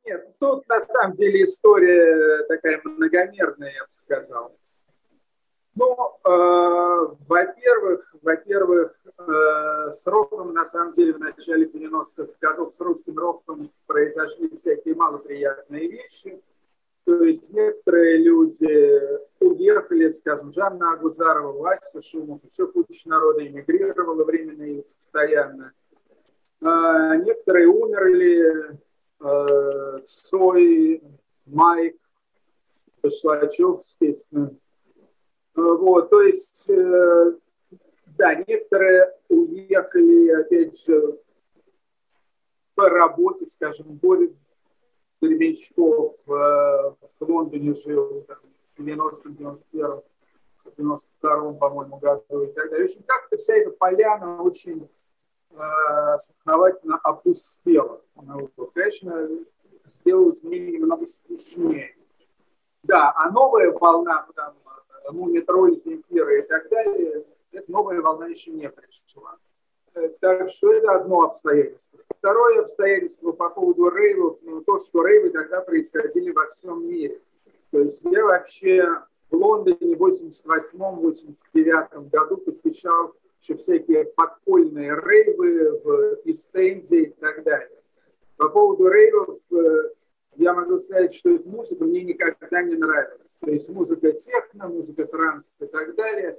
Нет, 0.05 0.27
тут 0.41 0.69
на 0.69 0.81
самом 0.81 1.17
деле 1.17 1.45
история 1.45 2.45
такая 2.49 2.81
многомерная, 2.85 3.73
я 3.73 3.85
бы 3.85 3.93
сказал. 3.93 4.53
Ну, 5.75 5.97
э, 6.25 7.15
во-первых, 7.29 8.15
во-первых, 8.21 8.95
э, 9.19 9.93
с 9.93 10.07
роком, 10.07 10.53
на 10.53 10.67
самом 10.67 10.95
деле, 10.95 11.15
в 11.15 11.19
начале 11.19 11.67
90-х 11.67 12.33
годов 12.41 12.75
с 12.75 12.81
русским 12.81 13.19
роком 13.19 13.71
произошли 13.87 14.55
всякие 14.59 14.95
малоприятные 14.95 15.89
вещи. 15.89 16.41
То 17.05 17.25
есть 17.25 17.51
некоторые 17.53 18.19
люди 18.19 19.01
уехали, 19.41 20.13
скажем, 20.13 20.53
Жанна 20.53 20.93
Агузарова, 20.93 21.53
Вася 21.53 22.03
Шумов, 22.03 22.41
еще 22.45 22.67
куча 22.67 23.09
народа 23.09 23.47
эмигрировала 23.47 24.25
временно 24.25 24.63
и 24.63 24.83
постоянно. 24.83 25.73
Э, 26.61 27.17
некоторые 27.25 27.67
умерли, 27.67 28.79
э, 29.21 29.99
Цой, 30.05 31.03
Майк, 31.47 31.97
Башлачев, 33.03 33.81
естественно, 34.01 34.55
вот, 35.55 36.11
то 36.11 36.23
есть, 36.23 36.71
э, 36.71 37.33
да, 38.19 38.35
некоторые 38.35 39.15
уехали, 39.29 40.29
опять 40.31 40.81
же, 40.81 41.19
по 42.75 42.89
работе, 42.89 43.47
скажем, 43.47 43.87
Борис 44.03 44.31
Гребенщиков 45.21 46.17
э, 46.27 46.31
в 46.31 46.97
Лондоне 47.21 47.75
жил 47.75 48.25
там, 48.27 48.39
в 48.77 48.81
90-м, 48.81 49.33
91-м, 49.73 50.03
92-м, 50.77 51.59
по-моему, 51.59 51.99
году 51.99 52.43
и 52.43 52.53
так 52.53 52.71
далее. 52.71 52.87
В 52.87 52.91
общем, 52.91 53.05
как-то 53.07 53.37
вся 53.37 53.55
эта 53.55 53.71
поляна 53.71 54.43
очень 54.43 54.89
э, 55.51 55.57
основательно 55.57 56.99
опустела. 57.05 58.01
Вот, 58.15 58.73
конечно, 58.73 59.29
сделалось 59.87 60.43
мне 60.43 60.59
немного 60.59 61.07
скучнее. 61.07 61.95
Да, 62.83 63.13
а 63.15 63.31
новая 63.31 63.71
волна, 63.71 64.27
там, 64.35 64.55
Мумитроль, 65.11 65.79
Земфира 65.79 66.39
и 66.39 66.43
так 66.43 66.69
далее, 66.69 67.25
эта 67.53 67.71
новая 67.71 68.01
волна 68.01 68.29
еще 68.29 68.53
не 68.53 68.69
пришла. 68.69 69.37
Э, 69.95 70.09
так 70.21 70.49
что 70.49 70.73
это 70.73 70.93
одно 70.93 71.23
обстоятельство. 71.23 71.99
Второе 72.19 72.61
обстоятельство 72.61 73.33
по 73.33 73.51
поводу 73.51 73.91
рейвов, 73.91 74.39
ну, 74.43 74.63
то, 74.63 74.79
что 74.79 75.05
рейвы 75.05 75.31
тогда 75.31 75.61
происходили 75.61 76.31
во 76.31 76.47
всем 76.49 76.89
мире. 76.89 77.21
То 77.71 77.81
есть 77.81 78.03
я 78.05 78.25
вообще 78.25 79.03
в 79.31 79.37
Лондоне 79.37 79.97
в 79.97 80.03
88-89 80.03 82.11
году 82.11 82.37
посещал 82.39 83.13
еще 83.41 83.57
всякие 83.57 84.05
подпольные 84.05 84.95
рейвы 84.95 85.81
в 85.81 86.21
Истенде 86.25 87.05
и 87.05 87.11
так 87.11 87.43
далее. 87.43 87.79
По 88.37 88.49
поводу 88.49 88.89
рейвов 88.89 89.39
э, 89.51 89.91
я 90.37 90.55
могу 90.55 90.79
сказать, 90.79 91.15
что 91.15 91.31
эта 91.31 91.49
музыка 91.49 91.85
мне 91.85 92.03
никогда 92.03 92.63
не 92.63 92.75
нравилась. 92.75 93.39
То 93.41 93.51
есть 93.51 93.69
музыка 93.69 94.13
техно, 94.13 94.69
музыка 94.69 95.05
транс 95.07 95.53
и 95.61 95.67
так 95.67 95.95
далее. 95.95 96.39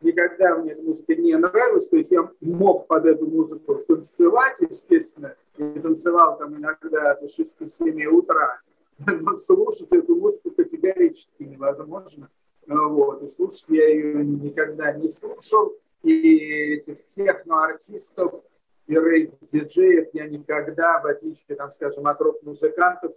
Никогда 0.00 0.56
мне 0.56 0.72
эта 0.72 0.82
музыка 0.82 1.16
не 1.16 1.36
нравилась. 1.36 1.88
То 1.88 1.96
есть 1.96 2.10
я 2.10 2.30
мог 2.40 2.86
под 2.86 3.06
эту 3.06 3.26
музыку 3.26 3.74
танцевать, 3.86 4.60
естественно, 4.60 5.34
и 5.56 5.80
танцевал 5.80 6.38
там 6.38 6.56
иногда 6.56 7.14
до 7.14 7.26
6-7 7.26 8.04
утра. 8.06 8.60
Но 9.06 9.36
слушать 9.36 9.90
эту 9.90 10.14
музыку 10.14 10.50
категорически 10.50 11.42
невозможно. 11.42 12.28
Вот. 12.66 13.22
И 13.22 13.28
слушать 13.28 13.68
я 13.68 13.88
ее 13.88 14.24
никогда 14.24 14.92
не 14.92 15.08
слушал. 15.08 15.74
И 16.02 16.74
этих 16.74 17.04
техно-артистов 17.06 18.42
и 18.88 18.96
рейв-диджеев 18.96 20.08
я 20.14 20.26
никогда, 20.26 21.00
в 21.00 21.06
отличие, 21.06 21.56
там, 21.56 21.72
скажем, 21.72 22.06
от 22.06 22.20
рок-музыкантов, 22.20 23.12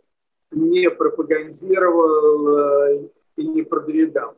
не 0.51 0.89
пропагандировал 0.89 2.47
э, 2.47 3.09
и 3.37 3.47
не 3.47 3.63
продвигал. 3.63 4.35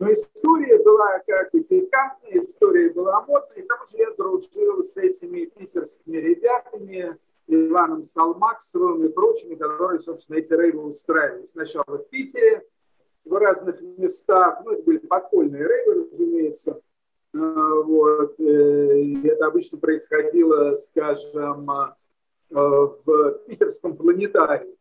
Но 0.00 0.12
история 0.12 0.82
была 0.82 1.20
как 1.20 1.54
и 1.54 1.60
пикантная, 1.60 2.42
история 2.42 2.90
была 2.90 3.22
модная, 3.22 3.58
и 3.58 3.62
тому 3.62 3.86
же 3.86 3.98
я 3.98 4.10
дружил 4.10 4.84
с 4.84 4.96
этими 4.96 5.44
питерскими 5.44 6.16
ребятами, 6.16 7.16
Иваном 7.46 8.04
Салмаксовым 8.04 9.04
и 9.04 9.08
прочими, 9.10 9.54
которые, 9.54 10.00
собственно, 10.00 10.38
эти 10.38 10.52
рейвы 10.52 10.90
устраивали. 10.90 11.46
Сначала 11.46 11.84
в 11.86 12.08
Питере, 12.08 12.66
в 13.24 13.32
разных 13.34 13.80
местах, 13.80 14.62
ну, 14.64 14.72
это 14.72 14.82
были 14.82 14.98
подпольные 14.98 15.68
рейвы, 15.68 16.08
разумеется, 16.10 16.80
вот. 17.32 18.38
Э, 18.40 19.14
это 19.24 19.46
обычно 19.46 19.78
происходило, 19.78 20.76
скажем, 20.78 21.68
в 22.50 23.38
питерском 23.46 23.96
планетарии. 23.96 24.76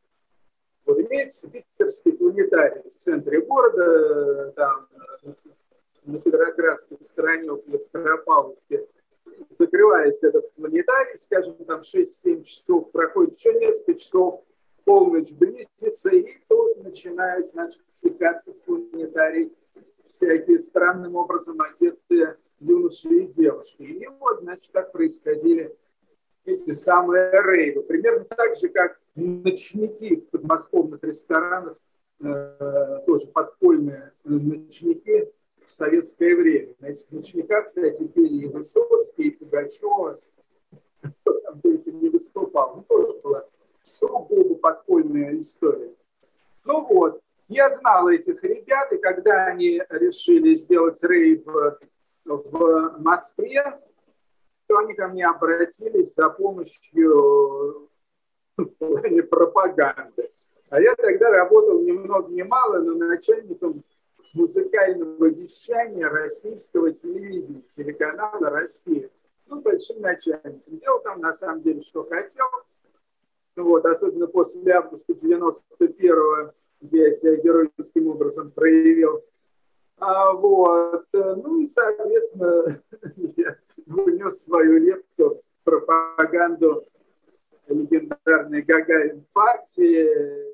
Вот 0.85 0.99
имеется 0.99 1.49
питерский 1.49 2.13
планетарий 2.13 2.81
в 2.89 3.01
центре 3.01 3.39
города, 3.41 4.51
там 4.55 4.87
на 6.05 6.19
Петроградской 6.19 6.97
стороне 7.05 7.51
около 7.51 7.77
Петропавловки. 7.77 8.87
Закрывается 9.57 10.27
этот 10.27 10.51
планетарий, 10.53 11.17
скажем, 11.19 11.55
там 11.65 11.81
6-7 11.81 12.43
часов, 12.43 12.91
проходит 12.91 13.37
еще 13.37 13.53
несколько 13.53 13.95
часов, 13.95 14.43
полночь 14.83 15.31
близится, 15.31 16.09
и 16.09 16.27
тут 16.47 16.83
начинают, 16.83 17.51
значит, 17.53 17.81
в 17.89 18.53
планетарий 18.65 19.51
всякие 20.11 20.59
странным 20.59 21.15
образом 21.15 21.61
одетые 21.61 22.37
юноши 22.59 23.09
и 23.09 23.27
девушки. 23.27 23.83
И 23.83 24.07
вот, 24.19 24.41
значит, 24.41 24.71
так 24.71 24.91
происходили 24.91 25.75
эти 26.45 26.71
самые 26.71 27.31
рейвы. 27.31 27.83
Примерно 27.83 28.25
так 28.25 28.55
же, 28.55 28.69
как 28.69 28.99
ночники 29.15 30.15
в 30.15 30.29
подмосковных 30.29 31.03
ресторанах, 31.03 31.77
э, 32.19 32.99
тоже 33.05 33.27
подпольные 33.27 34.11
ночники 34.23 35.31
в 35.65 35.71
советское 35.71 36.35
время. 36.35 36.75
На 36.79 36.87
этих 36.87 37.09
ночниках, 37.11 37.67
кстати, 37.67 38.05
пели 38.07 38.45
и 38.45 38.47
Высоцкий, 38.47 39.27
и 39.27 39.31
Пугачева. 39.31 40.19
Кто 41.01 41.39
там 41.39 41.61
только 41.61 41.91
не 41.91 42.09
выступал. 42.09 42.75
Ну, 42.75 42.83
тоже 42.83 43.19
была 43.21 43.45
сугубо 43.81 44.55
подпольная 44.55 45.37
история. 45.39 45.93
Ну 46.65 46.85
вот, 46.85 47.21
я 47.51 47.69
знал 47.69 48.07
этих 48.07 48.43
ребят, 48.43 48.91
и 48.93 48.97
когда 48.97 49.45
они 49.45 49.81
решили 49.89 50.55
сделать 50.55 51.03
рейв 51.03 51.45
в 52.25 52.97
Москве, 52.99 53.79
то 54.67 54.77
они 54.77 54.93
ко 54.93 55.07
мне 55.07 55.25
обратились 55.25 56.13
за 56.15 56.29
помощью 56.29 57.89
в 58.57 58.65
плане 58.65 59.23
пропаганды. 59.23 60.29
А 60.69 60.79
я 60.81 60.95
тогда 60.95 61.29
работал 61.29 61.81
ни 61.81 61.91
много 61.91 62.31
ни 62.31 62.41
мало, 62.43 62.79
но 62.79 62.93
начальником 62.93 63.83
музыкального 64.33 65.25
вещания 65.25 66.07
российского 66.07 66.91
телевидения, 66.91 67.63
телеканала 67.75 68.49
«Россия». 68.49 69.09
Ну, 69.47 69.59
большим 69.61 69.99
начальником. 69.99 70.61
Делал 70.67 71.01
там, 71.01 71.19
на 71.19 71.33
самом 71.35 71.61
деле, 71.61 71.81
что 71.81 72.05
хотел. 72.05 72.45
Вот, 73.57 73.85
особенно 73.85 74.27
после 74.27 74.71
августа 74.71 75.11
91-го, 75.11 75.87
где 75.87 76.53
я 76.81 77.13
себя 77.13 77.35
героическим 77.37 78.07
образом 78.07 78.51
проявил. 78.51 79.23
А, 79.97 80.33
вот. 80.33 81.05
Ну 81.13 81.61
и, 81.61 81.67
соответственно, 81.67 82.81
я 83.37 83.55
внес 83.85 84.45
свою 84.45 84.77
лепту 84.79 85.41
пропаганду 85.63 86.87
легендарной 87.71 88.61
Гагарин 88.61 89.25
партии. 89.33 90.07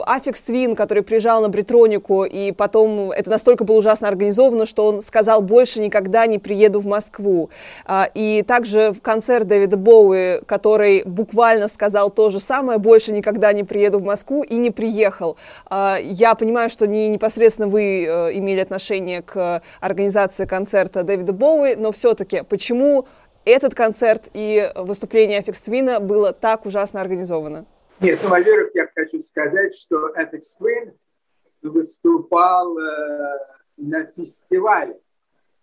Аффикс 0.05 0.41
Твин, 0.41 0.75
который 0.75 1.03
приезжал 1.03 1.41
на 1.41 1.49
Бритронику, 1.49 2.23
и 2.23 2.51
потом 2.51 3.11
это 3.11 3.29
настолько 3.29 3.63
было 3.63 3.77
ужасно 3.77 4.07
организовано, 4.07 4.65
что 4.65 4.87
он 4.87 5.01
сказал, 5.01 5.41
больше 5.41 5.79
никогда 5.79 6.25
не 6.27 6.39
приеду 6.39 6.79
в 6.79 6.85
Москву. 6.85 7.49
А, 7.85 8.09
и 8.13 8.43
также 8.47 8.91
в 8.91 9.01
концерт 9.01 9.47
Дэвида 9.47 9.77
Боуи, 9.77 10.41
который 10.45 11.03
буквально 11.05 11.67
сказал 11.67 12.09
то 12.09 12.29
же 12.29 12.39
самое, 12.39 12.79
больше 12.79 13.11
никогда 13.11 13.53
не 13.53 13.63
приеду 13.63 13.99
в 13.99 14.03
Москву, 14.03 14.43
и 14.43 14.55
не 14.55 14.71
приехал. 14.71 15.37
А, 15.65 15.97
я 16.01 16.35
понимаю, 16.35 16.69
что 16.69 16.87
не 16.87 17.07
непосредственно 17.09 17.67
вы 17.67 18.05
э, 18.05 18.37
имели 18.37 18.59
отношение 18.59 19.21
к 19.21 19.61
организации 19.79 20.45
концерта 20.45 21.03
Дэвида 21.03 21.33
Боуи, 21.33 21.75
но 21.75 21.91
все-таки 21.91 22.43
почему 22.47 23.07
этот 23.47 23.73
концерт 23.73 24.29
и 24.33 24.71
выступление 24.75 25.39
Aphex 25.39 25.61
Twin 25.61 25.91
а 25.91 25.99
было 25.99 26.33
так 26.33 26.65
ужасно 26.65 27.01
организовано? 27.01 27.65
Нет, 27.99 28.19
ну, 28.23 28.29
во-первых, 28.29 28.71
я 28.75 28.87
хочу 28.93 29.23
сказать, 29.23 29.73
что 29.75 30.11
Aphex 30.13 30.57
Twin 30.57 30.93
выступал 31.61 32.77
э, 32.77 33.39
на 33.77 34.05
фестивале 34.05 34.99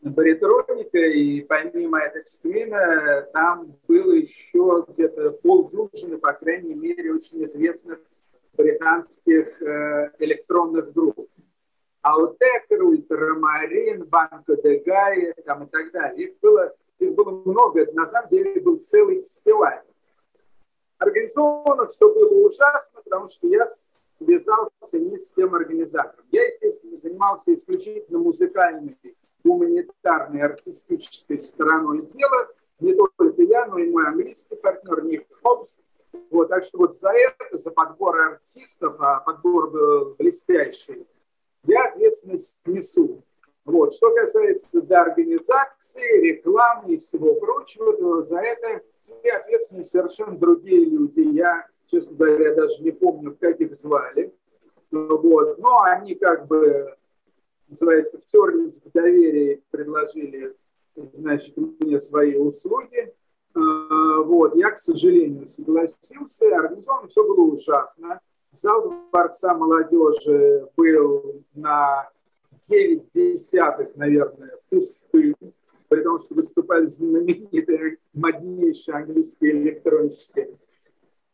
Britronica, 0.01 0.99
и 0.99 1.43
помимо 1.43 1.99
Aphex 2.03 2.41
Twin 2.41 3.11
а 3.11 3.29
там 3.33 3.77
было 3.87 4.13
еще 4.13 4.85
где-то 4.89 5.31
полдюжины, 5.31 6.19
по 6.19 6.33
крайней 6.33 6.75
мере, 6.75 7.15
очень 7.15 7.45
известных 7.45 8.01
британских 8.57 9.63
э, 9.63 10.11
электронных 10.19 10.93
групп. 10.93 11.29
Аутекер, 12.03 12.83
Ультрамарин, 12.83 14.05
Банко 14.05 14.57
де 14.63 14.79
Гайя 14.81 15.35
там 15.47 15.65
и 15.65 15.67
так 15.69 15.91
далее. 15.93 16.27
Их 16.27 16.39
было 16.41 16.75
их 17.05 17.15
было 17.15 17.31
много, 17.45 17.83
это 17.83 17.95
на 17.95 18.07
самом 18.07 18.29
деле 18.31 18.61
был 18.61 18.79
целый 18.79 19.23
фестиваль. 19.23 19.83
Организовано 20.99 21.87
все 21.89 22.13
было 22.13 22.47
ужасно, 22.47 23.03
потому 23.03 23.29
что 23.29 23.47
я 23.49 23.69
связался 24.17 24.99
не 24.99 25.19
с 25.19 25.33
тем 25.33 25.55
организатором. 25.55 26.25
Я, 26.31 26.47
естественно, 26.47 26.99
занимался 26.99 27.55
исключительно 27.55 28.19
музыкальной, 28.19 28.97
гуманитарной, 29.43 30.43
артистической 30.43 31.41
стороной 31.41 32.03
дела. 32.03 32.49
Не 32.81 32.95
только 32.95 33.43
я, 33.43 33.67
но 33.67 33.79
и 33.79 33.91
мой 33.91 34.07
английский 34.07 34.57
партнер 34.57 35.05
Ник 35.05 35.27
Хоббс. 35.43 35.83
Вот, 36.31 36.49
так 36.49 36.63
что 36.65 36.79
вот 36.79 36.97
за 36.97 37.11
это, 37.11 37.59
за 37.59 37.71
подбор 37.71 38.21
артистов, 38.21 38.97
а 39.01 39.21
подбор 39.21 39.71
был 39.71 40.15
блестящий, 40.17 41.07
я 41.65 41.87
ответственность 41.89 42.57
несу. 42.67 43.23
Вот. 43.65 43.95
Что 43.95 44.15
касается 44.15 44.83
до 44.83 45.03
организации, 45.03 46.21
рекламы 46.21 46.95
и 46.95 46.99
всего 46.99 47.35
прочего, 47.35 47.97
то 47.97 48.23
за 48.23 48.39
это 48.39 48.83
все 49.03 49.37
ответственны 49.37 49.85
совершенно 49.85 50.37
другие 50.37 50.85
люди. 50.85 51.21
Я, 51.21 51.67
честно 51.91 52.17
говоря, 52.17 52.55
даже 52.55 52.83
не 52.83 52.91
помню, 52.91 53.37
как 53.39 53.61
их 53.61 53.75
звали. 53.75 54.35
Вот. 54.91 55.59
Но 55.59 55.81
они 55.83 56.15
как 56.15 56.47
бы, 56.47 56.95
называется, 57.69 58.19
втерлись 58.19 58.81
в 58.85 58.93
доверие, 58.93 59.63
предложили 59.71 60.55
значит, 60.95 61.57
мне 61.57 62.01
свои 62.01 62.37
услуги. 62.37 63.15
А, 63.55 64.21
вот. 64.25 64.57
Я, 64.57 64.73
к 64.73 64.79
сожалению, 64.79 65.49
согласился. 65.49 66.55
Организовано 66.55 67.09
все 67.09 67.25
было 67.25 67.45
ужасно. 67.45 68.21
Зал 68.53 68.95
Дворца 69.11 69.55
молодежи 69.55 70.69
был 70.77 71.43
на 71.55 72.09
9 72.69 73.11
десятых, 73.15 73.97
наверное, 73.97 74.59
пустым, 74.71 75.35
при 75.89 76.03
том, 76.03 76.19
что 76.19 76.35
выступали 76.35 76.87
знаменитые, 76.87 77.99
моднейшие 78.13 78.97
английские 78.97 79.53
электронщики. 79.63 80.49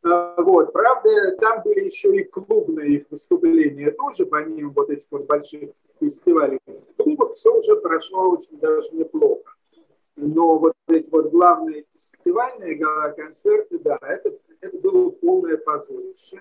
А, 0.02 0.40
вот. 0.42 0.72
Правда, 0.72 1.36
там 1.40 1.62
были 1.62 1.84
еще 1.84 2.16
и 2.16 2.24
клубные 2.24 2.96
их 2.96 3.06
выступления 3.10 3.90
тоже, 3.90 4.26
помимо 4.26 4.72
вот 4.74 4.90
этих 4.90 5.06
вот 5.10 5.26
больших 5.26 5.70
фестивалей. 6.00 6.58
В 6.66 7.02
клубах 7.02 7.34
все 7.34 7.56
уже 7.56 7.76
прошло 7.76 8.30
очень 8.30 8.58
даже 8.58 8.90
неплохо. 8.92 9.54
Но 10.16 10.58
вот 10.58 10.74
эти 10.88 11.08
вот 11.10 11.30
главные 11.30 11.84
фестивальные 11.94 12.78
концерты, 13.14 13.78
да, 13.78 13.98
это, 14.02 14.32
это 14.60 14.76
было 14.78 15.10
полное 15.10 15.56
позорище 15.56 16.40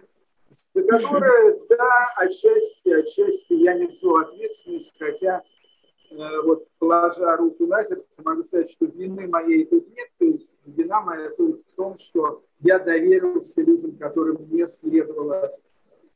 за 0.73 0.83
которое, 0.83 1.59
да, 1.69 2.13
отчасти, 2.17 2.89
отчасти 2.89 3.53
я 3.53 3.73
несу 3.73 4.15
ответственность, 4.15 4.93
хотя 4.97 5.43
э, 6.11 6.41
вот 6.43 6.67
положа 6.79 7.37
руку 7.37 7.67
на 7.67 7.83
сердце, 7.83 8.21
могу 8.23 8.43
сказать, 8.43 8.69
что 8.69 8.85
вины 8.85 9.27
моей 9.27 9.65
тут 9.65 9.87
нет, 9.89 10.09
то 10.17 10.25
есть 10.25 10.61
вина 10.65 11.01
моя 11.01 11.29
только 11.31 11.59
в 11.59 11.75
том, 11.75 11.97
что 11.97 12.43
я 12.61 12.79
доверился 12.79 13.61
людям, 13.61 13.97
которым 13.97 14.49
не 14.49 14.67
следовало 14.67 15.57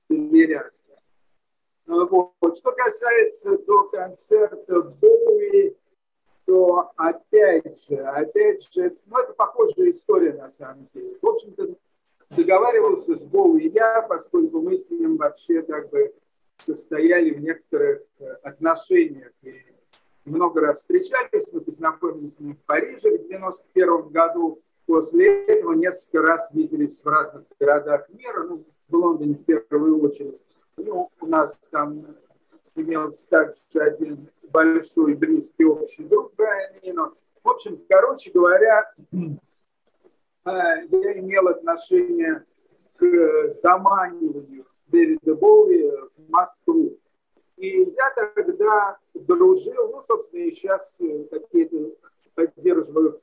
доверяться. 0.10 0.94
Э, 1.88 1.92
вот. 2.10 2.34
Что 2.58 2.72
касается 2.72 3.58
до 3.60 3.84
концерта 3.90 4.82
Боуи, 4.82 5.76
то 6.46 6.92
опять 6.98 7.84
же, 7.88 7.96
опять 7.98 8.72
же, 8.74 8.96
ну 9.06 9.18
это 9.18 9.34
похожая 9.34 9.92
история 9.92 10.34
на 10.34 10.50
самом 10.52 10.88
деле. 10.94 11.18
В 11.22 11.28
общем-то, 11.28 11.76
договаривался 12.36 13.16
с 13.16 13.24
Богом 13.24 13.58
и 13.58 13.70
я, 13.70 14.02
поскольку 14.02 14.62
мы 14.62 14.78
с 14.78 14.90
ним 14.90 15.18
вообще 15.18 15.62
как 15.62 15.90
бы 15.90 16.14
состояли 16.60 17.32
в 17.32 17.42
некоторых 17.42 18.02
э, 18.20 18.26
отношениях. 18.44 19.32
И 19.44 19.54
много 20.26 20.62
раз 20.62 20.80
встречались, 20.80 21.52
мы 21.52 21.62
познакомились 21.62 22.38
с 22.38 22.40
ним 22.40 22.56
в 22.56 22.66
Париже 22.66 23.18
в 23.18 23.28
91 23.28 24.10
году. 24.10 24.60
После 24.86 25.46
этого 25.46 25.74
несколько 25.74 26.22
раз 26.26 26.50
виделись 26.54 27.02
в 27.04 27.08
разных 27.08 27.44
городах 27.60 28.10
мира, 28.10 28.44
ну, 28.44 28.64
в 28.90 28.96
Лондоне 28.96 29.36
в 29.36 29.44
первую 29.46 30.02
очередь. 30.02 30.42
Ну, 30.78 31.10
у 31.20 31.26
нас 31.26 31.58
там 31.72 32.06
имелся 32.76 33.28
также 33.30 33.80
один 33.80 34.28
большой 34.52 35.14
близкий 35.16 35.66
общий 35.66 36.04
друг 36.04 36.34
Брайан. 36.36 37.14
В 37.44 37.50
общем, 37.50 37.82
короче 37.90 38.32
говоря, 38.32 38.92
я 40.46 41.20
имел 41.20 41.48
отношение 41.48 42.46
к 42.98 43.50
заманиванию 43.50 44.66
Дэвида 44.88 45.36
Боуи 45.36 45.90
в 46.18 46.30
Москву. 46.30 46.98
И 47.58 47.84
я 47.84 48.12
тогда 48.16 48.98
дружил, 49.14 49.92
ну, 49.92 50.02
собственно, 50.04 50.42
и 50.42 50.52
сейчас 50.52 51.00
какие-то 51.32 51.92
поддерживаю 52.36 53.22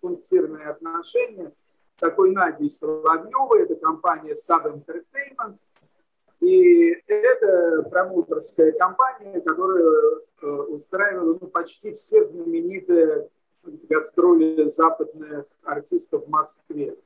пунктирные 0.00 0.66
отношения 0.68 1.52
такой 1.98 2.32
Надей 2.32 2.70
Соловьевой, 2.70 3.62
это 3.62 3.76
компания 3.76 4.34
Sub 4.34 4.64
Entertainment, 4.64 5.58
и 6.40 6.96
это 7.06 7.82
промоутерская 7.90 8.72
компания, 8.72 9.40
которая 9.40 10.20
э, 10.40 10.46
устраивала 10.46 11.38
ну, 11.40 11.48
почти 11.48 11.92
все 11.92 12.24
знаменитые 12.24 13.28
гастроли 13.62 14.68
западных 14.68 15.46
артистов 15.62 16.26
в 16.26 16.30
Москве. 16.30 16.96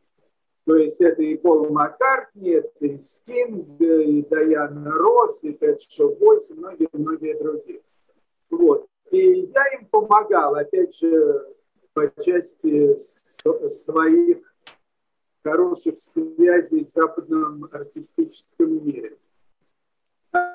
То 0.67 0.77
есть 0.77 1.01
это 1.01 1.23
и 1.23 1.37
Пол 1.37 1.69
Маккартни, 1.71 2.51
это 2.53 2.87
и 2.87 3.01
Стинг, 3.01 3.81
и 3.81 4.23
Дайана 4.23 4.93
Росс, 4.93 5.45
и 5.45 5.53
Пэт 5.53 5.81
Бойс, 6.19 6.51
и 6.51 6.55
многие-многие 6.55 7.39
другие. 7.39 7.83
Вот. 8.51 8.87
И 9.11 9.41
я 9.41 9.65
им 9.79 9.87
помогал, 9.91 10.55
опять 10.55 10.97
же, 10.97 11.47
по 11.93 12.11
части 12.23 12.99
своих 13.69 14.39
хороших 15.45 16.01
связей 16.01 16.85
в 16.85 16.91
западном 16.91 17.69
артистическом 17.71 18.87
мире. 18.87 19.19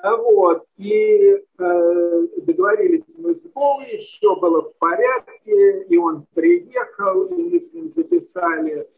Вот. 0.02 0.66
И 0.76 1.38
э, 1.58 2.26
договорились 2.42 3.16
мы 3.18 3.34
с 3.34 3.46
Боуи, 3.48 3.98
все 3.98 4.36
было 4.36 4.62
в 4.62 4.76
порядке, 4.76 5.82
и 5.84 5.96
он 5.96 6.26
приехал, 6.34 7.24
и 7.24 7.50
мы 7.50 7.60
с 7.60 7.72
ним 7.72 7.90
записали 7.90 8.88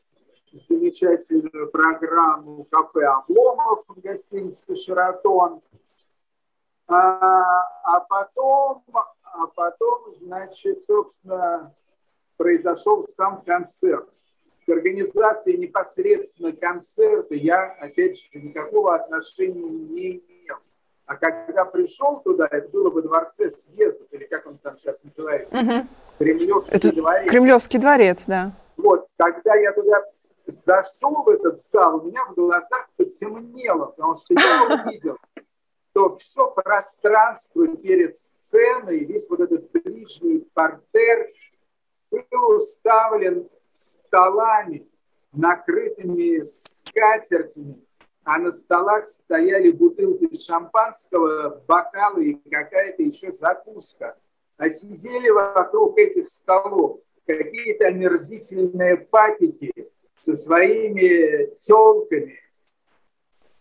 замечательную 0.69 1.71
программу 1.71 2.65
«Кафе 2.65 3.07
Обломов» 3.07 3.85
в 3.89 4.01
гостинице 4.01 4.77
«Шератон». 4.77 5.63
А, 6.89 7.63
а 7.85 8.01
потом, 8.01 8.85
а 8.93 9.47
потом, 9.55 10.15
значит, 10.21 10.85
собственно, 10.85 11.73
произошел 12.37 13.07
сам 13.09 13.41
концерт. 13.43 14.09
К 14.67 14.71
организации 14.71 15.57
непосредственно 15.57 16.53
концерта 16.53 17.35
я, 17.35 17.73
опять 17.81 18.19
же, 18.19 18.29
никакого 18.35 18.95
отношения 18.95 19.71
не. 19.71 20.23
А 20.29 20.32
когда 21.23 21.65
пришел 21.65 22.21
туда, 22.21 22.49
это 22.51 22.69
было 22.69 22.91
во 22.91 23.01
дворце 23.01 23.49
съездов, 23.49 24.09
или 24.11 24.25
как 24.25 24.45
он 24.45 24.59
там 24.59 24.77
сейчас 24.77 25.05
называется, 25.05 25.57
угу. 25.57 25.87
Кремлевский 26.19 26.77
это 26.77 26.93
дворец. 26.93 27.31
Кремлевский 27.31 27.79
дворец, 27.79 28.25
да. 28.27 28.53
Вот, 28.77 29.07
когда 29.17 29.55
я 29.55 29.73
туда 29.73 30.03
зашел 30.49 31.23
в 31.23 31.29
этот 31.29 31.61
зал, 31.61 32.01
у 32.01 32.09
меня 32.09 32.25
в 32.27 32.35
глазах 32.35 32.89
потемнело, 32.97 33.87
потому 33.87 34.17
что 34.17 34.35
я 34.35 34.85
увидел, 34.85 35.17
что 35.93 36.17
все 36.17 36.51
пространство 36.51 37.69
перед 37.69 38.19
сценой, 38.19 39.05
весь 39.05 39.31
вот 39.31 39.39
этот 39.39 39.71
ближний 39.71 40.45
портер 40.55 41.29
был 42.11 42.57
уставлен 42.57 43.49
столами, 43.75 44.89
накрытыми 45.33 46.43
скатертями, 46.43 47.77
а 48.25 48.39
на 48.39 48.53
столах 48.53 49.07
стояли 49.07 49.71
бутылки 49.71 50.35
шампанского, 50.35 51.63
бокалы 51.67 52.25
и 52.31 52.51
какая-то 52.51 53.03
еще 53.03 53.33
закуска. 53.33 54.17
А 54.57 54.71
сидели 54.71 55.29
вокруг 55.31 55.99
этих 55.99 56.29
столов 56.29 57.01
какие-то 57.27 57.89
омерзительные 57.89 58.97
папики 58.97 59.73
со 60.21 60.37
своими 60.37 61.55
телками. 61.61 62.39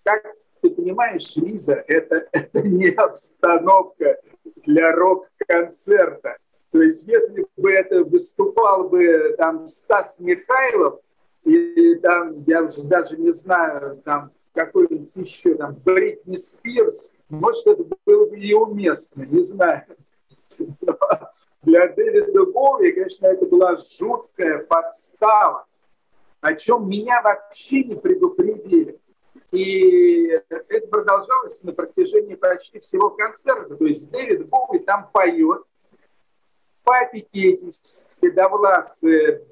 Как 0.04 0.36
ты 0.62 0.70
понимаешь, 0.70 1.36
Лиза, 1.38 1.84
это, 1.88 2.28
это 2.32 2.68
не 2.68 2.90
обстановка 2.90 4.20
для 4.66 4.92
рок-концерта. 4.92 6.38
То 6.72 6.82
есть, 6.82 7.08
если 7.08 7.46
бы 7.58 7.72
это 7.72 8.04
выступал 8.04 8.90
бы 8.90 9.36
там 9.38 9.68
Стас 9.68 10.20
Михайлов, 10.20 11.02
или 11.44 11.96
там, 11.96 12.44
я 12.44 12.64
уже 12.64 12.84
даже 12.84 13.18
не 13.18 13.32
знаю, 13.32 14.02
там 14.06 14.32
какой-нибудь 14.54 15.16
еще, 15.16 15.56
там, 15.56 15.76
Бритни 15.76 16.36
Спирс, 16.36 17.14
может, 17.30 17.68
это 17.68 17.84
было 18.06 18.26
бы 18.26 18.38
и 18.38 18.54
уместно, 18.54 19.24
не 19.24 19.44
знаю. 19.44 19.86
Для 21.62 21.88
Дэвида 21.88 22.46
Боуи, 22.48 22.92
конечно, 22.92 23.28
это 23.28 23.46
была 23.46 23.76
жуткая 23.76 24.60
подстава, 24.60 25.66
о 26.42 26.54
чем 26.56 26.90
меня 26.90 27.22
вообще 27.22 27.84
не 27.84 27.96
предупредили. 27.96 29.00
И 29.52 30.28
это 30.50 30.88
продолжалось 30.88 31.62
на 31.64 31.72
протяжении 31.72 32.36
почти 32.36 32.80
всего 32.80 33.10
концерта. 33.12 33.76
То 33.76 33.86
есть 33.86 34.10
Дэвид 34.12 34.48
Боуи 34.48 34.80
там 34.80 35.10
поет, 35.14 35.64
папики 36.84 37.38
эти 37.38 37.70
седовласые 37.72 39.46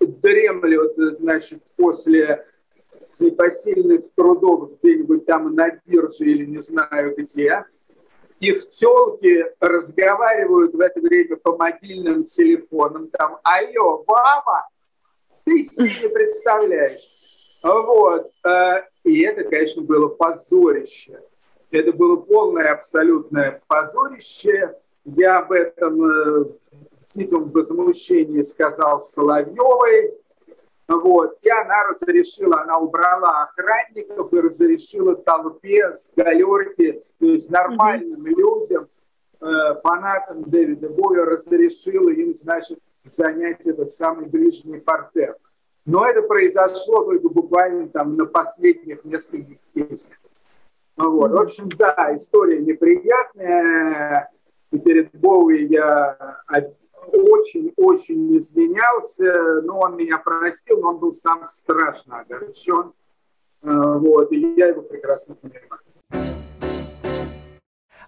дремлют, 0.00 0.94
значит, 1.16 1.62
после 1.76 2.46
непосильных 3.18 4.02
трудов 4.14 4.78
где-нибудь 4.78 5.26
там 5.26 5.54
на 5.54 5.70
бирже 5.84 6.24
или 6.24 6.44
не 6.46 6.62
знаю 6.62 7.14
где. 7.16 7.64
Их 8.40 8.68
телки 8.68 9.46
разговаривают 9.60 10.74
в 10.74 10.80
это 10.80 11.00
время 11.00 11.36
по 11.36 11.56
мобильным 11.56 12.24
телефонам. 12.24 13.08
Там, 13.08 13.38
алло, 13.42 14.04
мама, 14.06 14.68
ты 15.44 15.62
себе 15.62 15.90
не 16.02 16.08
представляешь. 16.08 17.08
Вот. 17.62 18.30
Э, 18.44 18.82
и 19.04 19.22
это, 19.22 19.44
конечно, 19.44 19.82
было 19.82 20.08
позорище. 20.08 21.20
Это 21.70 21.92
было 21.92 22.16
полное 22.16 22.72
абсолютное 22.72 23.62
позорище. 23.66 24.76
Я 25.04 25.38
об 25.38 25.52
этом 25.52 26.04
э, 26.04 26.44
в 26.44 27.14
диком 27.14 27.50
возмущении 27.50 28.42
сказал 28.42 29.02
Соловьевой. 29.02 30.14
Вот. 30.86 31.38
И 31.42 31.50
она 31.50 31.84
разрешила, 31.84 32.60
она 32.60 32.78
убрала 32.78 33.44
охранников 33.44 34.32
и 34.32 34.40
разрешила 34.40 35.16
толпе 35.16 35.94
с 35.94 36.12
галерки, 36.14 37.02
то 37.18 37.26
есть 37.26 37.50
нормальным 37.50 38.22
mm-hmm. 38.22 38.34
людям, 38.36 38.88
э, 39.40 39.46
фанатам 39.82 40.42
Дэвида 40.42 40.90
Боя, 40.90 41.24
разрешила 41.24 42.10
им, 42.10 42.34
значит, 42.34 42.78
занять 43.04 43.66
этот 43.66 43.92
самый 43.92 44.26
ближний 44.26 44.78
портер. 44.78 45.36
Но 45.86 46.06
это 46.06 46.22
произошло 46.22 47.04
только 47.04 47.28
буквально 47.28 47.88
там 47.88 48.16
на 48.16 48.26
последних 48.26 49.04
нескольких 49.04 49.58
песнях. 49.72 50.18
Вот. 50.96 51.30
В 51.30 51.36
общем, 51.36 51.68
да, 51.76 52.14
история 52.14 52.60
неприятная. 52.60 54.30
И 54.70 54.78
перед 54.78 55.14
Боуи 55.14 55.66
я 55.66 56.42
очень-очень 57.12 58.36
извинялся, 58.36 59.62
но 59.62 59.80
он 59.80 59.96
меня 59.96 60.18
простил, 60.18 60.80
но 60.80 60.90
он 60.90 60.98
был 60.98 61.12
сам 61.12 61.44
страшно 61.46 62.20
огорчен. 62.20 62.92
Э, 63.62 63.98
вот, 63.98 64.32
и 64.32 64.54
я 64.56 64.68
его 64.68 64.82
прекрасно 64.82 65.34
понимаю. 65.34 65.83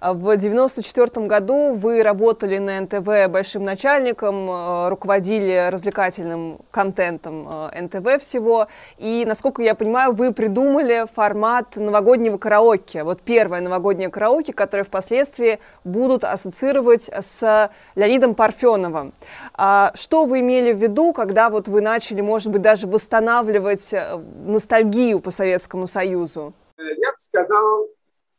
В 0.01 0.29
1994 0.29 1.27
году 1.27 1.75
вы 1.75 2.03
работали 2.03 2.59
на 2.59 2.81
НТВ 2.81 3.31
большим 3.31 3.65
начальником, 3.65 4.51
э, 4.51 4.89
руководили 4.89 5.69
развлекательным 5.71 6.59
контентом 6.71 7.49
э, 7.73 7.83
НТВ 7.83 8.23
всего. 8.23 8.69
И, 8.99 9.25
насколько 9.27 9.63
я 9.63 9.75
понимаю, 9.75 10.13
вы 10.13 10.33
придумали 10.33 11.07
формат 11.15 11.77
новогоднего 11.77 12.37
караоке. 12.37 13.05
Вот 13.05 13.23
первое 13.23 13.61
новогоднее 13.61 14.11
караоке, 14.11 14.53
которое 14.53 14.85
впоследствии 14.85 15.61
будут 15.85 16.25
ассоциировать 16.25 17.09
с 17.09 17.71
Леонидом 17.95 18.35
Парфеновым. 18.35 19.15
А 19.55 19.93
что 19.95 20.27
вы 20.27 20.41
имели 20.41 20.73
в 20.73 20.79
виду, 20.79 21.15
когда 21.15 21.49
вот 21.49 21.69
вы 21.69 21.81
начали, 21.81 22.21
может 22.21 22.53
быть, 22.53 22.61
даже 22.61 22.87
восстанавливать 22.87 23.95
э, 23.95 24.19
ностальгию 24.45 25.21
по 25.21 25.31
Советскому 25.31 25.87
Союзу? 25.87 26.53
Я 26.79 27.13
бы 27.13 27.19
сказал, 27.19 27.89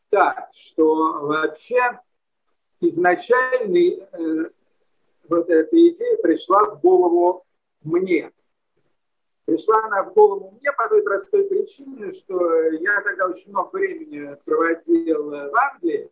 так, 0.09 0.49
что 0.53 1.25
вообще 1.25 1.99
изначально 2.81 3.77
э, 3.77 4.49
вот 5.27 5.49
эта 5.49 5.89
идея 5.89 6.17
пришла 6.17 6.65
в 6.65 6.81
голову 6.81 7.45
мне. 7.83 8.31
Пришла 9.45 9.79
она 9.85 10.03
в 10.03 10.13
голову 10.13 10.57
мне 10.59 10.71
по 10.73 10.89
той 10.89 11.01
простой 11.03 11.47
причине, 11.47 12.11
что 12.11 12.63
я 12.63 13.01
тогда 13.01 13.27
очень 13.27 13.49
много 13.49 13.69
времени 13.77 14.37
проводил 14.43 15.29
в 15.29 15.55
Англии. 15.55 16.09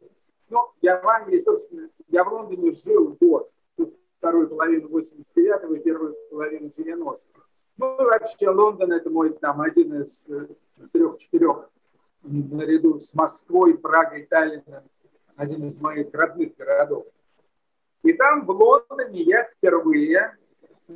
Ну, 0.50 0.70
я 0.82 1.02
в 1.02 1.08
Англии, 1.08 1.40
собственно, 1.40 1.90
я 2.08 2.24
в 2.24 2.32
Лондоне 2.32 2.72
жил 2.72 3.18
год, 3.20 3.50
вторую 4.20 4.48
половину 4.48 4.88
89-го 4.90 5.76
и 5.76 5.80
первую 5.80 6.16
половину 6.30 6.70
90-х. 6.70 7.46
Ну, 7.78 7.98
вообще, 7.98 8.50
Лондон– 8.50 8.92
это 8.94 9.10
мой 9.10 9.34
там 9.34 9.60
один 9.62 10.02
из 10.02 10.30
э, 10.30 10.48
трех-четырех 10.94 11.70
наряду 12.28 13.00
с 13.00 13.14
Москвой, 13.14 13.78
Прагой, 13.78 14.26
Таллином, 14.26 14.84
один 15.36 15.70
из 15.70 15.80
моих 15.80 16.14
родных 16.14 16.56
городов. 16.56 17.06
И 18.04 18.14
там, 18.14 18.46
в 18.46 18.52
Лондоне, 18.52 19.24
я 19.24 19.44
впервые, 19.46 20.38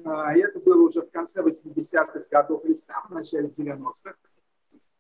а, 0.06 0.38
это 0.38 0.60
было 0.60 0.84
уже 0.84 1.02
в 1.02 1.10
конце 1.10 1.42
80-х 1.42 2.26
годов 2.30 2.64
или 2.66 2.74
в 2.74 2.80
самом 2.80 3.16
начале 3.16 3.48
90-х, 3.48 4.16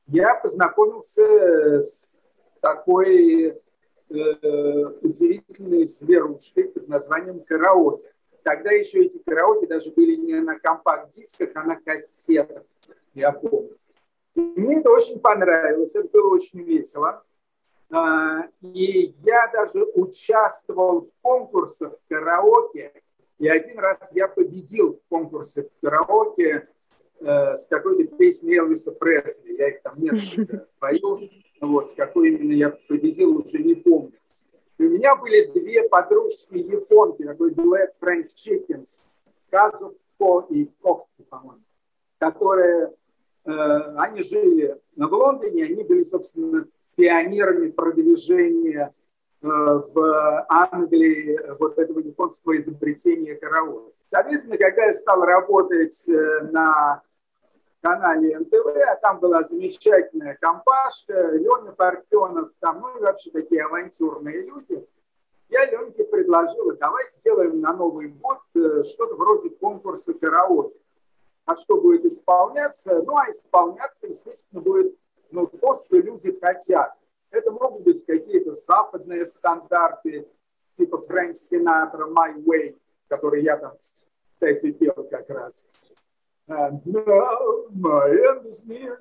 я 0.07 0.35
познакомился 0.35 1.83
с 1.83 2.57
такой 2.61 3.61
э, 4.09 4.85
удивительной 5.01 5.85
зверушкой 5.85 6.65
под 6.65 6.87
названием 6.87 7.41
караоке. 7.41 8.11
Тогда 8.41 8.71
еще 8.71 9.05
эти 9.05 9.19
караоке 9.19 9.67
даже 9.67 9.91
были 9.91 10.15
не 10.15 10.39
на 10.39 10.57
компакт-дисках, 10.57 11.49
а 11.53 11.63
на 11.63 11.75
кассетах. 11.75 12.63
я 13.13 13.31
помню. 13.31 13.78
Мне 14.39 14.79
это 14.79 14.89
очень 14.89 15.19
понравилось, 15.19 15.95
это 15.95 16.07
было 16.09 16.33
очень 16.33 16.63
весело. 16.63 17.23
А, 17.91 18.47
и 18.61 19.15
я 19.23 19.47
даже 19.51 19.83
участвовал 19.95 21.01
в 21.01 21.09
конкурсах 21.21 21.93
караоке, 22.07 22.93
и 23.39 23.47
один 23.47 23.79
раз 23.79 24.11
я 24.13 24.27
победил 24.27 24.99
в 24.99 25.09
конкурсе 25.09 25.69
караоке 25.81 26.65
э, 27.19 27.57
с 27.57 27.65
какой-то 27.67 28.15
песней 28.15 28.57
Элвиса 28.57 28.91
Пресли. 28.91 29.55
Я 29.57 29.69
их 29.69 29.81
там 29.81 29.93
несколько 29.97 30.67
пою. 30.79 31.29
Вот, 31.61 31.89
с 31.89 31.93
какой 31.93 32.29
именно 32.29 32.53
я 32.53 32.69
победил, 32.87 33.37
уже 33.37 33.59
не 33.59 33.75
помню. 33.75 34.13
И 34.77 34.85
у 34.85 34.89
меня 34.89 35.15
были 35.15 35.45
две 35.51 35.87
подружки 35.89 36.55
японки, 36.55 37.23
такой 37.23 37.51
дуэт 37.51 37.95
Фрэнк 37.99 38.33
Чикенс, 38.33 39.01
Казуко 39.49 40.45
и 40.49 40.69
Кохти, 40.81 41.23
по-моему, 41.29 41.63
которые, 42.17 42.93
они 43.45 44.21
жили 44.21 44.77
в 44.95 45.13
Лондоне, 45.13 45.65
они 45.65 45.83
были, 45.83 46.03
собственно, 46.03 46.65
пионерами 46.99 47.71
продвижения 47.71 48.91
э, 49.41 49.47
в 49.47 50.45
Англии 50.49 51.39
вот 51.57 51.77
этого 51.79 51.99
японского 51.99 52.59
изобретения 52.59 53.35
караоке. 53.35 53.93
Соответственно, 54.11 54.57
когда 54.57 54.85
я 54.85 54.93
стал 54.93 55.21
работать 55.21 56.09
э, 56.09 56.41
на 56.51 57.01
канале 57.81 58.37
НТВ, 58.39 58.67
а 58.85 58.95
там 58.95 59.19
была 59.19 59.43
замечательная 59.43 60.37
компашка, 60.41 61.31
Леня 61.31 61.71
Парфенов, 61.71 62.51
там, 62.59 62.81
ну 62.81 62.97
и 62.97 63.01
вообще 63.01 63.31
такие 63.31 63.63
авантюрные 63.63 64.41
люди. 64.41 64.85
Я 65.47 65.65
Ленке 65.71 66.03
предложил, 66.03 66.75
давай 66.77 67.05
сделаем 67.11 67.61
на 67.61 67.73
Новый 67.73 68.09
год 68.09 68.39
э, 68.55 68.83
что-то 68.83 69.15
вроде 69.15 69.51
конкурса 69.51 70.13
караоке. 70.13 70.75
А 71.45 71.55
что 71.55 71.81
будет 71.81 72.05
исполняться? 72.05 73.01
Ну, 73.01 73.17
а 73.17 73.31
исполняться, 73.31 74.07
естественно, 74.07 74.61
будет 74.61 74.95
ну, 75.31 75.47
то, 75.47 75.73
что 75.73 75.97
люди 75.97 76.37
хотят. 76.39 76.93
Это 77.31 77.51
могут 77.51 77.83
быть 77.83 78.05
какие-то 78.05 78.55
западные 78.55 79.25
стандарты, 79.25 80.27
типа 80.75 81.01
Фрэнк 81.01 81.37
Синатра 81.37 82.07
«My 82.07 82.35
Way», 82.43 82.77
который 83.07 83.43
я 83.43 83.57
там, 83.57 83.73
кстати, 84.33 84.71
пел 84.71 85.07
как 85.09 85.29
раз. 85.29 85.67
Is 86.47 88.65
near. 88.65 88.97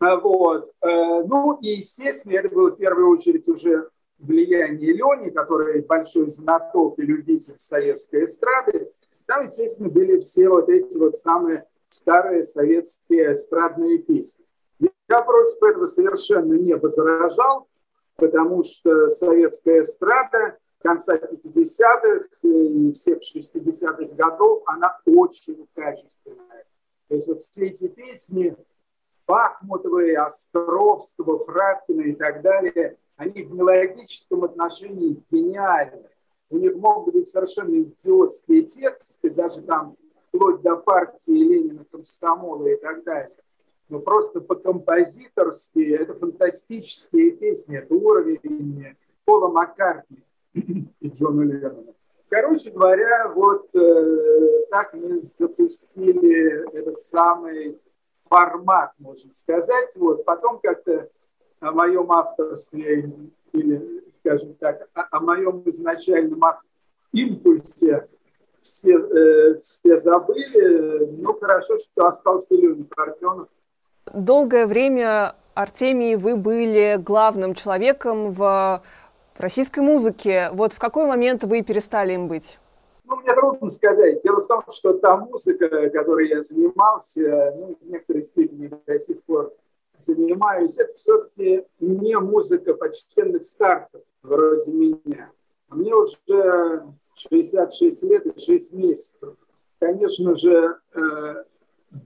Вот. 0.00 0.70
Э, 0.82 1.22
ну 1.24 1.58
и, 1.60 1.76
естественно, 1.76 2.34
это 2.34 2.50
было 2.50 2.70
в 2.70 2.76
первую 2.76 3.10
очередь 3.10 3.48
уже 3.48 3.88
влияние 4.18 4.92
Лени, 4.92 5.30
который 5.30 5.82
большой 5.82 6.28
знаток 6.28 6.98
и 6.98 7.02
любитель 7.02 7.58
советской 7.58 8.26
эстрады. 8.26 8.92
Там, 9.28 9.44
естественно, 9.44 9.90
были 9.90 10.18
все 10.20 10.48
вот 10.48 10.70
эти 10.70 10.96
вот 10.96 11.18
самые 11.18 11.66
старые 11.90 12.44
советские 12.44 13.34
эстрадные 13.34 13.98
песни. 13.98 14.46
Я 14.80 15.20
против 15.20 15.62
этого 15.62 15.86
совершенно 15.86 16.54
не 16.54 16.74
возражал, 16.74 17.68
потому 18.16 18.62
что 18.62 19.10
советская 19.10 19.82
эстрада 19.82 20.56
конца 20.80 21.16
50-х 21.16 22.28
и 22.42 22.92
всех 22.92 23.18
60-х 23.18 24.14
годов, 24.14 24.62
она 24.64 24.98
очень 25.04 25.68
качественная. 25.74 26.64
То 27.08 27.14
есть 27.14 27.28
вот 27.28 27.42
все 27.42 27.66
эти 27.66 27.86
песни 27.86 28.56
Бахмутовой, 29.26 30.14
Островского, 30.14 31.44
Фраткина 31.44 32.00
и 32.00 32.14
так 32.14 32.40
далее, 32.40 32.96
они 33.16 33.42
в 33.42 33.52
мелодическом 33.52 34.44
отношении 34.44 35.22
гениальны. 35.30 36.08
У 36.50 36.58
них 36.58 36.74
могут 36.76 37.14
быть 37.14 37.28
совершенно 37.28 37.80
идиотские 37.82 38.62
тексты, 38.62 39.30
даже 39.30 39.62
там 39.62 39.96
вплоть 40.28 40.62
до 40.62 40.76
партии 40.76 41.30
Ленина, 41.30 41.84
комсомола 41.90 42.66
и 42.66 42.76
так 42.76 43.04
далее 43.04 43.34
но 43.88 44.00
просто 44.00 44.40
по-композиторски 44.40 45.94
это 45.94 46.14
фантастические 46.14 47.32
песни, 47.32 47.78
это 47.78 47.94
уровень 47.94 48.96
Пола 49.24 49.48
Маккартни 49.48 50.24
и 50.54 51.08
Джона 51.08 51.42
Леннона. 51.42 51.94
Короче 52.28 52.70
говоря, 52.70 53.28
вот 53.28 53.74
э, 53.74 54.66
так 54.70 54.92
мы 54.92 55.22
запустили 55.22 56.70
этот 56.74 57.00
самый 57.00 57.78
формат, 58.28 58.92
можно 58.98 59.32
сказать. 59.32 59.96
Вот 59.96 60.26
потом 60.26 60.60
как-то 60.62 61.08
о 61.60 61.72
моем 61.72 62.12
авторстве 62.12 63.10
или, 63.52 64.04
скажем 64.12 64.54
так, 64.54 64.88
о, 64.94 65.06
о 65.10 65.20
моем 65.20 65.62
изначальном 65.66 66.42
импульсе 67.12 68.08
все, 68.60 68.98
э, 68.98 69.60
все 69.62 69.98
забыли. 69.98 71.06
Ну, 71.20 71.34
хорошо, 71.34 71.78
что 71.78 72.06
остался 72.06 72.54
Леня 72.54 72.84
Парфенов, 72.84 73.48
Долгое 74.14 74.66
время, 74.66 75.34
Артемий, 75.54 76.16
вы 76.16 76.36
были 76.36 76.96
главным 76.98 77.54
человеком 77.54 78.32
в 78.32 78.82
российской 79.36 79.80
музыке. 79.80 80.48
Вот 80.52 80.72
в 80.72 80.78
какой 80.78 81.06
момент 81.06 81.44
вы 81.44 81.62
перестали 81.62 82.14
им 82.14 82.28
быть? 82.28 82.58
Ну, 83.04 83.16
мне 83.16 83.34
трудно 83.34 83.70
сказать. 83.70 84.22
Дело 84.22 84.42
в 84.42 84.46
том, 84.46 84.62
что 84.70 84.94
та 84.94 85.16
музыка, 85.16 85.90
которой 85.90 86.28
я 86.28 86.42
занимался, 86.42 87.54
ну, 87.56 87.76
в 87.80 87.90
некоторой 87.90 88.24
степени 88.24 88.70
до 88.86 88.98
сих 88.98 89.22
пор 89.24 89.52
занимаюсь, 89.98 90.78
это 90.78 90.92
все-таки 90.94 91.64
не 91.80 92.18
музыка 92.18 92.74
почтенных 92.74 93.44
старцев, 93.46 94.02
вроде 94.22 94.70
меня. 94.70 95.30
Мне 95.68 95.94
уже 95.94 96.84
66 97.14 98.02
лет 98.04 98.26
и 98.26 98.38
6 98.38 98.72
месяцев. 98.72 99.34
Конечно 99.78 100.34
же, 100.34 100.76
э, 100.94 101.44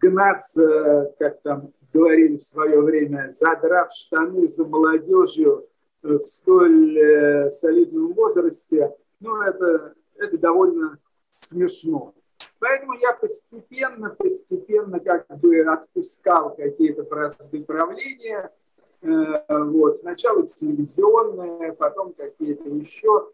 гнаться, 0.01 1.15
как 1.19 1.41
там 1.43 1.73
говорили 1.93 2.39
в 2.39 2.43
свое 2.43 2.81
время, 2.81 3.31
задрав 3.31 3.93
штаны 3.93 4.49
за 4.49 4.65
молодежью 4.65 5.67
в 6.03 6.21
столь 6.21 6.99
э, 6.99 7.51
солидном 7.51 8.13
возрасте, 8.13 8.95
ну, 9.21 9.41
это, 9.43 9.95
это 10.17 10.39
довольно 10.39 10.99
смешно. 11.41 12.15
Поэтому 12.63 12.93
я 12.95 13.13
постепенно, 13.13 14.11
постепенно 14.11 15.01
как 15.01 15.27
бы 15.41 15.63
отпускал 15.63 16.55
какие-то 16.55 17.03
простые 17.03 17.65
правления. 17.65 18.53
Э, 19.01 19.43
вот. 19.49 19.97
Сначала 19.97 20.47
телевизионные, 20.47 21.73
потом 21.73 22.13
какие-то 22.13 22.69
еще. 22.69 23.31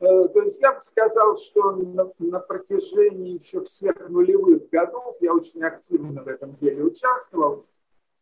Э, 0.00 0.26
то 0.26 0.42
есть 0.42 0.60
я 0.60 0.72
бы 0.72 0.80
сказал, 0.82 1.36
что 1.36 1.70
на, 1.70 2.10
на 2.18 2.40
протяжении 2.40 3.34
еще 3.34 3.64
всех 3.64 4.08
нулевых 4.08 4.68
годов 4.70 5.18
я 5.20 5.32
очень 5.32 5.62
активно 5.62 6.24
в 6.24 6.26
этом 6.26 6.56
деле 6.56 6.82
участвовал. 6.82 7.66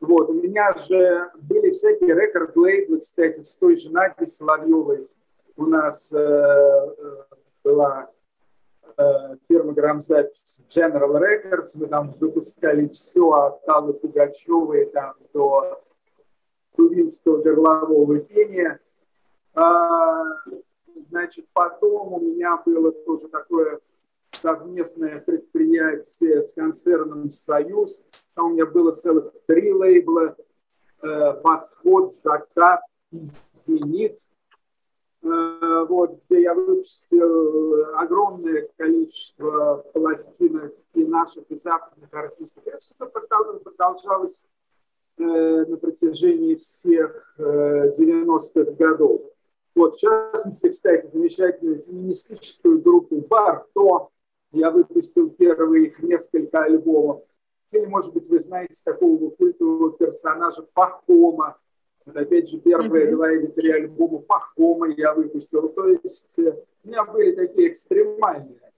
Вот, 0.00 0.28
у 0.28 0.34
меня 0.34 0.74
же 0.76 1.30
были 1.40 1.70
всякие 1.70 2.14
рекорд-лейблы, 2.14 2.98
кстати, 2.98 3.40
с 3.40 3.56
той 3.56 3.76
же 3.76 3.90
Надей 3.90 4.28
Соловьевой. 4.28 5.08
У 5.56 5.64
нас 5.64 6.12
э, 6.12 6.18
э, 6.18 7.22
была 7.64 8.11
э, 8.96 9.36
фирма 9.48 9.72
грамзаписи 9.72 10.62
General 10.68 11.20
Records, 11.20 11.70
мы 11.74 11.86
там 11.86 12.14
выпускали 12.18 12.88
все 12.88 13.30
от 13.30 13.68
Аллы 13.68 13.94
Пугачевой 13.94 14.86
там, 14.86 15.14
до 15.32 15.82
тувинского 16.76 17.42
горлового 17.42 18.18
пения. 18.20 18.80
А, 19.54 20.24
значит, 21.10 21.46
потом 21.52 22.14
у 22.14 22.20
меня 22.20 22.60
было 22.64 22.92
тоже 22.92 23.28
такое 23.28 23.80
совместное 24.30 25.20
предприятие 25.20 26.42
с 26.42 26.52
концерном 26.52 27.30
«Союз», 27.30 28.04
там 28.34 28.46
у 28.46 28.48
меня 28.50 28.66
было 28.66 28.92
целых 28.92 29.32
три 29.46 29.72
лейбла. 29.72 30.36
Э, 31.02 31.40
«Восход», 31.42 32.14
«Закат» 32.14 32.80
и 33.10 33.20
«Зенит». 33.20 34.18
Э, 35.22 35.84
вот, 35.88 36.20
где 36.24 36.42
я 36.42 36.54
выпустил 36.54 37.96
огромное 37.96 38.68
количество 39.02 39.84
пластинок 39.92 40.74
и 40.94 41.04
наших, 41.04 41.44
и 41.50 41.56
западных 41.56 42.12
артистов. 42.12 42.62
Это 42.66 43.06
продолжалось 43.06 44.44
э, 45.18 45.22
на 45.22 45.76
протяжении 45.76 46.54
всех 46.54 47.34
90-х 47.38 48.72
годов. 48.72 49.22
Вот, 49.74 49.96
в 49.96 49.98
частности, 49.98 50.68
кстати, 50.68 51.08
замечательную 51.12 51.82
феминистическую 51.82 52.80
группу 52.80 53.16
«Барто». 53.28 54.08
Я 54.52 54.70
выпустил 54.70 55.30
первые 55.30 55.86
их 55.86 56.02
несколько 56.02 56.64
альбомов. 56.64 57.22
Или, 57.70 57.86
может 57.86 58.12
быть, 58.12 58.28
вы 58.28 58.38
знаете 58.38 58.74
такого 58.84 59.30
культового 59.30 59.92
персонажа 59.92 60.66
Пахома. 60.74 61.56
Вот 62.04 62.16
опять 62.16 62.50
же, 62.50 62.58
первые 62.58 63.06
mm-hmm. 63.06 63.10
два 63.12 63.32
или 63.32 63.46
три 63.46 63.70
альбома 63.70 64.18
Пахома 64.18 64.88
я 64.88 65.14
выпустил. 65.14 65.70
То 65.70 65.88
есть 65.88 66.38
э, 66.38 66.54
у 66.84 66.88
меня 66.88 67.04
были 67.04 67.32
такие 67.32 67.68
экстремальные, 67.68 68.71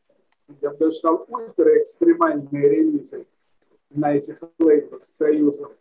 я 0.60 0.70
бы 0.70 0.76
даже 0.76 0.92
сказал, 0.92 1.24
ультра-экстремальные 1.28 2.68
релизы 2.68 3.26
на 3.90 4.14
этих 4.14 4.38
лейблах 4.58 5.04
с 5.04 5.16
Союзом. 5.16 5.72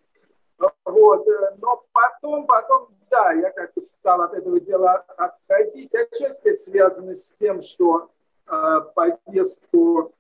Вот. 0.85 1.27
Э, 1.27 1.55
но 1.61 1.83
потом, 1.91 2.45
потом, 2.47 2.87
да, 3.09 3.33
я 3.33 3.51
как-то 3.51 3.81
стал 3.81 4.21
от 4.21 4.33
этого 4.33 4.59
дела 4.59 5.03
отходить. 5.17 5.93
Отчасти 5.93 6.49
это 6.49 6.57
связано 6.57 7.15
с 7.15 7.33
тем, 7.39 7.61
что 7.61 8.09
э, 8.47 8.81
повестку 8.95 10.13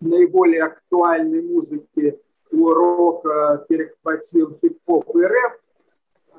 наиболее 0.00 0.64
актуальной 0.64 1.42
музыки 1.42 2.20
у 2.50 2.70
рока 2.70 3.64
перехватил 3.68 4.58
хип-хоп 4.60 5.16
и 5.16 5.22
рэп. 5.22 5.52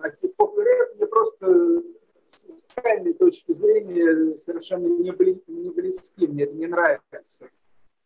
А 0.01 0.09
хип-хоп 0.09 0.57
и 0.57 0.61
рэп 0.61 0.95
мне 0.95 1.05
просто 1.07 1.83
с 2.31 2.47
музыкальной 2.47 3.13
точки 3.13 3.51
зрения 3.51 4.33
совершенно 4.35 4.87
не, 4.87 5.11
бли, 5.11 5.41
не 5.47 5.69
близки, 5.69 6.27
мне 6.27 6.43
это 6.43 6.53
не 6.53 6.67
нравится. 6.67 7.49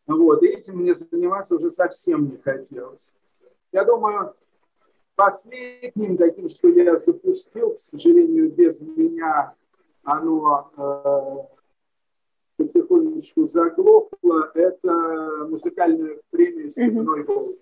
Вот, 0.07 0.43
и 0.43 0.47
этим 0.47 0.77
мне 0.77 0.93
заниматься 0.93 1.55
уже 1.55 1.71
совсем 1.71 2.29
не 2.29 2.37
хотелось. 2.37 3.13
Я 3.71 3.83
думаю, 3.83 4.35
последним 5.15 6.17
таким, 6.17 6.49
что 6.49 6.69
я 6.69 6.97
запустил, 6.97 7.75
к 7.75 7.79
сожалению, 7.79 8.51
без 8.51 8.81
меня, 8.81 9.55
оно 10.03 10.71
э, 10.77 11.55
потихонечку 12.57 13.47
заглохла, 13.47 14.51
это 14.53 15.47
музыкальная 15.49 16.19
премия 16.29 16.69
«Степной 16.69 17.23
волк». 17.23 17.59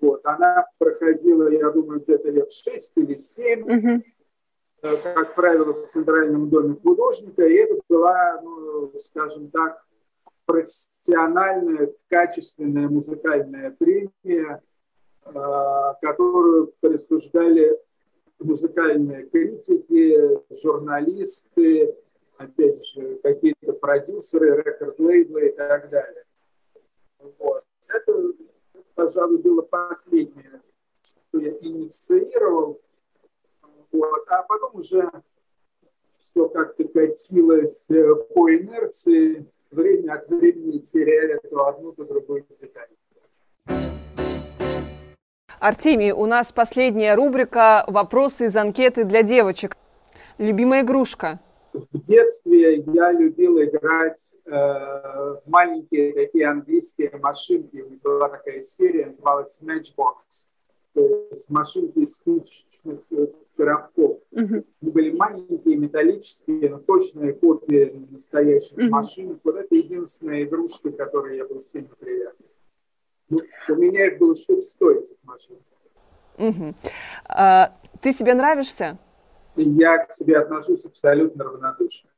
Вот, 0.00 0.24
она 0.24 0.66
проходила, 0.78 1.48
я 1.48 1.70
думаю, 1.70 2.00
где-то 2.00 2.30
лет 2.30 2.50
6 2.50 2.98
или 2.98 3.16
7, 3.16 3.60
mm-hmm. 3.60 4.02
Как 5.02 5.34
правило, 5.34 5.72
в 5.72 5.86
Центральном 5.86 6.50
доме 6.50 6.76
художника, 6.82 7.42
и 7.46 7.54
это 7.54 7.80
была, 7.88 8.40
ну, 8.42 8.92
скажем 8.98 9.50
так, 9.50 9.82
профессиональная, 10.44 11.92
качественная 12.08 12.88
музыкальная 12.88 13.70
премия, 13.70 14.62
э, 15.24 15.32
которую 16.02 16.74
присуждали 16.80 17.80
музыкальные 18.38 19.26
критики, 19.26 20.38
журналисты, 20.62 21.96
опять 22.36 22.84
же, 22.86 23.18
какие-то 23.22 23.72
продюсеры, 23.72 24.62
рекорд-лейблы 24.62 25.48
и 25.48 25.52
так 25.52 25.88
далее. 25.88 26.24
Вот. 27.38 27.64
Это, 27.88 28.32
пожалуй, 28.94 29.38
было 29.38 29.62
последнее, 29.62 30.60
что 31.02 31.38
я 31.38 31.52
инициировал. 31.60 32.80
Вот. 33.94 34.24
А 34.28 34.42
потом 34.42 34.74
уже 34.74 35.08
все 36.30 36.48
как-то 36.48 36.82
катилось 36.82 37.88
э, 37.90 38.14
по 38.34 38.52
инерции, 38.52 39.46
время 39.70 40.14
от 40.14 40.28
времени 40.28 40.78
теряя 40.78 41.38
то 41.48 41.68
одну, 41.68 41.92
то 41.92 42.04
другую 42.04 42.44
деталь. 42.60 42.88
Артемий, 45.60 46.10
у 46.10 46.26
нас 46.26 46.50
последняя 46.50 47.14
рубрика 47.14 47.84
«Вопросы 47.86 48.46
из 48.46 48.56
анкеты 48.56 49.04
для 49.04 49.22
девочек». 49.22 49.76
Любимая 50.38 50.82
игрушка? 50.82 51.38
в 51.72 52.00
детстве 52.00 52.78
я 52.78 53.12
любил 53.12 53.60
играть 53.62 54.34
э, 54.44 54.50
в 54.50 55.42
маленькие 55.46 56.12
такие 56.12 56.48
английские 56.48 57.10
машинки. 57.20 57.80
У 57.80 57.90
меня 57.90 57.98
была 58.02 58.28
такая 58.28 58.62
серия, 58.62 59.06
называлась 59.06 59.60
Matchbox. 59.60 60.53
То 60.94 61.28
есть 61.32 61.50
машинки 61.50 61.98
из 61.98 62.14
спичечных 62.14 63.00
э, 63.10 63.26
коробков. 63.56 64.20
Mm-hmm. 64.32 64.64
Они 64.82 64.90
были 64.90 65.10
маленькие, 65.10 65.76
металлические, 65.76 66.70
но 66.70 66.78
точные 66.78 67.32
копии 67.32 68.06
настоящих 68.10 68.78
mm-hmm. 68.78 68.88
машинок. 68.88 69.38
Вот 69.42 69.56
это 69.56 69.74
единственная 69.74 70.44
игрушка, 70.44 70.92
к 70.92 70.96
которой 70.96 71.36
я 71.36 71.46
был 71.46 71.62
сильно 71.62 71.94
привязан. 71.98 72.46
Ну, 73.28 73.40
у 73.68 73.74
меня 73.74 74.06
их 74.06 74.18
было 74.18 74.36
штук 74.36 74.62
100 74.62 74.90
этих 74.92 75.16
машин. 75.24 75.56
Mm-hmm. 76.36 76.74
А, 77.26 77.76
ты 78.00 78.12
себе 78.12 78.34
нравишься? 78.34 78.98
я 79.56 79.98
к 79.98 80.12
себе 80.12 80.38
отношусь 80.38 80.84
абсолютно 80.84 81.44
равнодушно. 81.44 82.10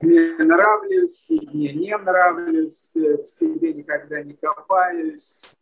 Мне 0.00 0.36
нравлюсь, 0.38 1.26
мне 1.28 1.72
не 1.72 1.96
нравлюсь, 1.96 2.92
к 2.92 3.26
себе 3.26 3.72
никогда 3.72 4.22
не 4.22 4.34
копаюсь. 4.34 5.56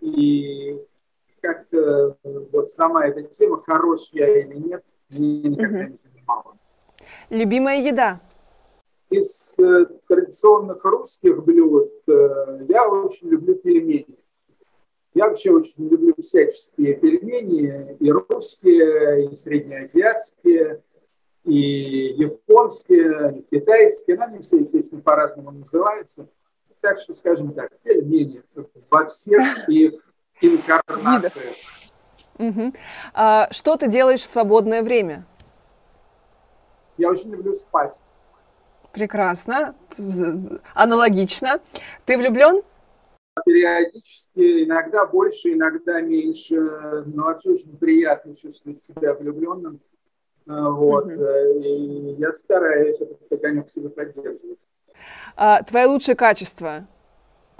И 0.00 0.78
как-то 1.40 2.16
вот 2.52 2.70
сама 2.70 3.06
эта 3.06 3.22
тема, 3.22 3.62
хорош 3.62 4.10
я 4.12 4.40
или 4.40 4.54
нет, 4.56 4.84
никогда 5.10 5.84
не 5.84 5.96
занимала. 5.96 6.56
Любимая 7.30 7.80
еда? 7.80 8.20
Из 9.10 9.58
э, 9.58 9.86
традиционных 10.06 10.84
русских 10.84 11.42
блюд 11.42 11.90
э, 12.06 12.66
я 12.68 12.88
очень 12.88 13.30
люблю 13.30 13.54
пельмени. 13.54 14.18
Я 15.14 15.28
вообще 15.28 15.50
очень 15.50 15.88
люблю 15.88 16.14
всяческие 16.20 16.94
пельмени, 16.94 17.96
и 17.98 18.10
русские, 18.12 19.32
и 19.32 19.36
среднеазиатские, 19.36 20.82
и 21.44 21.54
японские, 21.54 23.38
и 23.38 23.56
китайские. 23.56 24.18
Но 24.18 24.24
они 24.24 24.40
все, 24.40 24.58
естественно, 24.58 25.00
по-разному 25.00 25.52
называются. 25.52 26.28
Так 26.80 26.98
что, 26.98 27.14
скажем 27.14 27.52
так, 27.54 27.76
пельмени 27.80 28.42
во 28.90 29.06
всех 29.06 29.68
их 29.68 30.07
инкарнациях. 30.40 31.54
Угу. 32.38 32.72
А, 33.14 33.48
что 33.50 33.76
ты 33.76 33.88
делаешь 33.88 34.20
в 34.20 34.26
свободное 34.26 34.82
время? 34.82 35.24
Я 36.96 37.10
очень 37.10 37.30
люблю 37.30 37.52
спать. 37.54 37.98
Прекрасно. 38.92 39.74
Аналогично. 40.74 41.60
Ты 42.04 42.16
влюблен? 42.16 42.62
периодически, 43.44 44.64
иногда 44.64 45.06
больше, 45.06 45.52
иногда 45.52 46.00
меньше, 46.00 46.60
но 47.06 47.24
вообще 47.24 47.50
очень 47.50 47.76
приятно 47.76 48.34
чувствовать 48.34 48.82
себя 48.82 49.14
влюбленным. 49.14 49.80
А, 50.46 50.70
вот. 50.70 51.06
Mm-hmm. 51.06 51.62
И 51.62 52.14
я 52.18 52.32
стараюсь 52.32 53.00
этот 53.00 53.30
огонек 53.30 53.70
себе 53.70 53.90
поддерживать. 53.90 54.60
А, 55.36 55.62
твои 55.62 55.84
лучшие 55.84 56.16
качества? 56.16 56.86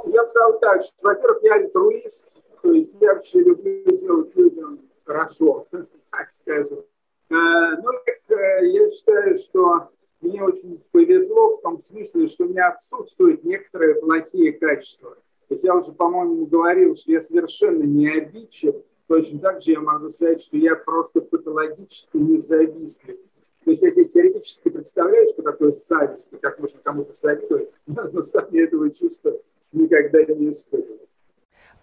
Я 0.05 0.22
бы 0.22 0.29
сказал 0.29 0.59
так, 0.59 0.83
что, 0.83 0.95
во-первых, 1.03 1.43
я 1.43 1.55
альтруист, 1.55 2.31
то 2.63 2.73
есть 2.73 2.97
я 3.01 3.15
вообще 3.15 3.41
люблю 3.41 3.85
делать 3.85 4.37
людям 4.37 4.81
хорошо, 5.05 5.67
так 5.71 6.31
скажем. 6.31 6.85
А, 7.31 7.77
ну, 7.77 7.91
э, 8.29 8.67
я 8.67 8.91
считаю, 8.91 9.37
что 9.37 9.91
мне 10.21 10.43
очень 10.43 10.83
повезло 10.91 11.57
в 11.57 11.63
том 11.63 11.81
смысле, 11.81 12.27
что 12.27 12.45
у 12.45 12.49
меня 12.49 12.71
отсутствуют 12.71 13.45
некоторые 13.45 13.97
плохие 13.97 14.53
качества. 14.53 15.17
То 15.49 15.55
есть 15.55 15.65
я 15.65 15.75
уже, 15.75 15.93
по-моему, 15.93 16.47
говорил, 16.47 16.95
что 16.95 17.13
я 17.13 17.21
совершенно 17.21 17.85
не 17.85 18.09
обидчив. 18.09 18.75
Точно 19.07 19.39
так 19.39 19.63
же 19.63 19.73
я 19.73 19.81
могу 19.81 20.11
сказать, 20.11 20.43
что 20.43 20.57
я 20.59 20.75
просто 20.75 21.21
патологически 21.23 22.19
независтлив. 22.19 23.17
То 23.65 23.71
есть 23.71 23.83
я 23.83 23.91
себе 23.91 24.05
теоретически 24.07 24.69
представляю, 24.69 25.27
что 25.29 25.43
такое 25.43 25.73
зависть, 25.73 26.33
и 26.33 26.37
как 26.37 26.59
можно 26.59 26.81
кому-то 26.83 27.15
завидовать, 27.15 27.71
но 27.87 28.23
сам 28.23 28.47
я 28.53 28.65
этого 28.65 28.91
чувства 28.91 29.39
никогда 29.73 30.25
не 30.25 30.51
испытывал. 30.51 31.09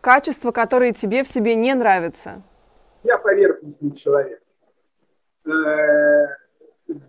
Качества, 0.05 0.51
которые 0.51 0.93
тебе 0.93 1.23
в 1.23 1.27
себе 1.27 1.55
не 1.55 1.73
нравятся? 1.73 2.43
Я 3.03 3.17
поверхностный 3.17 3.89
человек. 3.95 4.39
Э, 5.47 6.27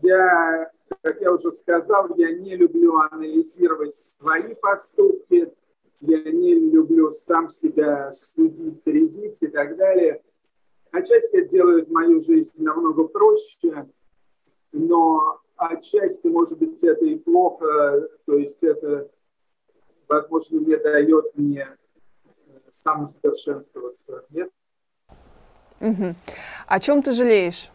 я, 0.01 0.71
как 1.03 1.21
я 1.21 1.31
уже 1.31 1.53
сказал, 1.53 2.09
я 2.17 2.33
не 2.33 2.57
люблю 2.57 2.97
анализировать 2.97 3.95
свои 3.97 4.55
поступки, 4.55 5.53
я 6.01 6.23
не 6.23 6.55
люблю 6.55 7.13
сам 7.13 7.51
себя 7.51 8.15
судить, 8.15 8.83
средить 8.83 9.43
и 9.43 9.49
так 9.49 9.77
далее. 9.77 10.23
Отчасти 10.91 11.37
это 11.37 11.51
делает 11.51 11.91
мою 11.91 12.23
жизнь 12.23 12.65
намного 12.65 13.09
проще, 13.09 13.91
но 14.73 15.43
отчасти, 15.57 16.29
может 16.29 16.59
быть, 16.59 16.83
это 16.83 17.05
и 17.05 17.17
плохо, 17.17 18.09
то 18.25 18.39
есть 18.39 18.63
это, 18.63 19.11
возможно, 20.09 20.61
не 20.61 20.79
дает 20.79 21.37
мне 21.37 21.77
самосовершенствоваться. 22.83 24.25
Нет? 24.31 24.51
Угу. 25.81 26.15
О 26.67 26.81
чем 26.81 27.03
ты 27.03 27.13
жалеешь? 27.13 27.71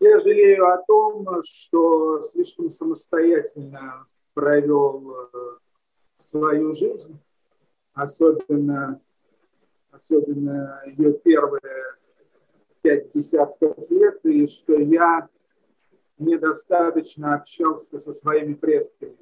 Я 0.00 0.20
жалею 0.20 0.66
о 0.72 0.78
том, 0.86 1.42
что 1.44 2.22
слишком 2.22 2.70
самостоятельно 2.70 4.06
провел 4.34 5.12
э, 5.12 5.26
свою 6.18 6.72
жизнь, 6.72 7.18
особенно, 7.94 9.00
особенно 9.90 10.82
ее 10.86 11.14
первые 11.14 11.96
пять 12.82 13.12
десятков 13.12 13.90
лет, 13.90 14.24
и 14.24 14.46
что 14.46 14.74
я 14.74 15.28
недостаточно 16.18 17.34
общался 17.34 17.98
со 17.98 18.12
своими 18.12 18.54
предками, 18.54 19.18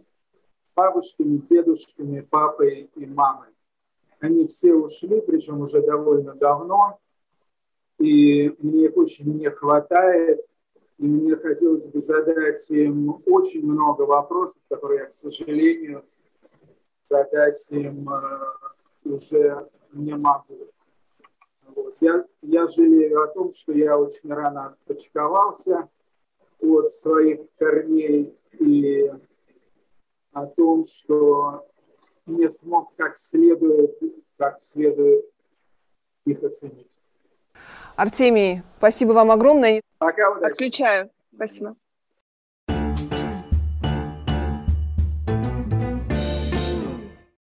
бабушками, 0.74 1.38
дедушками, 1.38 2.20
папой 2.20 2.90
и 2.94 3.06
мамой. 3.06 3.55
Они 4.20 4.46
все 4.46 4.74
ушли, 4.74 5.20
причем 5.20 5.60
уже 5.60 5.82
довольно 5.82 6.34
давно, 6.34 6.98
и 7.98 8.54
мне 8.58 8.86
их 8.86 8.96
очень 8.96 9.38
не 9.38 9.50
хватает, 9.50 10.44
и 10.98 11.06
мне 11.06 11.36
хотелось 11.36 11.86
бы 11.86 12.02
задать 12.02 12.68
им 12.70 13.22
очень 13.26 13.66
много 13.66 14.02
вопросов, 14.02 14.60
которые 14.68 15.00
я, 15.00 15.06
к 15.06 15.12
сожалению, 15.12 16.04
задать 17.10 17.64
им 17.70 18.08
э, 18.08 19.08
уже 19.08 19.68
не 19.92 20.14
могу. 20.14 20.68
Вот. 21.74 21.96
Я, 22.00 22.24
я 22.42 22.66
жалею 22.66 23.22
о 23.22 23.28
том, 23.28 23.52
что 23.52 23.72
я 23.72 23.98
очень 23.98 24.32
рано 24.32 24.66
отпочковался 24.66 25.88
от 26.60 26.92
своих 26.92 27.40
корней 27.58 28.34
и 28.58 29.12
о 30.32 30.46
том, 30.46 30.86
что 30.86 31.66
не 32.26 32.50
смог 32.50 32.94
как 32.96 33.18
следует, 33.18 33.98
как 34.36 34.60
следует 34.60 35.24
их 36.24 36.42
оценить. 36.42 37.00
Артемий, 37.96 38.62
спасибо 38.78 39.12
вам 39.12 39.30
огромное. 39.30 39.80
Пока, 39.98 40.30
удачи. 40.30 40.52
Отключаю. 40.52 41.10
Спасибо. 41.34 41.76